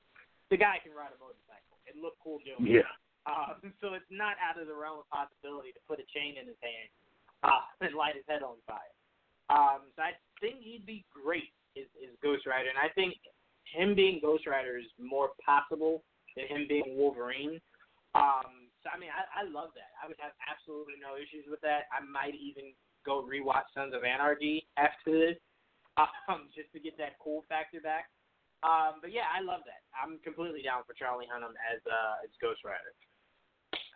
[0.51, 2.83] the guy can ride a motorcycle and look cool doing it.
[2.83, 2.91] yeah.
[3.27, 6.47] Um, so it's not out of the realm of possibility to put a chain in
[6.47, 6.89] his hand
[7.43, 8.96] uh, and light his head on fire.
[9.49, 13.15] Um, so I think he'd be great as, as Ghost Rider, and I think
[13.67, 16.03] him being Ghost Rider is more possible
[16.35, 17.61] than him being Wolverine.
[18.15, 19.93] Um, so I mean, I, I love that.
[19.99, 21.91] I would have absolutely no issues with that.
[21.93, 22.73] I might even
[23.05, 25.39] go rewatch Sons of Anarchy after this,
[26.31, 28.11] um, just to get that cool factor back.
[28.65, 29.85] Um, but yeah, I love that.
[29.93, 32.95] I'm completely down for Charlie Hunnam as uh, as Ghost Rider.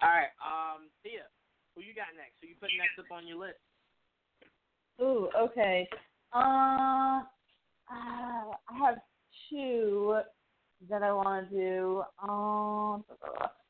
[0.04, 1.28] All right, um, Thea,
[1.74, 2.40] who you got next?
[2.40, 3.60] Who you putting next up on your list?
[5.00, 5.88] Ooh, okay.
[6.32, 7.26] Um,
[7.90, 8.98] uh, I have
[9.48, 10.18] two
[10.88, 12.02] that I want to do.
[12.22, 13.04] Um,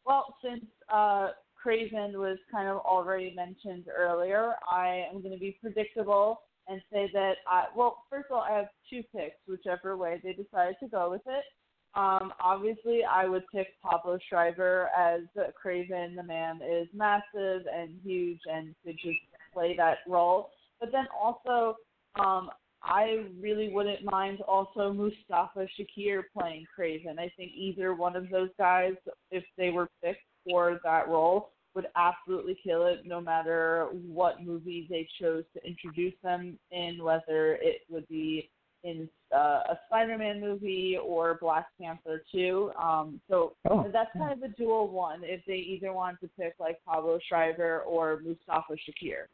[0.05, 1.31] well, since uh,
[1.65, 7.11] Kraven was kind of already mentioned earlier, I am going to be predictable and say
[7.12, 7.66] that I.
[7.77, 11.23] Well, first of all, I have two picks, whichever way they decide to go with
[11.27, 11.44] it.
[11.94, 16.15] Um, obviously, I would pick Pablo Schreiber as Kraven.
[16.15, 19.19] The man is massive and huge and could just
[19.52, 20.51] play that role.
[20.81, 21.77] But then also,
[22.19, 22.51] um,
[22.82, 27.19] I really wouldn't mind also Mustafa Shakir playing Kraven.
[27.19, 28.94] I think either one of those guys,
[29.31, 34.86] if they were picked for that role, would absolutely kill it no matter what movie
[34.90, 38.51] they chose to introduce them in, whether it would be
[38.82, 42.73] in uh, a Spider-Man movie or Black Panther 2.
[42.81, 46.55] Um, so Oh, that's kind of a dual one if they either want to pick
[46.59, 49.27] like Pablo Schreiber or Mustafa Shakir.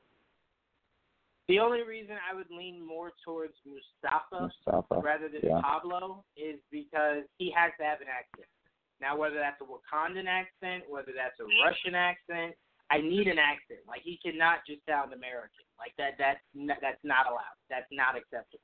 [1.49, 5.01] The only reason I would lean more towards Mustafa, Mustafa.
[5.01, 5.61] rather than yeah.
[5.63, 8.49] Pablo is because he has to have an accent.
[9.01, 12.55] Now, whether that's a Wakandan accent, whether that's a Russian accent,
[12.91, 13.81] I need an accent.
[13.87, 15.63] Like he cannot just sound American.
[15.79, 16.15] Like that.
[16.19, 17.59] That's n- that's not allowed.
[17.69, 18.63] That's not acceptable.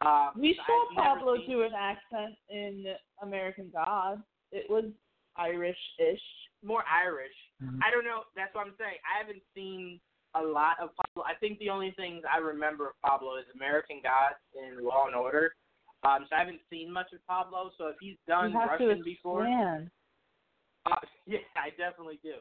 [0.00, 0.62] Um, We so
[0.96, 4.22] saw Pablo seen- do an accent in American God.
[4.50, 4.84] It was
[5.36, 6.22] Irish-ish.
[6.62, 7.34] more Irish.
[7.62, 7.78] Mhm.
[7.84, 8.24] I don't know.
[8.34, 8.98] That's what I'm saying.
[9.04, 10.00] I haven't seen
[10.34, 11.24] a lot of Pablo.
[11.26, 15.16] I think the only things I remember of Pablo is American Gods and Law and
[15.16, 15.54] Order.
[16.02, 17.70] Um, so I haven't seen much of Pablo.
[17.76, 19.44] So if he's done you have Russian to before,
[20.86, 22.40] uh, yeah, I definitely do.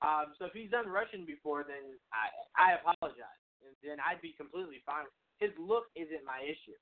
[0.00, 3.40] Um, so if he's done Russian before, then I I apologize.
[3.64, 5.08] And then I'd be completely fine.
[5.40, 6.76] His look isn't my issue.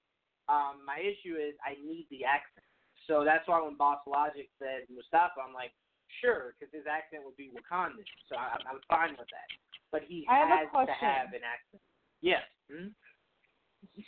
[0.50, 2.66] Um, my issue is I need the accent.
[3.06, 5.74] So that's why when Boss Logic said Mustafa, I'm like,
[6.22, 8.06] sure, because his accent would be Wakandan.
[8.30, 9.48] So I, I'm fine with that.
[9.92, 11.82] But he I has to have an accent.
[12.20, 12.42] Yes.
[12.70, 12.88] hmm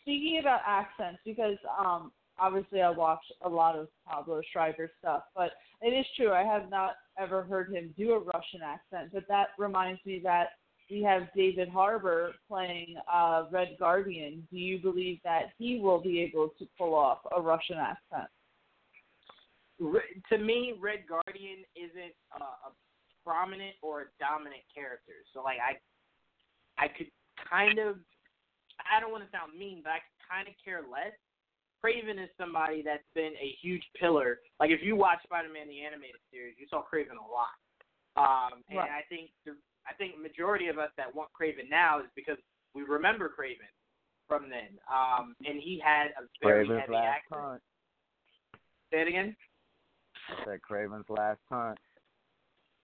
[0.03, 5.53] Speaking about accents, because um, obviously I watch a lot of Pablo Schreiber stuff, but
[5.83, 9.11] it is true I have not ever heard him do a Russian accent.
[9.13, 10.51] But that reminds me that
[10.91, 14.47] we have David Harbour playing uh, Red Guardian.
[14.51, 18.31] Do you believe that he will be able to pull off a Russian accent?
[19.81, 22.73] To me, Red Guardian isn't uh, a
[23.25, 25.25] prominent or dominant character.
[25.33, 25.81] So like I,
[26.77, 27.09] I could
[27.49, 27.97] kind of,
[28.85, 31.17] I don't want to sound mean, but I could kind of care less.
[31.81, 34.41] Kraven is somebody that's been a huge pillar.
[34.61, 37.57] Like if you watch Spider-Man the animated series, you saw Kraven a lot.
[38.17, 38.91] Um, and Right.
[38.91, 39.57] I think the,
[39.87, 42.39] I think majority of us that want Kraven now is because
[42.75, 43.69] we remember Kraven
[44.27, 44.79] from then.
[44.89, 47.41] Um, and he had a very Kraven's heavy last accent.
[47.41, 47.63] hunt.
[48.91, 49.37] Say it again.
[50.31, 51.79] I said Kraven's last hunt.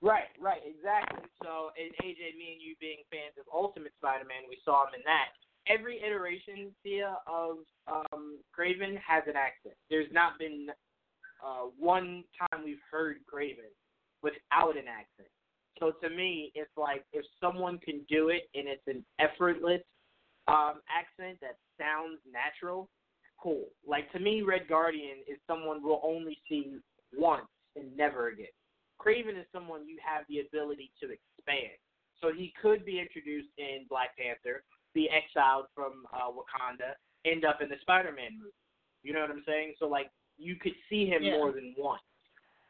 [0.02, 1.28] Right, right, exactly.
[1.42, 5.04] So, and AJ, me and you being fans of Ultimate Spider-Man, we saw him in
[5.04, 5.28] that.
[5.68, 9.76] Every iteration, Tia, of um, Kraven has an accent.
[9.90, 10.68] There's not been
[11.44, 13.68] uh, one time we've heard Kraven
[14.22, 15.28] without an accent.
[15.78, 19.82] So to me, it's like if someone can do it and it's an effortless
[20.48, 22.88] um, accent that sounds natural,
[23.42, 23.64] cool.
[23.86, 26.78] Like to me, Red Guardian is someone we'll only see
[27.16, 27.46] once
[27.76, 28.46] and never again.
[29.00, 31.72] Kraven is someone you have the ability to expand.
[32.20, 34.62] So he could be introduced in Black Panther,
[34.92, 36.92] be exiled from uh, Wakanda,
[37.24, 38.52] end up in the Spider-Man movie.
[39.02, 39.74] You know what I'm saying?
[39.80, 41.38] So like you could see him Yeah.
[41.40, 42.02] more than once.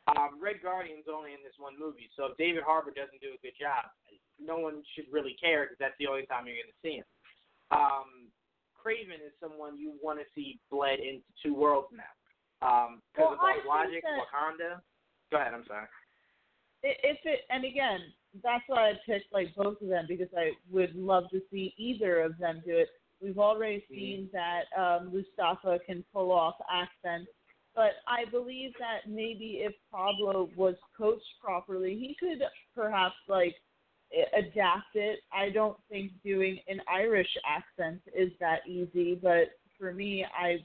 [0.07, 3.41] Um, Red Guardian's only in this one movie, so if David Harbour doesn't do a
[3.47, 3.85] good job,
[4.43, 7.09] no one should really care because that's the only time you're going to see him.
[7.71, 8.31] Um,
[8.75, 12.11] Kraven is someone you want to see bled into two worlds now.
[12.65, 14.71] Um, because Well, of think Logic, that- Wakanda.
[15.31, 15.55] Go ahead.
[15.55, 15.87] I'm sorry.
[16.83, 18.01] If it and again,
[18.43, 22.21] that's why I picked like both of them because I would love to see either
[22.21, 22.89] of them do it.
[23.23, 27.31] We've already seen that um, Mustafa can pull off accents,
[27.75, 32.43] but I believe that maybe if Pablo was coached properly, he could
[32.75, 33.57] perhaps like
[34.37, 35.21] adapt it.
[35.33, 40.59] I don't think doing an Irish accent is that easy, but for me, I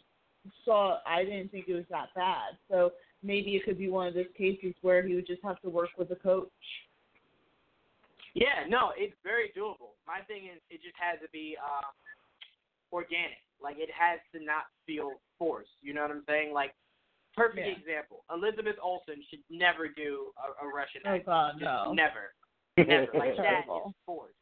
[0.63, 2.57] saw I didn't think it was that bad.
[2.69, 2.91] So
[3.25, 5.89] maybe it could be one of those cases where he would just have to work
[5.97, 6.49] with a coach.
[8.35, 9.95] Yeah, no, it's very doable.
[10.05, 11.89] My thing is, it just has to be um,
[12.91, 13.39] organic.
[13.61, 15.71] Like it has to not feel forced.
[15.81, 16.53] You know what I'm saying?
[16.53, 16.75] Like
[17.35, 17.73] perfect Yeah.
[17.73, 18.23] example.
[18.29, 21.25] Elizabeth Olsen should never do a, a Russian Oh accent.
[21.25, 21.93] God, no.
[21.93, 22.35] Never.
[22.77, 23.07] Never.
[23.15, 24.35] Like that is forced.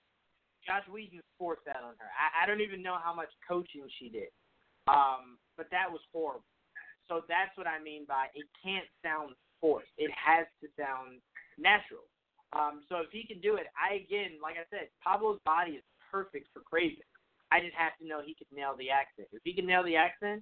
[0.66, 2.10] Joss Whedon forced that on her.
[2.18, 4.34] I, I don't even know how much coaching she did.
[4.88, 6.44] Um, but that was horrible.
[7.10, 9.92] So that's what I mean by it can't sound forced.
[9.98, 11.20] It has to sound
[11.60, 12.08] natural.
[12.54, 15.86] Um, so if he can do it, I again, like I said, Pablo's body is
[16.12, 17.02] perfect for Kraven.
[17.50, 19.30] I just have to know he can nail the accent.
[19.34, 20.42] If he can nail the accent,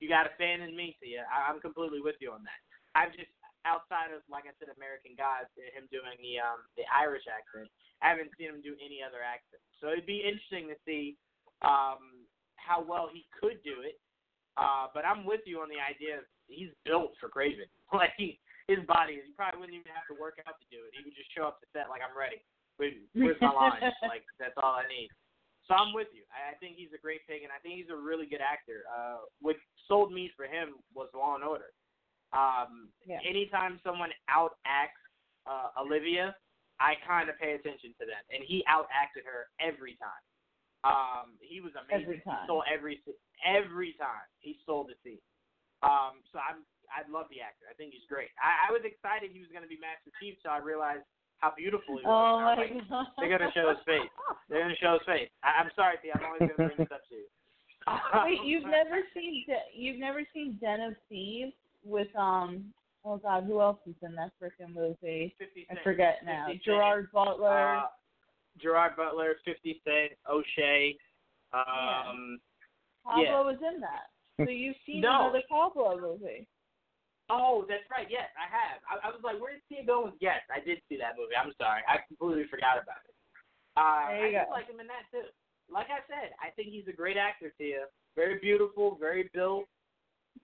[0.00, 1.24] you got a fan in me, Tia.
[1.28, 2.60] I, I'm completely with you on that.
[2.96, 7.24] I've just outside of like I said, American Gods, him doing the um the Irish
[7.30, 7.70] accent.
[8.02, 9.62] I haven't seen him do any other accent.
[9.78, 11.14] So it'd be interesting to see
[11.62, 12.26] um
[12.56, 13.98] how well he could do it.
[14.56, 17.68] Uh, but I'm with you on the idea of he's built for Kraven.
[17.92, 18.40] Like he,
[18.72, 19.20] his body.
[19.20, 20.96] He probably wouldn't even have to work out to do it.
[20.96, 22.40] He would just show up to set like I'm ready.
[22.80, 23.84] Where- Where's my lines?
[24.08, 25.12] like that's all I need.
[25.68, 26.24] So I'm with you.
[26.32, 28.88] I, I think he's a great pick, and I think he's a really good actor.
[28.88, 29.56] Uh, what
[29.88, 31.68] sold me for him was Law and Order.
[32.32, 33.20] Um, Yeah.
[33.28, 34.98] Anytime someone out acts
[35.44, 36.32] uh, Olivia,
[36.80, 40.24] I kind of pay attention to them, and he out acted her every time.
[40.82, 42.02] Um, he was amazing.
[42.02, 42.42] Every time.
[42.42, 42.94] He stole every
[43.46, 44.26] every time.
[44.42, 45.22] He stole the scene.
[45.82, 47.66] Um, so I'm I love the actor.
[47.70, 48.28] I think he's great.
[48.36, 51.08] I, I was excited he was going to be Master Chief, so I realized
[51.42, 52.12] how beautiful he was.
[52.12, 53.06] Oh And I was my like, god.
[53.18, 54.10] They're gonna show his face.
[54.48, 55.30] They're gonna show his face.
[55.42, 56.10] I, I'm sorry, P.
[56.14, 57.26] I'm always gonna bring this up to you.
[58.24, 61.52] Wait, you've never seen De- you've never seen Den of Thieves
[61.84, 62.70] with um
[63.04, 65.34] oh god who else is in that freaking movie?
[65.38, 66.46] 50 I forget now.
[66.46, 67.82] 50 Gerard Butler.
[67.82, 67.82] Uh,
[68.60, 70.96] Gerard Butler, 50 Cent, O'Shea.
[71.52, 72.38] Um,
[73.04, 73.40] Pablo yeah.
[73.40, 74.12] was in that.
[74.40, 75.28] So you've seen No.
[75.28, 76.46] another Pablo movie.
[77.30, 78.06] Oh, that's right.
[78.10, 78.82] Yes, I have.
[78.84, 80.12] I, I was like, where did Tia go?
[80.20, 81.36] Yes, I did see that movie.
[81.38, 81.80] I'm sorry.
[81.88, 83.14] I completely forgot about it.
[83.76, 85.24] Uh, There you I just like him in that too.
[85.70, 87.88] Like I said, I think he's a great actor, Tia.
[88.16, 89.64] Very beautiful, very built.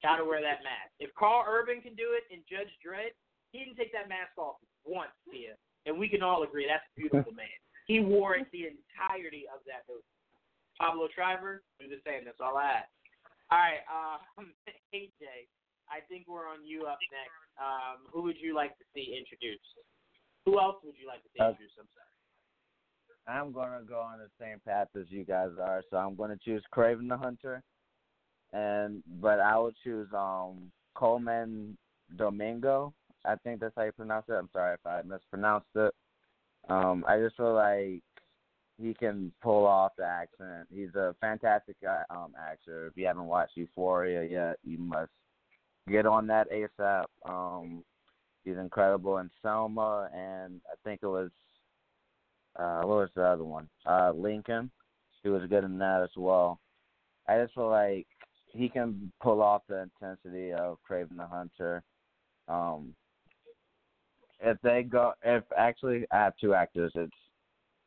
[0.00, 0.92] Gotta wear that mask.
[1.00, 3.12] If Karl Urban can do it in Judge Dredd,
[3.52, 5.56] he didn't take that mask off once, Tia.
[5.84, 7.52] And we can all agree that's a beautiful man.
[7.88, 10.04] He wore it the entirety of that movie.
[10.78, 12.24] Pablo Schreiber, do the same.
[12.24, 12.92] That's all I ask.
[13.50, 14.52] All right, um,
[14.94, 15.48] AJ,
[15.88, 17.40] I think we're on you up next.
[17.56, 19.64] Um, who would you like to see introduced?
[20.44, 21.74] Who else would you like to see Uh, introduced?
[21.80, 22.04] I'm sorry.
[23.26, 26.62] I'm gonna go on the same path as you guys are, so I'm gonna choose
[26.72, 27.62] Kraven the Hunter,
[28.52, 31.76] and but I will choose um Colman
[32.16, 32.92] Domingo.
[33.24, 34.32] I think that's how you pronounce it.
[34.34, 35.94] I'm sorry if I mispronounced it.
[36.68, 38.02] Um, I just feel like
[38.80, 40.68] he can pull off the accent.
[40.70, 42.86] He's a fantastic uh, um actor.
[42.88, 45.10] If you haven't watched Euphoria yet, you must
[45.88, 47.06] get on that ASAP.
[47.28, 47.82] Um,
[48.44, 51.30] he's incredible in Selma, and I think it was
[52.56, 53.68] uh, what was the other one?
[53.86, 54.70] Uh, Lincoln.
[55.22, 56.60] He was good in that as well.
[57.26, 58.06] I just feel like
[58.46, 61.82] he can pull off the intensity of Kraven the Hunter.
[62.48, 62.94] Um,
[64.40, 67.12] if they go, if actually I have two actors, it's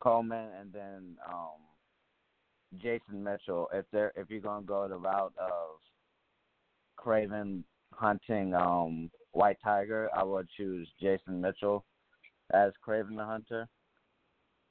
[0.02, 1.60] Colman and then um,
[2.78, 3.69] Jason Mitchell.
[3.73, 5.80] If they're if you're gonna go the route of
[6.99, 7.64] Kraven
[7.94, 11.86] hunting um, White Tiger, I would choose Jason Mitchell
[12.53, 13.68] as Kraven the Hunter.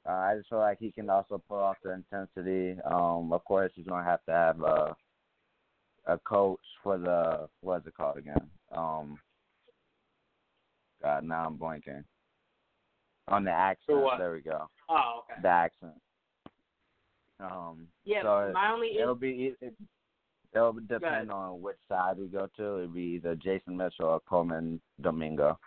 [0.07, 2.79] Uh, I just feel like he can also pull off the intensity.
[2.85, 4.95] Um, of course, he's gonna have to have a
[6.07, 8.49] a coach for the what's it called again?
[8.75, 9.17] Um,
[11.01, 12.03] God, now I'm blanking
[13.27, 13.99] on the accent.
[14.17, 14.67] There we go.
[14.89, 15.41] Oh, okay.
[15.41, 15.93] The accent.
[17.39, 19.73] Um, Yeah, so my only it'll be it,
[20.53, 22.77] it'll depend on which side we go to.
[22.77, 25.57] It'll be either Jason Mitchell or Colman Domingo.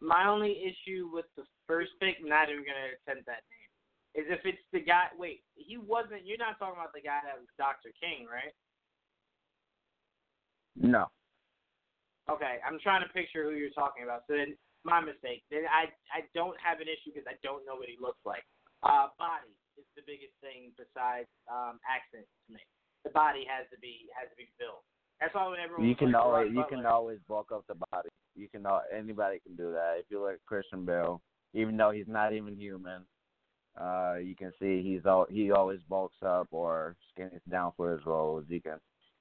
[0.00, 4.44] my only issue with the first pick, not even gonna attempt that name, is if
[4.44, 5.06] it's the guy.
[5.18, 6.26] Wait, he wasn't.
[6.26, 7.90] You're not talking about the guy that was Dr.
[7.98, 8.52] King, right?
[10.76, 11.06] No.
[12.30, 14.22] Okay, I'm trying to picture who you're talking about.
[14.30, 14.54] So then,
[14.86, 15.42] my mistake.
[15.50, 18.46] Then I I don't have an issue because I don't know what he looks like.
[18.86, 22.62] Uh, body is the biggest thing besides um accent to me.
[23.04, 24.86] The body has to be has to be built.
[25.20, 28.08] That's why when everyone You can like, always you can always bulk up the body.
[28.36, 29.98] You can anybody can do that.
[29.98, 31.20] If you look at Christian Bale,
[31.52, 33.02] even though he's not even human,
[33.78, 38.06] uh, you can see he's all he always bulks up or skinnies down for his
[38.06, 38.44] roles.
[38.48, 38.78] You can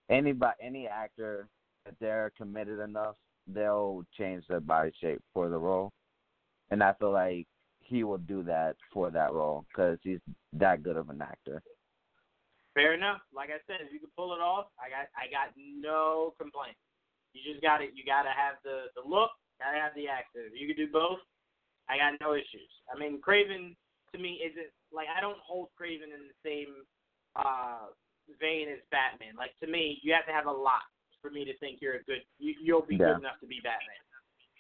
[0.10, 1.50] anybody any actor
[1.86, 3.16] if they're committed enough,
[3.48, 5.92] they'll change their body shape for the role,
[6.72, 7.48] and I feel like
[7.80, 10.20] he will do that for that role because he's
[10.54, 11.62] that good of an actor.
[12.76, 13.22] Fair enough.
[13.34, 16.80] Like I said, if you can pull it off, I got I got no complaints.
[17.34, 19.34] You just got to You got to have the the look.
[19.58, 20.54] Got to have the accent.
[20.54, 21.20] If you can do both,
[21.90, 22.70] I got no issues.
[22.88, 23.76] I mean, Kraven
[24.14, 26.86] to me isn't like I don't hold Kraven in the same
[27.36, 27.90] uh
[28.40, 29.34] vein as Batman.
[29.34, 30.86] Like to me, you have to have a lot
[31.22, 32.24] for me to think you're a good.
[32.40, 33.14] You, you'll be Yeah.
[33.16, 34.04] good enough to be Batman.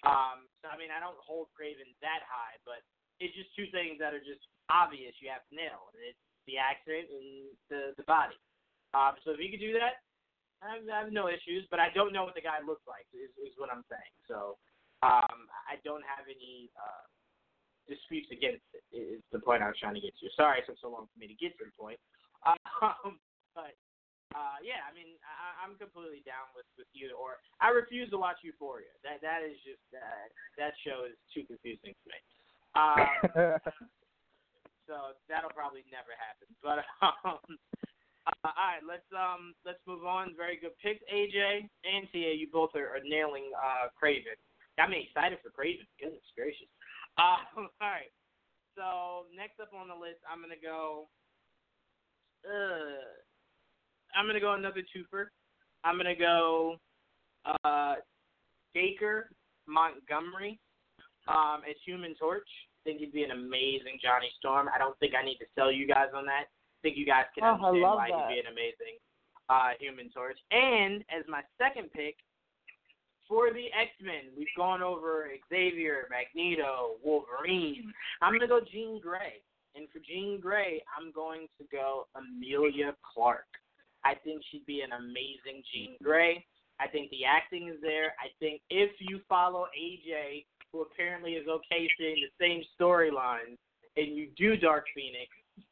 [0.03, 0.47] Um.
[0.63, 2.83] So I mean, I don't hold Kraven that high, but
[3.19, 5.15] it's just two things that are just obvious.
[5.19, 5.91] You have to nail.
[5.99, 8.39] It's the accent and the the body.
[8.95, 10.01] Um, so if you could do that,
[10.65, 11.67] I have, I have no issues.
[11.69, 13.07] But I don't know what the guy looks like.
[13.11, 14.15] Is is what I'm saying.
[14.27, 14.55] So
[15.03, 17.05] um, I don't have any uh,
[17.87, 18.83] disputes against it.
[18.95, 20.31] Is the point I was trying to get to.
[20.35, 21.99] Sorry it took so long for me to get to the point.
[22.79, 23.19] Um,
[23.53, 23.75] but
[24.37, 27.41] uh, yeah, I mean I, I'm completely down with with either or.
[27.59, 28.93] I refuse to watch Euphoria.
[29.01, 30.25] That that is just uh,
[30.61, 32.19] that show is too confusing to me.
[32.77, 33.09] Um,
[34.85, 36.49] so that'll probably never happen.
[36.61, 36.85] But
[37.25, 37.41] um,
[38.25, 40.37] uh, all right, let's um let's move on.
[40.37, 42.33] Very good picks, AJ and Tia.
[42.33, 44.37] You both are, are nailing uh Kraven.
[44.77, 45.85] Got me excited for Kraven.
[46.01, 46.69] Goodness gracious.
[47.19, 48.13] Um, all right.
[48.79, 51.09] So next up on the list, I'm gonna go.
[52.47, 53.11] Uh,
[54.15, 55.25] I'm gonna go another twofer.
[55.83, 56.75] I'm gonna go
[57.63, 57.95] uh,
[58.73, 59.29] Dacre
[59.67, 60.59] Montgomery
[61.27, 62.47] um, as Human Torch.
[62.85, 64.69] I think he'd be an amazing Johnny Storm.
[64.73, 66.45] I don't think I need to sell you guys on that.
[66.49, 68.29] I think you guys can Oh, understand why that.
[68.29, 68.95] he'd be an amazing
[69.49, 70.37] uh, Human Torch.
[70.51, 72.15] And as my second pick,
[73.27, 77.93] for the X Men, we've gone over Xavier, Magneto, Wolverine.
[78.21, 79.43] I'm gonna go Jean Grey,
[79.75, 83.45] and for Jean Grey, I'm going to go Emilia Clarke.
[84.03, 86.45] I think she'd be an amazing Jean Grey.
[86.79, 88.13] I think the acting is there.
[88.19, 93.57] I think if you follow AJ, who apparently is okay seeing the same storyline,
[93.97, 95.29] and you do Dark Phoenix,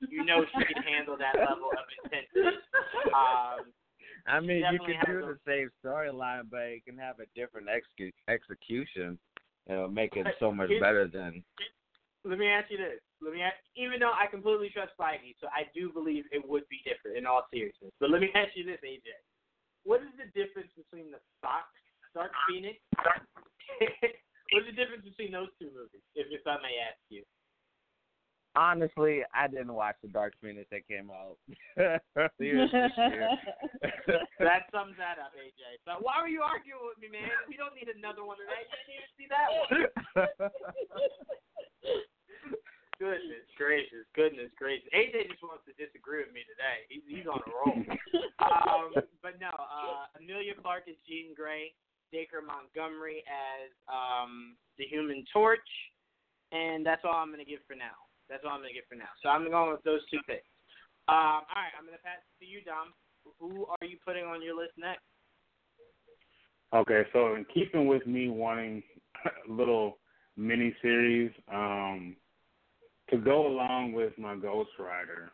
[0.09, 2.57] you know she can handle that level of intensity.
[3.13, 3.71] Um,
[4.27, 7.67] I mean, you can do a- the same storyline, but you can have a different
[7.67, 9.17] execu- execution.
[9.67, 11.43] It'll make it so much better than.
[12.25, 12.99] let me ask you this.
[13.22, 16.69] Let me ask, even though I completely trust Feige, so I do believe it would
[16.69, 17.89] be different in all seriousness.
[17.99, 19.10] But let me ask you this, AJ.
[19.84, 21.65] What is the difference between the Fox
[22.14, 22.77] Dark Phoenix?
[24.53, 27.23] What's the difference between those two movies, if, if I may ask you?
[28.56, 31.38] Honestly, I didn't watch the Dark Phoenix that came out.
[34.39, 35.81] That sums that up, AJ.
[35.84, 37.30] So why were you arguing with me, man?
[37.49, 38.65] We don't need another one tonight.
[38.69, 39.85] You didn't even see that one.
[42.98, 44.90] Goodness gracious, goodness gracious.
[44.90, 46.82] AJ just wants to disagree with me today.
[46.90, 47.78] He's, he's on a roll.
[48.41, 48.90] um,
[49.22, 51.78] but no, uh, Emilia Clarke as Jean Grey,
[52.10, 55.69] Dacre Montgomery as um, the Human Torch,
[56.49, 57.94] and that's all I'm going to give for now.
[58.34, 59.14] That's all I'm going to give for now.
[59.22, 60.49] So I'm going with those two picks.
[61.06, 62.98] Um, all right, I'm going to pass it to you, Dom.
[63.40, 65.06] Who are you putting on your list next?
[66.74, 68.84] Okay, so in keeping with me wanting
[69.26, 69.99] a little
[70.36, 72.15] mini series, um,
[73.09, 75.31] to go along with my Ghost Rider,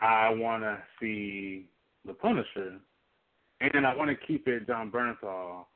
[0.00, 1.66] I want to see
[2.06, 2.78] the Punisher,
[3.60, 5.66] and I want to keep it Jon Bernthal.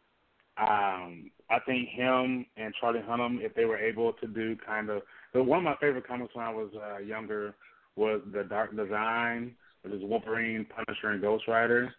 [0.56, 5.02] Um, I think him and Charlie Hunnam, if they were able to do kind of,
[5.32, 7.54] the one of my favorite comics when I was uh, younger
[7.96, 11.92] was the Dark Design, which is Wolverine, Punisher, and Ghost Rider,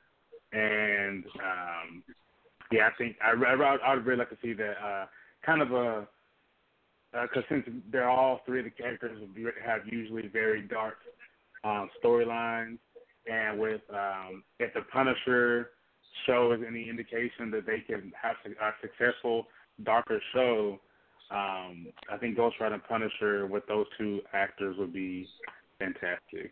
[0.52, 2.04] and um,
[2.72, 5.06] yeah, I think I I I would really like to see that uh,
[5.46, 6.08] kind of a
[7.24, 9.18] because since they're all three of the characters
[9.66, 10.98] have usually very dark
[11.64, 12.78] um, storylines,
[13.28, 15.72] and with um, if the Punisher
[16.26, 19.48] show is any indication that they can have a successful
[19.84, 20.80] darker show,
[21.32, 25.28] um, I think Ghost Rider and Punisher with those two actors would be
[25.80, 26.52] fantastic.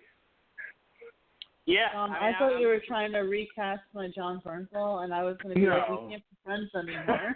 [1.65, 5.13] Yeah, Um, I, I, thought I'm- you were trying to recast my Jon Bernthal, and
[5.13, 7.33] I was going to be like, we can't be friends anymore.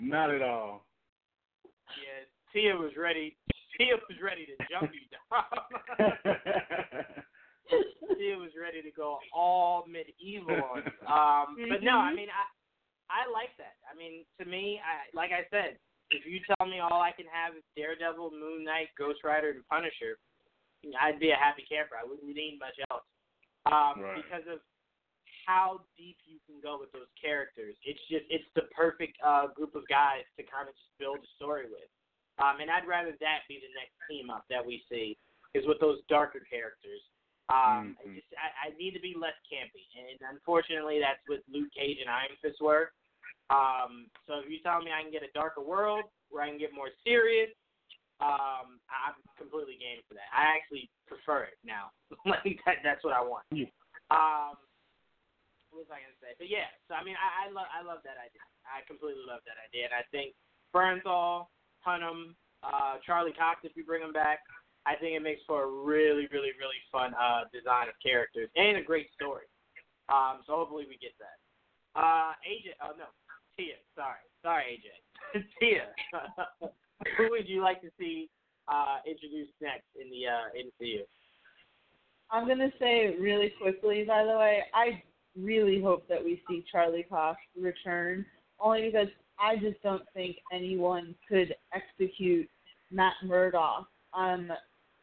[0.00, 0.84] Not at all.
[1.98, 3.36] Yeah, Tia was ready.
[3.78, 5.44] Tia was ready to jump you down.
[8.18, 11.06] Tia was ready to go all medieval on you.
[11.08, 12.16] Um, but no, I Mhm.
[12.16, 12.44] mean, I
[13.10, 13.76] I like that.
[13.90, 15.78] I mean, to me, I like I said,
[16.10, 19.66] if you tell me all I can have is Daredevil, Moon Knight, Ghost Rider, and
[19.68, 20.18] Punisher,
[21.00, 21.96] I'd be a happy camper.
[22.00, 23.04] I wouldn't need much else.
[23.66, 24.16] Um, Right.
[24.16, 24.60] Because of
[25.46, 27.74] how deep you can go with those characters.
[27.84, 31.30] It's just it's the perfect uh, group of guys to kind of just build a
[31.36, 31.88] story with.
[32.38, 35.18] Um, and I'd rather that be the next team up that we see
[35.54, 37.02] is with those darker characters.
[37.50, 38.14] Um, I Mhm.
[38.16, 42.08] just I, I need to be less campy, and unfortunately, that's what Luke Cage and
[42.08, 42.92] Iron Fist were.
[43.50, 46.58] Um, so if you tell me I can get a darker world where I can
[46.58, 47.50] get more serious,
[48.20, 50.30] um, I'm completely game for that.
[50.32, 51.90] I actually prefer it now.
[52.24, 53.44] like that, that's what I want.
[53.50, 53.66] Yeah.
[54.10, 54.56] Um,
[55.72, 56.36] what was I gonna say?
[56.36, 58.44] But yeah, so I mean, I, I love I love that idea.
[58.68, 60.36] I completely love that idea, and I think
[60.76, 61.48] Bernthal,
[61.80, 64.44] Hunnam, uh, Charlie Cox, if you bring him back,
[64.84, 68.76] I think it makes for a really, really, really fun uh, design of characters and
[68.76, 69.48] a great story.
[70.12, 71.40] Um, so hopefully we get that.
[71.96, 73.08] Uh, AJ, oh no,
[73.56, 73.80] Tia.
[73.96, 75.42] Sorry, sorry, AJ.
[75.60, 75.88] Tia.
[77.16, 78.28] Who would you like to see
[78.68, 81.02] uh, introduced next in the uh, MCU?
[82.30, 85.02] I'm to say really quickly, by the way, I
[85.38, 88.24] really hope that we see Charlie Cox return,
[88.60, 92.48] only because I just don't think anyone could execute
[92.90, 94.50] Matt Murdock um,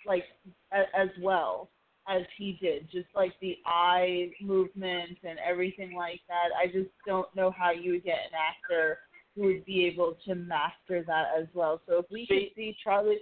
[0.05, 0.23] like
[0.71, 1.69] a, as well
[2.07, 2.89] as he did.
[2.91, 6.49] Just like the eye movement and everything like that.
[6.57, 8.99] I just don't know how you would get an actor
[9.35, 11.81] who would be able to master that as well.
[11.87, 13.19] So if we could see Charlie,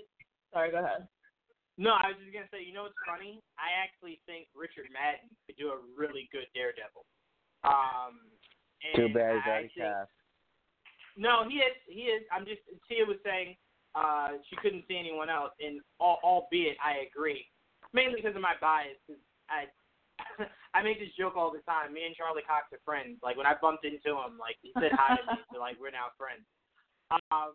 [0.54, 1.08] sorry, go ahead.
[1.78, 3.38] No, I was just gonna say, you know what's funny?
[3.62, 7.06] I actually think Richard Madden could do a really good Daredevil.
[7.62, 8.34] Um,
[8.82, 10.10] and Too bad he's already cast.
[11.18, 11.78] No, he is.
[11.90, 12.22] He is.
[12.34, 12.62] I'm just.
[12.90, 13.58] Tia was saying
[13.98, 17.46] uh, she couldn't see anyone else, and al- albeit I agree,
[17.94, 18.98] mainly because of my bias.
[19.06, 19.66] 'cause I
[20.78, 21.94] I make this joke all the time.
[21.94, 23.18] Me and Charlie Cox are friends.
[23.22, 25.94] Like when I bumped into him, like he said hi to me, so like we're
[25.94, 26.46] now friends.
[27.34, 27.54] Um,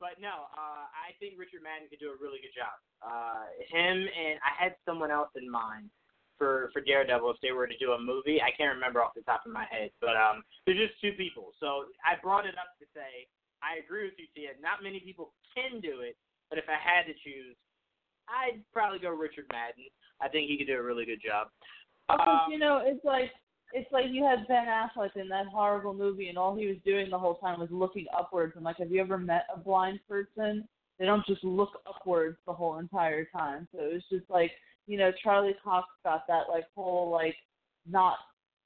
[0.00, 2.74] but no, uh, I think Richard Madden could do a really good job.
[3.02, 5.90] Uh, him and I had someone else in mind.
[6.38, 8.38] for for Daredevil if they were to do a movie.
[8.40, 11.50] I can't remember off the top of my head, but um, there's just two people.
[11.58, 13.26] So I brought it up to say
[13.58, 14.54] I agree with you, Tia.
[14.62, 16.14] Not many people can do it,
[16.48, 17.58] but if I had to choose,
[18.30, 19.90] I'd probably go Richard Madden.
[20.22, 21.50] I think he could do a really good job.
[22.08, 23.34] Um, you know, it's like
[23.72, 27.10] it's like you had Ben Affleck in that horrible movie, and all he was doing
[27.10, 28.54] the whole time was looking upwards.
[28.56, 30.66] And like, have you ever met a blind person?
[30.98, 33.68] They don't just look upwards the whole entire time.
[33.72, 34.50] So it was just like,
[34.86, 37.36] you know, Charlie Cox got that like whole like
[37.88, 38.16] not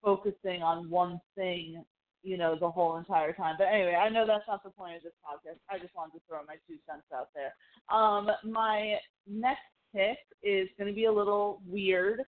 [0.02, 1.84] focusing on one thing,
[2.22, 3.56] you know, the whole entire time.
[3.58, 5.58] But anyway, I know that's not the point of this podcast.
[5.68, 7.54] I just wanted to throw my two cents out there.
[7.94, 8.96] Um, my
[9.28, 9.60] next
[9.94, 12.22] pick is going to be a little weird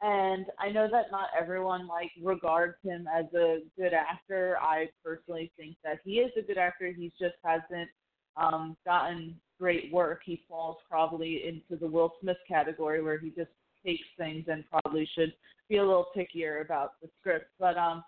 [0.00, 4.56] and I know that not everyone like regards him as a good actor.
[4.60, 6.92] I personally think that he is a good actor.
[6.92, 7.88] He just hasn't
[8.36, 10.20] um, gotten great work.
[10.24, 13.50] He falls probably into the Will Smith category where he just
[13.84, 15.32] takes things and probably should
[15.68, 17.46] be a little pickier about the script.
[17.58, 18.04] But um,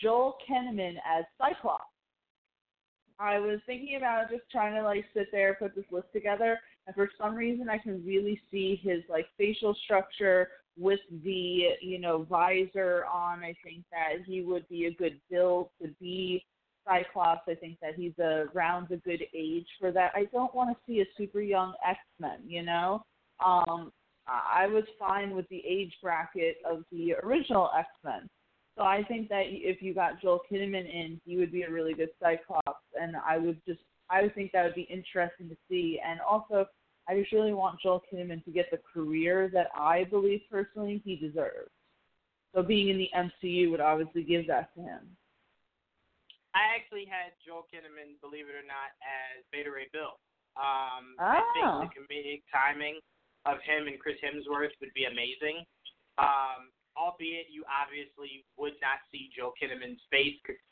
[0.00, 1.84] Joel Kinnaman as Cyclops.
[3.20, 6.96] I was thinking about just trying to like sit there, put this list together, and
[6.96, 12.26] for some reason I can really see his like facial structure with the you know
[12.28, 13.40] visor on.
[13.40, 16.44] I think that he would be a good build to be
[16.86, 17.42] Cyclops.
[17.48, 20.12] I think that he's around a good age for that.
[20.14, 22.40] I don't want to see a super young X Men.
[22.46, 23.04] You know,
[23.44, 23.92] um,
[24.26, 28.28] I was fine with the age bracket of the original X Men.
[28.76, 31.94] So I think that if you got Joel Kinnaman in, he would be a really
[31.94, 33.80] good Cyclops, and I would just
[34.10, 36.00] I would think that would be interesting to see.
[36.04, 36.66] And also,
[37.08, 41.16] I just really want Joel Kinnaman to get the career that I believe personally he
[41.16, 41.70] deserves.
[42.54, 45.00] So being in the MCU would obviously give that to him.
[46.54, 50.22] I actually had Joel Kinnaman, believe it or not, as Beta Ray Bill.
[50.54, 51.26] Um, Oh.
[51.26, 53.02] I think the comedic timing
[53.44, 55.66] of him and Chris Hemsworth would be amazing.
[56.16, 60.62] Um, albeit you obviously would not see Joel Kinnaman's face because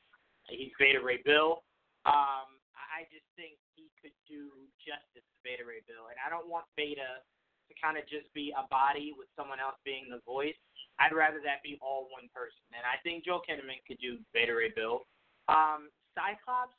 [0.49, 1.67] he's Beta Ray Bill.
[2.07, 2.47] Um,
[2.79, 3.59] I just think
[4.03, 4.51] could do
[4.83, 7.23] justice to Beta Ray Bill, and I don't want Beta
[7.71, 10.59] to kind of just be a body with someone else being the voice.
[10.99, 14.53] I'd rather that be all one person, and I think Joel Kinnaman could do Beta
[14.53, 15.07] Ray Bill.
[15.49, 16.77] Um, Cyclops.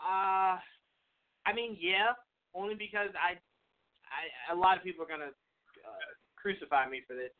[0.00, 0.56] Uh,
[1.46, 2.16] I mean, yeah,
[2.54, 3.36] only because I,
[4.08, 5.34] I, a lot of people are gonna
[5.84, 7.30] uh, crucify me for this.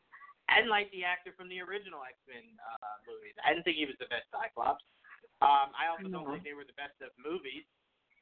[0.51, 3.35] I didn't like the actor from the original X Men uh, movies.
[3.41, 4.83] I didn't think he was the best Cyclops.
[5.43, 7.67] Um, I also don't think they were the best of movies.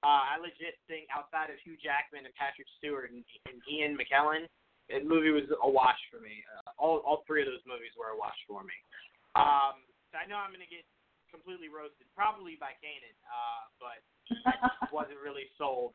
[0.02, 4.50] Uh, I legit think outside of Hugh Jackman and Patrick Stewart and, and Ian McKellen,
[4.90, 6.42] the movie was a wash for me.
[6.50, 8.74] Uh, all all three of those movies were a wash for me.
[9.38, 10.82] Um, so I know I'm gonna get
[11.30, 14.02] completely roasted, probably by Kanan, uh, but
[14.50, 15.94] I just wasn't really sold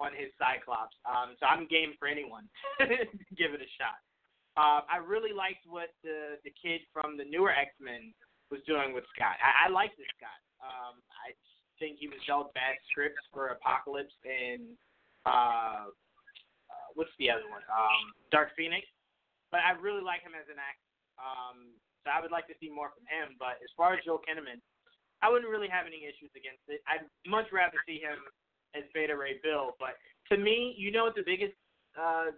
[0.00, 0.96] on his Cyclops.
[1.04, 2.48] Um, so I'm game for anyone.
[3.38, 4.00] Give it a shot.
[4.56, 8.16] Uh, I really liked what the the kid from the newer X Men
[8.48, 9.36] was doing with Scott.
[9.44, 10.40] I, I like this Scott.
[10.62, 11.34] Um, I
[11.78, 14.78] think he was dealt bad scripts for Apocalypse and
[15.26, 17.62] uh, uh, what's the other one?
[17.68, 18.86] Um, Dark Phoenix.
[19.50, 20.88] But I really like him as an actor.
[21.20, 23.36] Um, so I would like to see more from him.
[23.38, 24.58] But as far as Joel Kinnaman,
[25.20, 26.80] I wouldn't really have any issues against it.
[26.88, 28.18] I'd much rather see him
[28.74, 29.76] as Beta Ray Bill.
[29.78, 30.00] But
[30.32, 31.54] to me, you know what the biggest
[31.94, 32.32] uh,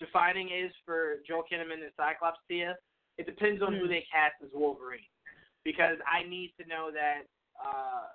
[0.00, 2.74] defining is for Joel Kinnaman and Cyclops Tia?
[3.18, 3.94] It depends on who Hmm.
[3.94, 5.06] they cast as Wolverine.
[5.62, 7.28] Because I need to know that,
[7.60, 8.10] uh,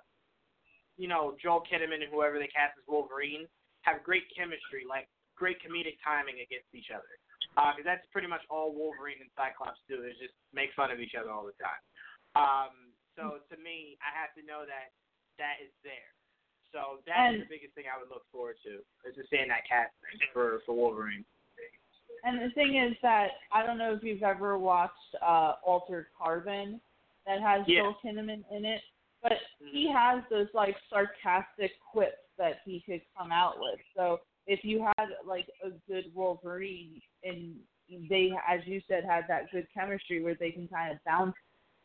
[0.96, 3.48] you know, Joel Kinnaman and whoever they cast as Wolverine
[3.82, 7.08] have great chemistry, like great comedic timing against each other.
[7.56, 11.16] Because that's pretty much all Wolverine and Cyclops do is just make fun of each
[11.18, 11.82] other all the time.
[12.38, 14.92] Um, so to me, I have to know that
[15.40, 16.12] that is there.
[16.70, 19.48] So that is And- the biggest thing I would look forward to is just seeing
[19.48, 21.24] that casting for for Wolverine.
[22.22, 26.80] And the thing is that I don't know if you've ever watched uh Altered Carbon
[27.26, 27.82] that has Yeah.
[27.82, 28.82] Joel Kinnaman in it,
[29.22, 29.32] but
[29.72, 33.78] he has those like sarcastic quips that he could come out with.
[33.96, 37.54] So if you had like a good Wolverine and
[38.08, 41.34] they, as you said, had that good chemistry where they can kind of bounce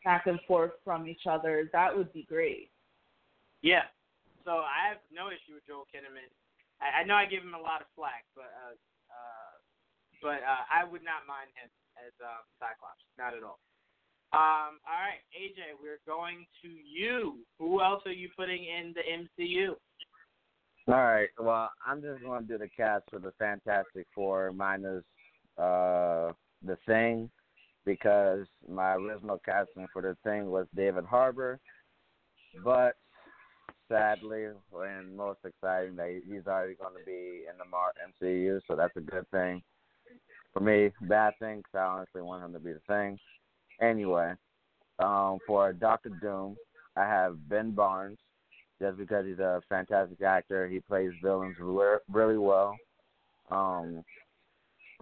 [0.04, 2.70] back and forth from each other, that would be great.
[3.62, 3.90] Yeah.
[4.44, 6.30] So I have no issue with Joel Kinnaman.
[6.80, 8.78] I, I know I give him a lot of flack, but uh,
[9.10, 9.52] uh,
[10.22, 11.68] but uh, I would not mind him
[11.98, 13.58] as uh, Cyclops, not at all.
[14.36, 17.38] Um, all right, AJ, we're going to you.
[17.58, 19.68] Who else are you putting in the MCU?
[20.88, 21.30] All right.
[21.38, 25.04] Well, I'm just going to do the cast for the Fantastic Four minus
[25.56, 26.32] uh,
[26.62, 27.30] the Thing
[27.86, 31.58] because my original casting for the Thing was David Harbour,
[32.62, 32.96] but
[33.88, 38.96] sadly, and most exciting that he's already going to be in the MCU, so that's
[38.96, 39.62] a good thing.
[40.52, 43.18] for me, bad thing 'cause I honestly want him to be the thing.
[43.80, 44.32] Anyway,
[44.98, 46.56] um, for Doctor Doom,
[46.96, 48.18] I have Ben Barnes,
[48.80, 50.68] just because he's a fantastic actor.
[50.68, 52.74] He plays villains re- really well.
[53.50, 54.02] Um,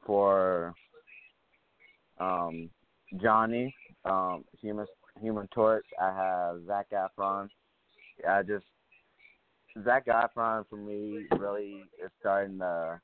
[0.05, 0.75] for
[2.19, 2.69] um,
[3.23, 3.75] Johnny,
[4.05, 4.87] um, Human
[5.21, 7.49] Human Torch, I have Zac Efron.
[8.29, 8.65] I just
[9.85, 13.01] Zac Efron for me really is starting to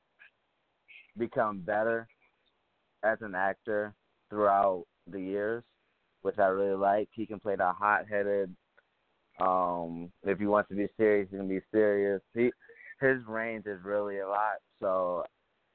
[1.16, 2.06] become better
[3.02, 3.94] as an actor
[4.28, 5.62] throughout the years,
[6.22, 7.08] which I really like.
[7.12, 8.54] He can play the hot headed
[9.40, 12.20] um if he wants to be serious he can be serious.
[12.34, 12.50] He
[13.00, 15.24] his range is really a lot, so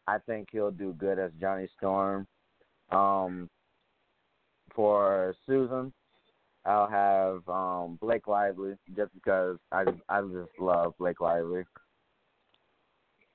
[0.08, 2.28] I think he'll do good as Johnny Storm.
[2.92, 3.50] Um
[4.76, 5.94] for Susan,
[6.66, 11.64] I'll have um Blake Lively just because I just I just love Blake Lively.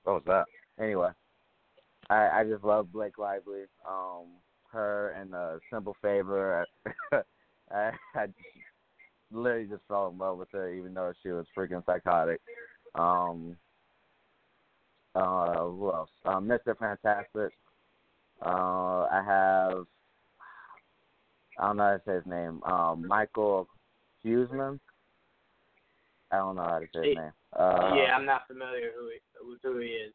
[0.04, 0.44] What was that?
[0.82, 1.10] Anyway,
[2.08, 3.62] I I just love Blake Lively.
[3.88, 4.26] Um,
[4.72, 6.66] her and uh, Simple Favor.
[7.72, 8.38] I, I just
[9.30, 12.40] literally just fell in love with her, even though she was freaking psychotic.
[12.94, 13.56] Um,
[15.14, 16.10] uh, who else?
[16.24, 16.76] Um, Mr.
[16.78, 17.52] Fantastic.
[18.44, 19.86] Uh, I have
[21.58, 22.62] I don't know how to say his name.
[22.64, 23.66] Um, Michiel
[24.24, 24.80] Huisman.
[26.32, 27.32] I don't know how to say his name.
[27.58, 30.12] Uh, yeah, I'm not familiar who he, with who he is.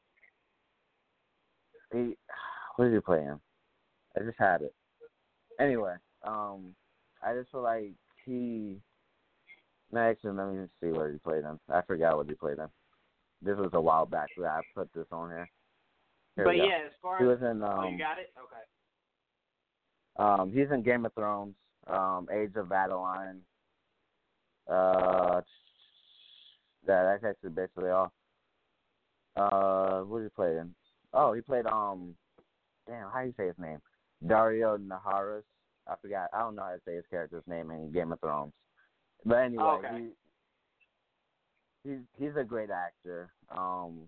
[1.91, 2.17] He,
[2.75, 3.39] what did he play in?
[4.15, 4.73] I just had it.
[5.59, 6.75] Anyway, um,
[7.23, 7.91] I just feel like
[8.25, 8.77] he.
[9.91, 11.59] No, actually, let me see where he played in.
[11.69, 12.67] I forgot what he played in.
[13.41, 15.49] This was a while back that I put this on here.
[16.35, 17.61] here but yeah, as far he as was in.
[17.61, 18.33] Um, oh, you got it.
[18.37, 18.63] Okay.
[20.17, 21.55] Um, he's in Game of Thrones,
[21.87, 23.41] um, Age of Adaline.
[24.67, 25.41] Uh,
[26.87, 28.11] that that's actually basically all.
[29.35, 30.73] Uh, what did he play in?
[31.13, 32.15] Oh, he played um,
[32.87, 33.79] damn, how do you say his name?
[34.25, 35.43] Daario Naharis.
[35.87, 36.29] I forgot.
[36.33, 38.53] I don't know how to say his character's name in Game of Thrones.
[39.25, 40.07] But anyway, Oh, okay.
[41.83, 43.31] he, he's he's a great actor.
[43.55, 44.07] Um,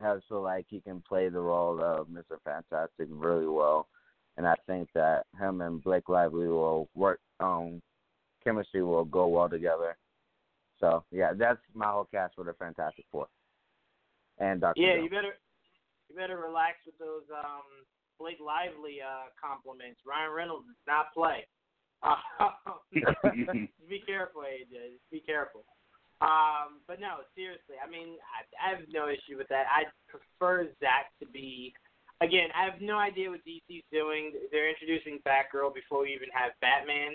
[0.00, 2.38] I feel like he can play the role of Mr.
[2.44, 3.88] Fantastic really well
[4.36, 7.20] and I think that him and Blake Lively will work.
[7.40, 7.80] Um,
[8.44, 9.96] chemistry will go well together.
[10.78, 13.28] So yeah, that's my whole cast for the Fantastic Four.
[14.38, 14.80] And Doctor.
[14.80, 15.34] Yeah, you better
[16.08, 17.62] you better relax with those um
[18.18, 20.00] Blake Lively uh compliments.
[20.06, 21.46] Ryan Reynolds does not play.
[22.02, 22.16] Uh,
[22.92, 24.96] be careful, AJ.
[24.96, 25.64] Just be careful.
[26.20, 27.76] Um, but no, seriously.
[27.76, 29.66] I mean, I, I have no issue with that.
[29.68, 31.74] I prefer Zach to be
[32.20, 34.32] again, I have no idea what DC's doing.
[34.50, 37.12] They're introducing Batgirl before we even have Batman.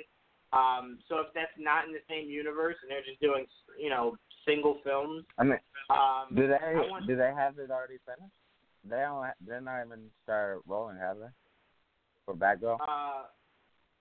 [0.53, 3.45] Um, so if that's not in the same universe and they're just doing,
[3.79, 5.59] you know, single films, I mean,
[5.89, 8.35] um, do they I want- do they have it already finished?
[8.87, 9.25] They don't.
[9.45, 11.31] They're not even started rolling, have they?
[12.25, 12.77] For Batgirl.
[12.81, 13.23] uh,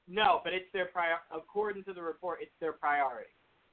[0.08, 1.16] no, but it's their prior.
[1.32, 3.30] According to the report, it's their priority.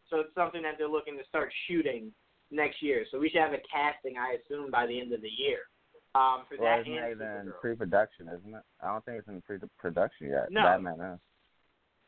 [0.09, 2.11] So it's something that they're looking to start shooting
[2.51, 3.05] next year.
[3.11, 5.67] So we should have a casting, I assume, by the end of the year.
[6.15, 8.65] Um, for well, that isn't it even pre-production, isn't it?
[8.81, 10.47] I don't think it's in pre-production yet.
[10.49, 10.63] No.
[10.63, 11.19] Batman is.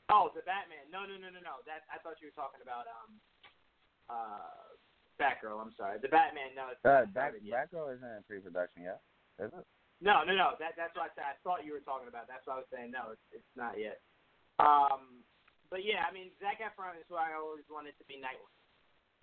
[0.09, 0.89] Oh, the Batman.
[0.89, 1.61] No, no, no, no, no.
[1.69, 3.11] That I thought you were talking about um,
[4.09, 4.68] uh,
[5.19, 5.59] Batgirl.
[5.59, 5.99] I'm sorry.
[5.99, 6.55] The Batman.
[6.55, 9.03] No, it's Uh, Bat- Batgirl isn't in pre-production yet,
[9.37, 9.65] is it?
[10.01, 10.55] No, no, no.
[10.63, 11.27] That that's what I said.
[11.27, 12.25] I thought you were talking about.
[12.31, 12.91] That's what I was saying.
[12.95, 13.99] No, it's it's not yet.
[14.63, 15.23] Um,
[15.69, 18.55] but yeah, I mean, Zac Efron is who I always wanted to be Nightwing.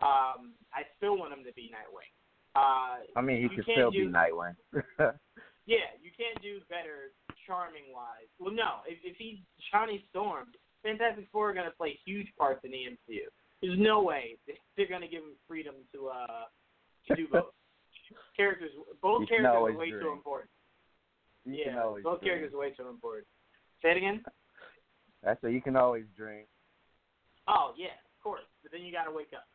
[0.05, 2.13] Um, I still want him to be Nightwing.
[2.55, 4.57] Uh, I mean, he could still do- be Nightwing.
[5.65, 7.13] yeah, you can't do better
[7.49, 8.29] charming wise.
[8.39, 9.39] Well, no, if if he's
[9.73, 10.53] Johnny Storm,
[10.85, 13.25] Fantastic Four are gonna play huge parts in the MCU.
[13.63, 14.37] There's no way
[14.77, 16.45] they're gonna give him freedom to uh
[17.09, 17.45] to do both.
[18.37, 18.71] characters,
[19.03, 20.51] both characters are way too important.
[21.45, 23.27] You yeah, both characters are way too important.
[23.83, 24.23] Say it again.
[25.23, 26.45] That's what you can always dream.
[27.49, 28.47] Oh yeah, of course.
[28.63, 29.47] But then you got to wake up.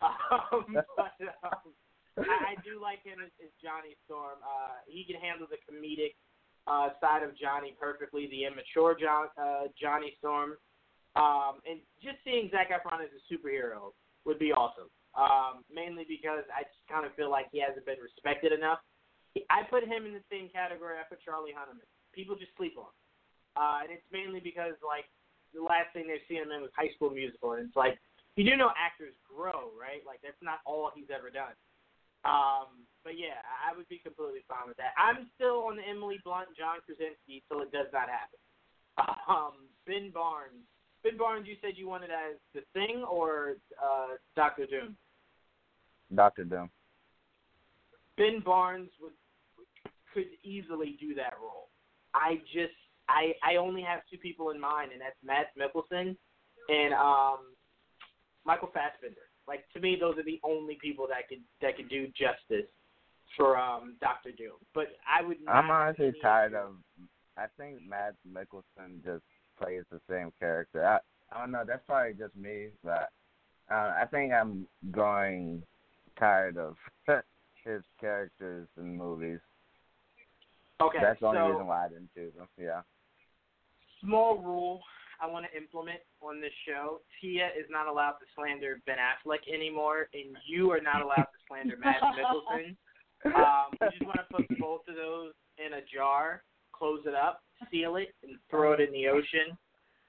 [0.30, 1.12] Um, but
[1.44, 1.76] um,
[2.16, 4.40] I, I do like him as, as Johnny Storm.
[4.40, 6.16] Uh, he can handle the comedic
[6.66, 10.56] uh, side of Johnny perfectly, the immature John, uh, Johnny Storm.
[11.16, 14.90] Um, and just seeing Zac Efron as a superhero would be awesome.
[15.18, 18.78] Um, mainly because I just kind of feel like he hasn't been respected enough.
[19.50, 21.88] I put him in the same category I put Charlie Hunnam in.
[22.14, 22.90] People just sleep on.
[23.58, 25.10] Uh, and it's mainly because, like,
[25.54, 27.98] the last thing they've seen him in was High School Musical, and it's like
[28.38, 30.02] you do know actors grow, right?
[30.06, 31.54] Like that's not all he's ever done.
[32.22, 34.94] Um, but yeah, I I would be completely fine with that.
[34.94, 38.40] I'm still on the Emily Blunt, John Krasinski till it does not happen.
[39.30, 40.66] Um, ben Barnes.
[41.02, 44.96] Ben Barnes, you said you wanted as the Thing or uh, Doctor Doom.
[46.14, 46.70] Doctor Doom.
[48.16, 49.12] Ben Barnes would
[50.12, 51.68] could easily do that role.
[52.14, 52.74] I just
[53.08, 56.16] I I only have two people in mind, and that's Matt Mikkelsen
[56.68, 57.54] and um
[58.44, 59.30] Michael Fassbender.
[59.46, 62.68] Like to me, those are the only people that could that could do justice
[63.36, 64.58] for um Doctor Doom.
[64.74, 65.38] But I would.
[65.44, 66.74] Not I'm honestly tired of.
[67.36, 69.24] I think Matt Mikkelsen just
[69.60, 70.84] plays the same character.
[70.84, 70.98] I,
[71.34, 71.64] I don't know.
[71.66, 73.10] That's probably just me, but
[73.70, 75.62] uh, I think I'm growing
[76.18, 76.76] tired of
[77.64, 79.38] his characters in movies.
[80.80, 82.48] Okay, That's the only so reason why I didn't do them.
[82.58, 82.80] Yeah.
[84.02, 84.80] small rule
[85.20, 89.44] I want to implement on this show: Tia is not allowed to slander Ben Affleck
[89.52, 92.76] anymore, and you are not allowed to slander Matt Mikkelsen.
[93.26, 96.42] Um, we just want to put both of those in a jar,
[96.72, 99.56] close it up, seal it, and throw it in the ocean.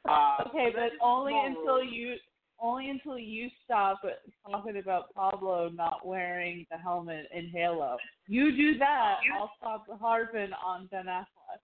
[0.08, 2.16] Um, Okay, but that's just a only until you
[2.62, 4.02] only until you stop
[4.46, 7.98] talking about Pablo not wearing the helmet in Halo.
[8.28, 11.62] You do that, I'll stop harping on Ben Affleck.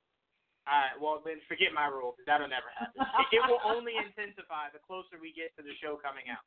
[0.67, 3.05] All right, well then forget my rule because that'll never happen.
[3.31, 6.43] it will only intensify the closer we get to the show coming out.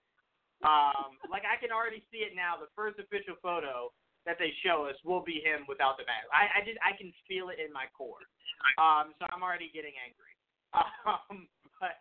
[0.60, 2.60] Um, like I can already see it now.
[2.60, 3.94] The first official photo
[4.26, 6.28] that they show us will be him without the mask.
[6.28, 8.20] I, I just I can feel it in my core.
[8.76, 10.34] Um, so I'm already getting angry.
[11.08, 11.48] Um,
[11.80, 11.96] but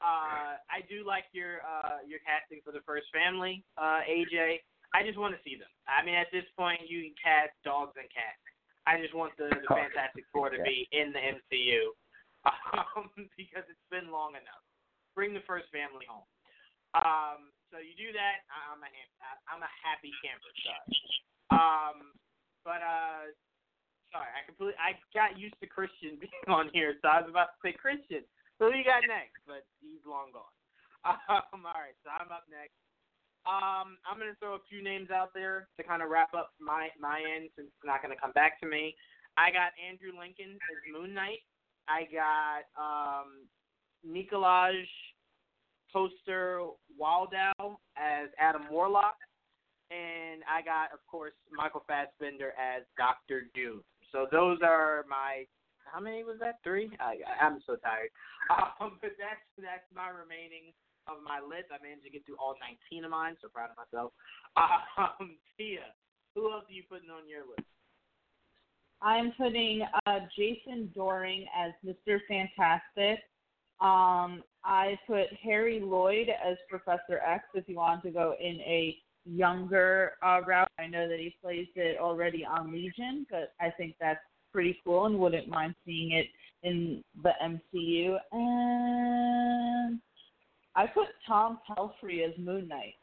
[0.00, 4.62] uh, I do like your uh, your casting for the first family, uh, AJ.
[4.96, 5.68] I just want to see them.
[5.86, 8.40] I mean, at this point, you can cast dogs and cats.
[8.88, 11.92] I just want the, the Fantastic Four to be in the MCU
[12.74, 14.64] um, because it's been long enough.
[15.14, 16.26] Bring the first family home.
[16.96, 18.90] Um, so you do that, I- I'm a
[19.46, 20.50] I'm a happy camper.
[20.64, 21.29] Sorry.
[21.50, 22.14] Um,
[22.64, 23.30] but uh,
[24.14, 27.54] sorry, I completely I got used to Christian being on here, so I was about
[27.54, 28.26] to say Christian.
[28.58, 29.40] Who you got next?
[29.48, 30.54] But he's long gone.
[31.02, 32.76] Um, all right, so I'm up next.
[33.48, 36.92] Um, I'm gonna throw a few names out there to kind of wrap up my
[37.00, 38.94] my end since it's not gonna come back to me.
[39.40, 41.40] I got Andrew Lincoln as Moon Knight.
[41.88, 43.48] I got um,
[44.04, 44.84] Nikolaj
[45.92, 46.60] Coster
[47.00, 49.16] Waldau as Adam Warlock,
[49.90, 53.82] and I got, of course, Michael Fassbender as Doctor Doom.
[54.12, 55.46] So those are my
[55.90, 56.62] how many was that?
[56.62, 56.90] Three?
[57.00, 58.10] I, I'm so tired.
[58.80, 60.74] Um, but that's that's my remaining
[61.06, 61.70] of my list.
[61.70, 62.56] I managed to get through all
[62.90, 64.10] 19 of mine, so proud of myself.
[64.98, 65.94] Um, Tia,
[66.34, 67.68] who else are you putting on your list?
[69.02, 72.18] I'm putting uh, Jason Dohring as Mr.
[72.26, 73.22] Fantastic.
[73.80, 78.96] Um, I put Harry Lloyd as Professor X if you want to go in a
[79.24, 80.70] younger uh, route.
[80.78, 84.20] I know that he plays it already on Legion, but I think that's
[84.52, 86.26] pretty cool and wouldn't mind seeing it
[86.62, 88.16] in the MCU.
[88.32, 90.00] And
[90.74, 92.94] I put Tom Pelphrey as Moon Knight.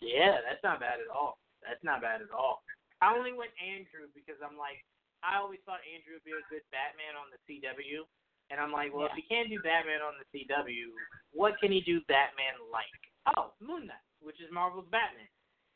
[0.00, 1.38] Yeah, that's not bad at all.
[1.60, 2.62] That's not bad at all.
[3.04, 4.80] I only went Andrew because I'm like,
[5.20, 8.08] I always thought Andrew would be a good Batman on the CW.
[8.48, 10.90] And I'm like, well, if he can't do Batman on the CW,
[11.30, 12.90] what can he do Batman like?
[13.36, 15.28] Oh, Moon Knight, which is Marvel's Batman.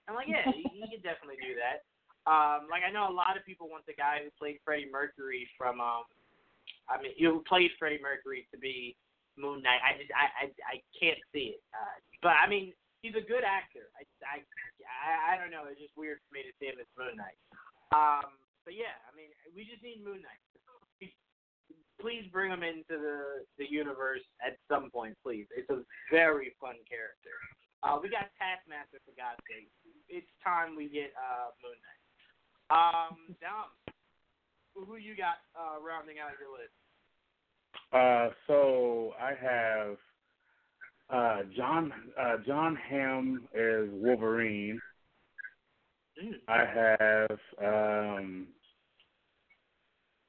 [0.08, 1.84] I'm like, yeah, he, he could definitely do that.
[2.24, 5.44] Um, like I know a lot of people want the guy who played Freddie Mercury
[5.60, 6.08] from, um,
[6.88, 8.96] I mean, who played Freddie Mercury to be
[9.36, 9.84] Moon Knight.
[9.84, 11.60] I just, I, I, I can't see it.
[11.76, 12.72] Uh, but I mean,
[13.04, 13.92] he's a good actor.
[14.00, 14.36] I, I,
[14.88, 15.68] I, I don't know.
[15.68, 17.36] It's just weird for me to see him as Moon Knight.
[17.92, 18.32] Um,
[18.64, 20.40] but yeah, I mean, we just need Moon Knight.
[22.00, 25.46] Please bring him into the the universe at some point, please.
[25.56, 25.80] It's a
[26.10, 27.32] very fun character.
[27.85, 29.69] Uh, we got Taskmaster for God's sake.
[30.09, 32.01] It's time we get uh, Moon Knight.
[32.73, 33.69] Um, Dom,
[34.74, 36.73] who you got uh, rounding out your list?
[37.93, 39.97] Uh, so I have
[41.11, 44.81] uh, John uh, John Hamm as Wolverine.
[46.23, 46.40] Mm.
[46.48, 48.47] I have um,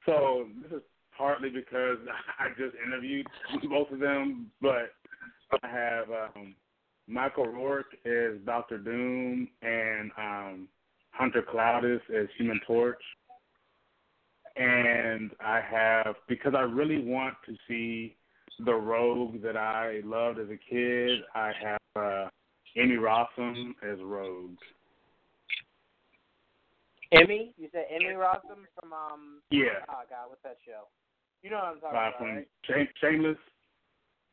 [0.04, 0.82] so this is
[1.16, 1.98] partly because
[2.38, 3.26] I just interviewed
[3.70, 4.92] both of them, but
[5.62, 6.54] I have um,
[7.08, 10.68] Michael Rourke is Doctor Doom and um,
[11.12, 13.02] Hunter Cloudis is Human Torch.
[14.56, 18.16] And I have because I really want to see
[18.64, 21.20] the Rogue that I loved as a kid.
[21.34, 22.28] I have uh,
[22.76, 24.56] Amy Rossum as Rogue.
[27.12, 27.54] Emmy?
[27.58, 29.42] You said Emmy Rossum from um.
[29.50, 30.88] Yeah, Oh God, what's that show?
[31.42, 32.48] You know what I'm talking uh, about, from right?
[32.66, 33.38] Shame- Shameless.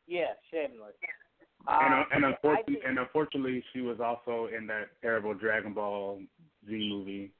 [0.06, 0.94] Yeah, Shameless.
[1.02, 1.23] Um,
[1.66, 6.20] uh, and I unfortunately, think- and unfortunately, she was also in that terrible Dragon Ball
[6.68, 7.32] Z movie.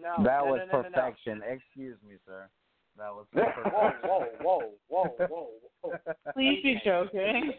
[0.00, 0.94] no, no, that no, was no, no, no, no.
[0.94, 1.42] perfection.
[1.46, 2.48] Excuse me, sir.
[2.96, 3.72] That was perfection.
[3.72, 5.48] whoa, whoa, whoa, whoa,
[5.82, 5.98] whoa.
[6.32, 7.52] Please be joking.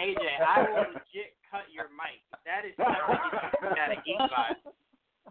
[0.00, 2.22] AJ, I will legit cut your mic.
[2.46, 4.72] That is something got a geek vibe.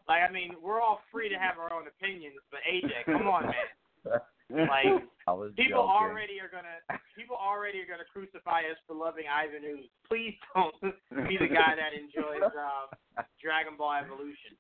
[0.08, 3.46] Like, I mean, we're all free to have our own opinions, but AJ, come on,
[3.46, 4.20] man.
[4.48, 4.88] Like
[5.28, 6.00] I was people joking.
[6.00, 6.80] already are gonna
[7.20, 9.92] people already are gonna crucify us for loving Ivan Ooze.
[10.08, 10.76] Please don't
[11.28, 12.88] be the guy that enjoys um,
[13.44, 14.56] Dragon Ball Evolution.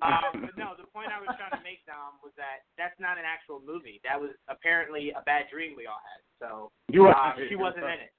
[0.00, 3.20] Um, but no, the point I was trying to make, Dom, was that that's not
[3.20, 4.00] an actual movie.
[4.08, 6.20] That was apparently a bad dream we all had.
[6.40, 8.12] So uh, she wasn't in it.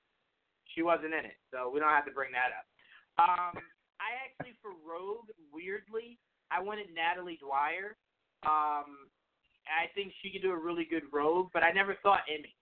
[0.77, 2.65] She wasn't in it, so we don't have to bring that up.
[3.17, 3.57] Um,
[4.01, 6.17] I actually, for Rogue, weirdly,
[6.49, 7.97] I wanted Natalie Dyer.
[8.45, 9.09] Um,
[9.67, 12.53] I think she could do a really good Rogue, but I never thought Emmy.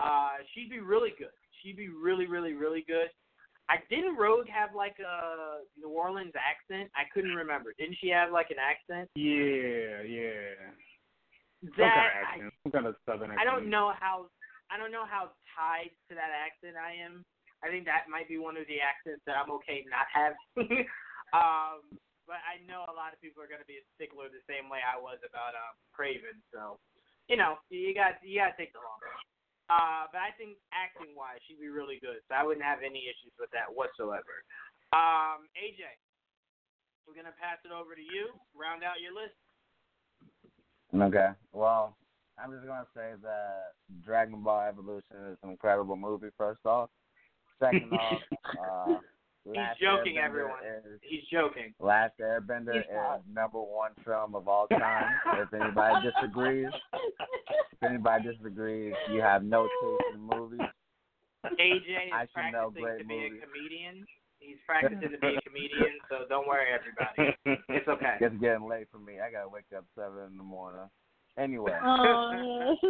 [0.00, 1.34] Uh, she'd be really good.
[1.62, 3.08] She'd be really, really, really good.
[3.68, 6.90] I didn't Rogue have like a New Orleans accent?
[6.92, 7.72] I couldn't remember.
[7.78, 9.08] Didn't she have like an accent?
[9.16, 10.68] Yeah, yeah.
[11.64, 12.50] Some kind That of I.
[12.62, 13.40] Some kind of southern accent.
[13.40, 14.28] I don't know how
[14.68, 17.24] I don't know how tied to that accent I am.
[17.64, 20.84] I think that might be one of the accents that I'm okay not having.
[21.32, 21.80] um,
[22.24, 24.72] but I know a lot of people are going to be a stickler the same
[24.72, 26.40] way I was about um, Kraven.
[26.52, 26.80] So,
[27.28, 29.20] you know, you got you got to take the long run.
[29.72, 32.20] Uh, but I think acting wise, she'd be really good.
[32.28, 34.44] So I wouldn't have any issues with that whatsoever.
[34.92, 35.88] Um, AJ,
[37.08, 38.28] we're gonna pass it over to you.
[38.52, 39.36] Round out your list.
[40.92, 41.32] Okay.
[41.52, 41.96] Well,
[42.36, 43.72] I'm just gonna say that
[44.04, 46.28] Dragon Ball Evolution is an incredible movie.
[46.36, 46.90] First off,
[47.58, 48.22] second off,
[48.60, 49.00] uh,
[49.44, 50.58] He's Last joking, Airbender everyone.
[50.64, 51.74] Is, He's joking.
[51.78, 55.12] Last Airbender He's is number one film of all time.
[55.36, 56.68] if anybody disagrees,
[57.72, 60.60] if anybody disagrees, you have no taste in movies.
[61.44, 63.42] AJ I is should know practicing great to be movies.
[63.42, 64.06] a comedian.
[64.38, 67.36] He's practicing to be a comedian, so don't worry, everybody.
[67.68, 68.16] It's okay.
[68.20, 69.20] It's getting late for me.
[69.20, 70.88] I gotta wake up seven in the morning.
[71.38, 72.74] Anyway, Aw.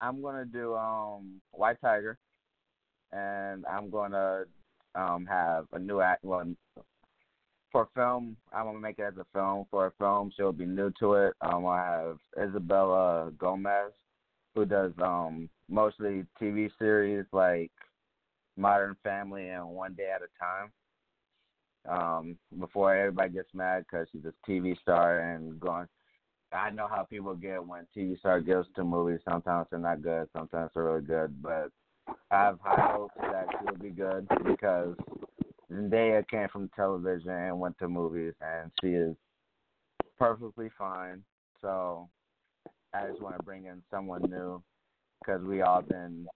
[0.00, 2.18] I'm gonna do um White Tiger,
[3.14, 4.44] and I'm gonna
[4.94, 6.24] um have a new act.
[6.24, 6.44] Well,
[7.70, 9.66] for film, I'm gonna make it as a film.
[9.70, 11.34] For a film, she'll be new to it.
[11.40, 12.18] Um, I have
[12.48, 13.92] Isabella Gomez,
[14.54, 17.72] who does um mostly TV series like
[18.56, 20.70] Modern Family and One Day at a Time.
[21.86, 25.86] Um, before everybody gets mad because she's a TV star and going.
[26.50, 29.18] I know how people get when TV star goes to movies.
[29.28, 31.42] Sometimes they're not good, sometimes they're really good.
[31.42, 31.70] But
[32.30, 34.94] I have high hopes that she'll be good because
[35.70, 39.16] Zendaya came from television and went to movies, and she is
[40.18, 41.22] perfectly fine.
[41.60, 42.08] So
[42.92, 44.62] I just want to bring in someone new
[45.20, 46.26] because we all been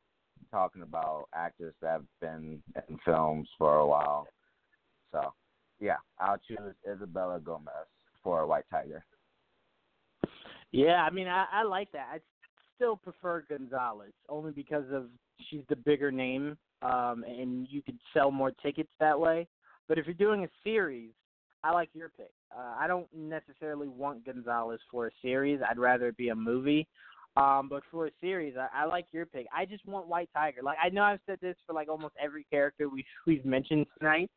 [0.50, 4.26] talking about actors that have been in films for a while.
[5.12, 5.32] So
[5.80, 7.72] yeah, I'll choose Isabella Gomez
[8.22, 9.04] for White Tiger.
[10.72, 12.08] Yeah, I mean, I, I like that.
[12.12, 12.18] I
[12.78, 15.06] still prefer Gonzalez only because of
[15.50, 19.46] she's the bigger name, um, and you could sell more tickets that way.
[19.88, 21.10] But if you're doing a series,
[21.64, 22.30] I like your pick.
[22.56, 25.60] Uh, I don't necessarily want Gonzalez for a series.
[25.68, 26.86] I'd rather it be a movie.
[27.36, 29.46] Um, but for a series, I, I like your pick.
[29.56, 30.60] I just want White Tiger.
[30.62, 34.30] Like I know I've said this for like almost every character we've we've mentioned tonight.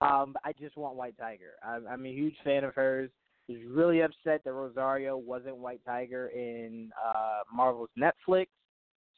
[0.00, 1.54] Um, I just want White Tiger.
[1.66, 3.10] I'm, I'm a huge fan of hers.
[3.48, 8.48] Was really upset that Rosario wasn't White Tiger in uh, Marvel's Netflix.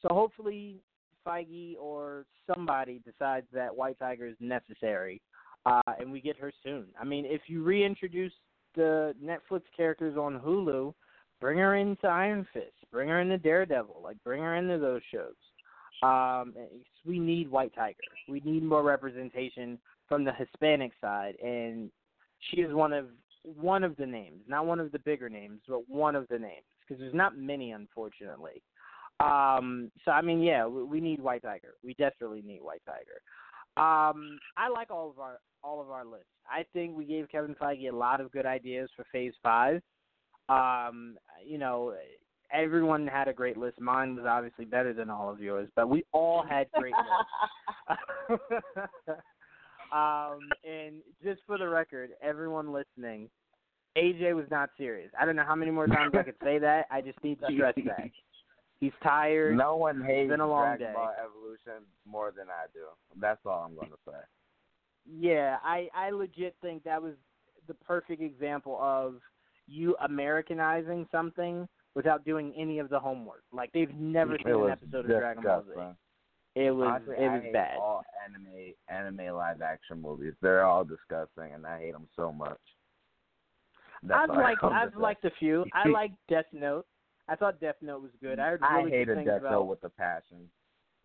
[0.01, 0.81] So hopefully
[1.25, 5.19] Feige or somebody decides that White Tiger is necessary,
[5.65, 6.85] uh, and we get her soon.
[6.99, 8.33] I mean, if you reintroduce
[8.75, 10.93] the Netflix characters on Hulu,
[11.41, 15.33] bring her into Iron Fist, bring her into Daredevil, like bring her into those shows.
[16.03, 16.53] Um,
[17.05, 17.97] we need White Tiger.
[18.27, 21.89] We need more representation from the Hispanic side, and
[22.39, 23.07] she is one of
[23.43, 26.65] one of the names, not one of the bigger names, but one of the names,
[26.81, 28.61] because there's not many, unfortunately.
[29.19, 31.75] Um, so I mean, yeah, we, we need White Tiger.
[31.83, 33.21] We desperately need White Tiger.
[33.77, 36.27] Um, I like all of our all of our lists.
[36.49, 39.81] I think we gave Kevin Feige a lot of good ideas for Phase Five.
[40.47, 41.93] Um, you know,
[42.51, 43.79] everyone had a great list.
[43.79, 46.93] Mine was obviously better than all of yours, but we all had great
[48.29, 48.41] lists.
[49.91, 53.29] um, and just for the record, everyone listening,
[53.97, 55.11] AJ was not serious.
[55.19, 56.85] I don't know how many more times I could say that.
[56.91, 58.09] I just need to stress that.
[58.79, 59.57] He's tired.
[59.57, 60.93] No one hates been a long Dragon day.
[60.93, 62.85] Ball Evolution more than I do.
[63.19, 64.17] That's all I'm going to say.
[65.19, 67.13] Yeah, I I legit think that was
[67.67, 69.15] the perfect example of
[69.67, 73.43] you Americanizing something without doing any of the homework.
[73.51, 75.71] Like they've never seen an episode of Dragon Ball Z.
[76.55, 76.67] disgusting.
[76.67, 77.77] It was Honestly, it I was hate bad.
[77.77, 80.33] all anime anime live action movies.
[80.41, 82.59] They're all disgusting, and I hate them so much.
[84.03, 84.99] That's I've all liked I've say.
[84.99, 85.65] liked a few.
[85.73, 86.85] I like Death Note.
[87.27, 88.39] I thought Death Note was good.
[88.39, 89.51] I heard I really good hated things Death about.
[89.51, 90.49] Note with a passion.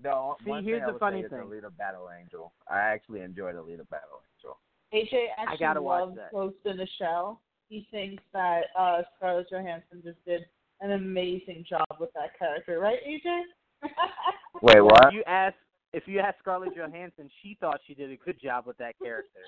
[0.02, 1.38] No, See, one here's thing the funny thing.
[1.38, 2.52] Alita Battle Angel.
[2.68, 4.58] I actually enjoyed Alita Battle Angel.
[4.92, 6.32] AJ actually gotta watch loves that.
[6.32, 7.40] Ghost in the Shell.
[7.68, 10.42] He thinks that uh, Scarlett Johansson just did
[10.80, 13.42] an amazing job with that character, right, AJ?
[14.62, 15.08] Wait, what?
[15.08, 15.54] If you ask
[15.92, 19.40] if you ask Scarlett Johansson, she thought she did a good job with that character.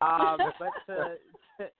[0.00, 1.16] Um, but to,
[1.58, 1.70] to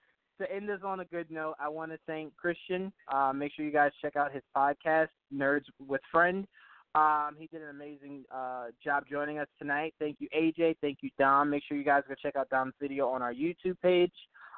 [0.40, 2.92] to end this on a good note, I want to thank Christian.
[3.12, 6.46] Uh, make sure you guys check out his podcast, Nerds with Friend.
[6.94, 9.94] Um, he did an amazing uh, job joining us tonight.
[9.98, 10.76] Thank you, AJ.
[10.80, 11.50] Thank you, Dom.
[11.50, 14.12] Make sure you guys go check out Dom's video on our YouTube page.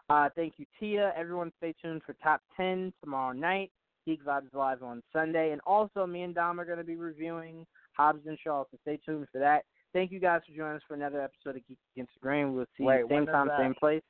[0.08, 1.12] Uh, thank you, Tia.
[1.16, 3.70] Everyone, stay tuned for Top 10 tomorrow night.
[4.06, 5.52] Geek Vibes Live on Sunday.
[5.52, 8.98] And also, me and Dom are going to be reviewing Hobbs and Shaw, so stay
[9.04, 9.64] tuned for that.
[9.92, 12.54] Thank you guys for joining us for another episode of Geek Against the Grain.
[12.54, 14.02] We'll see Wait, you same time, same place.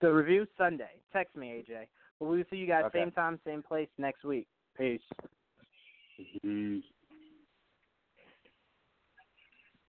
[0.00, 1.00] The review Sunday.
[1.12, 1.86] Text me, AJ.
[2.20, 3.00] But we'll see you guys Okay.
[3.00, 4.46] same time, same place next week.
[4.76, 5.00] Peace.
[6.44, 6.82] Mm.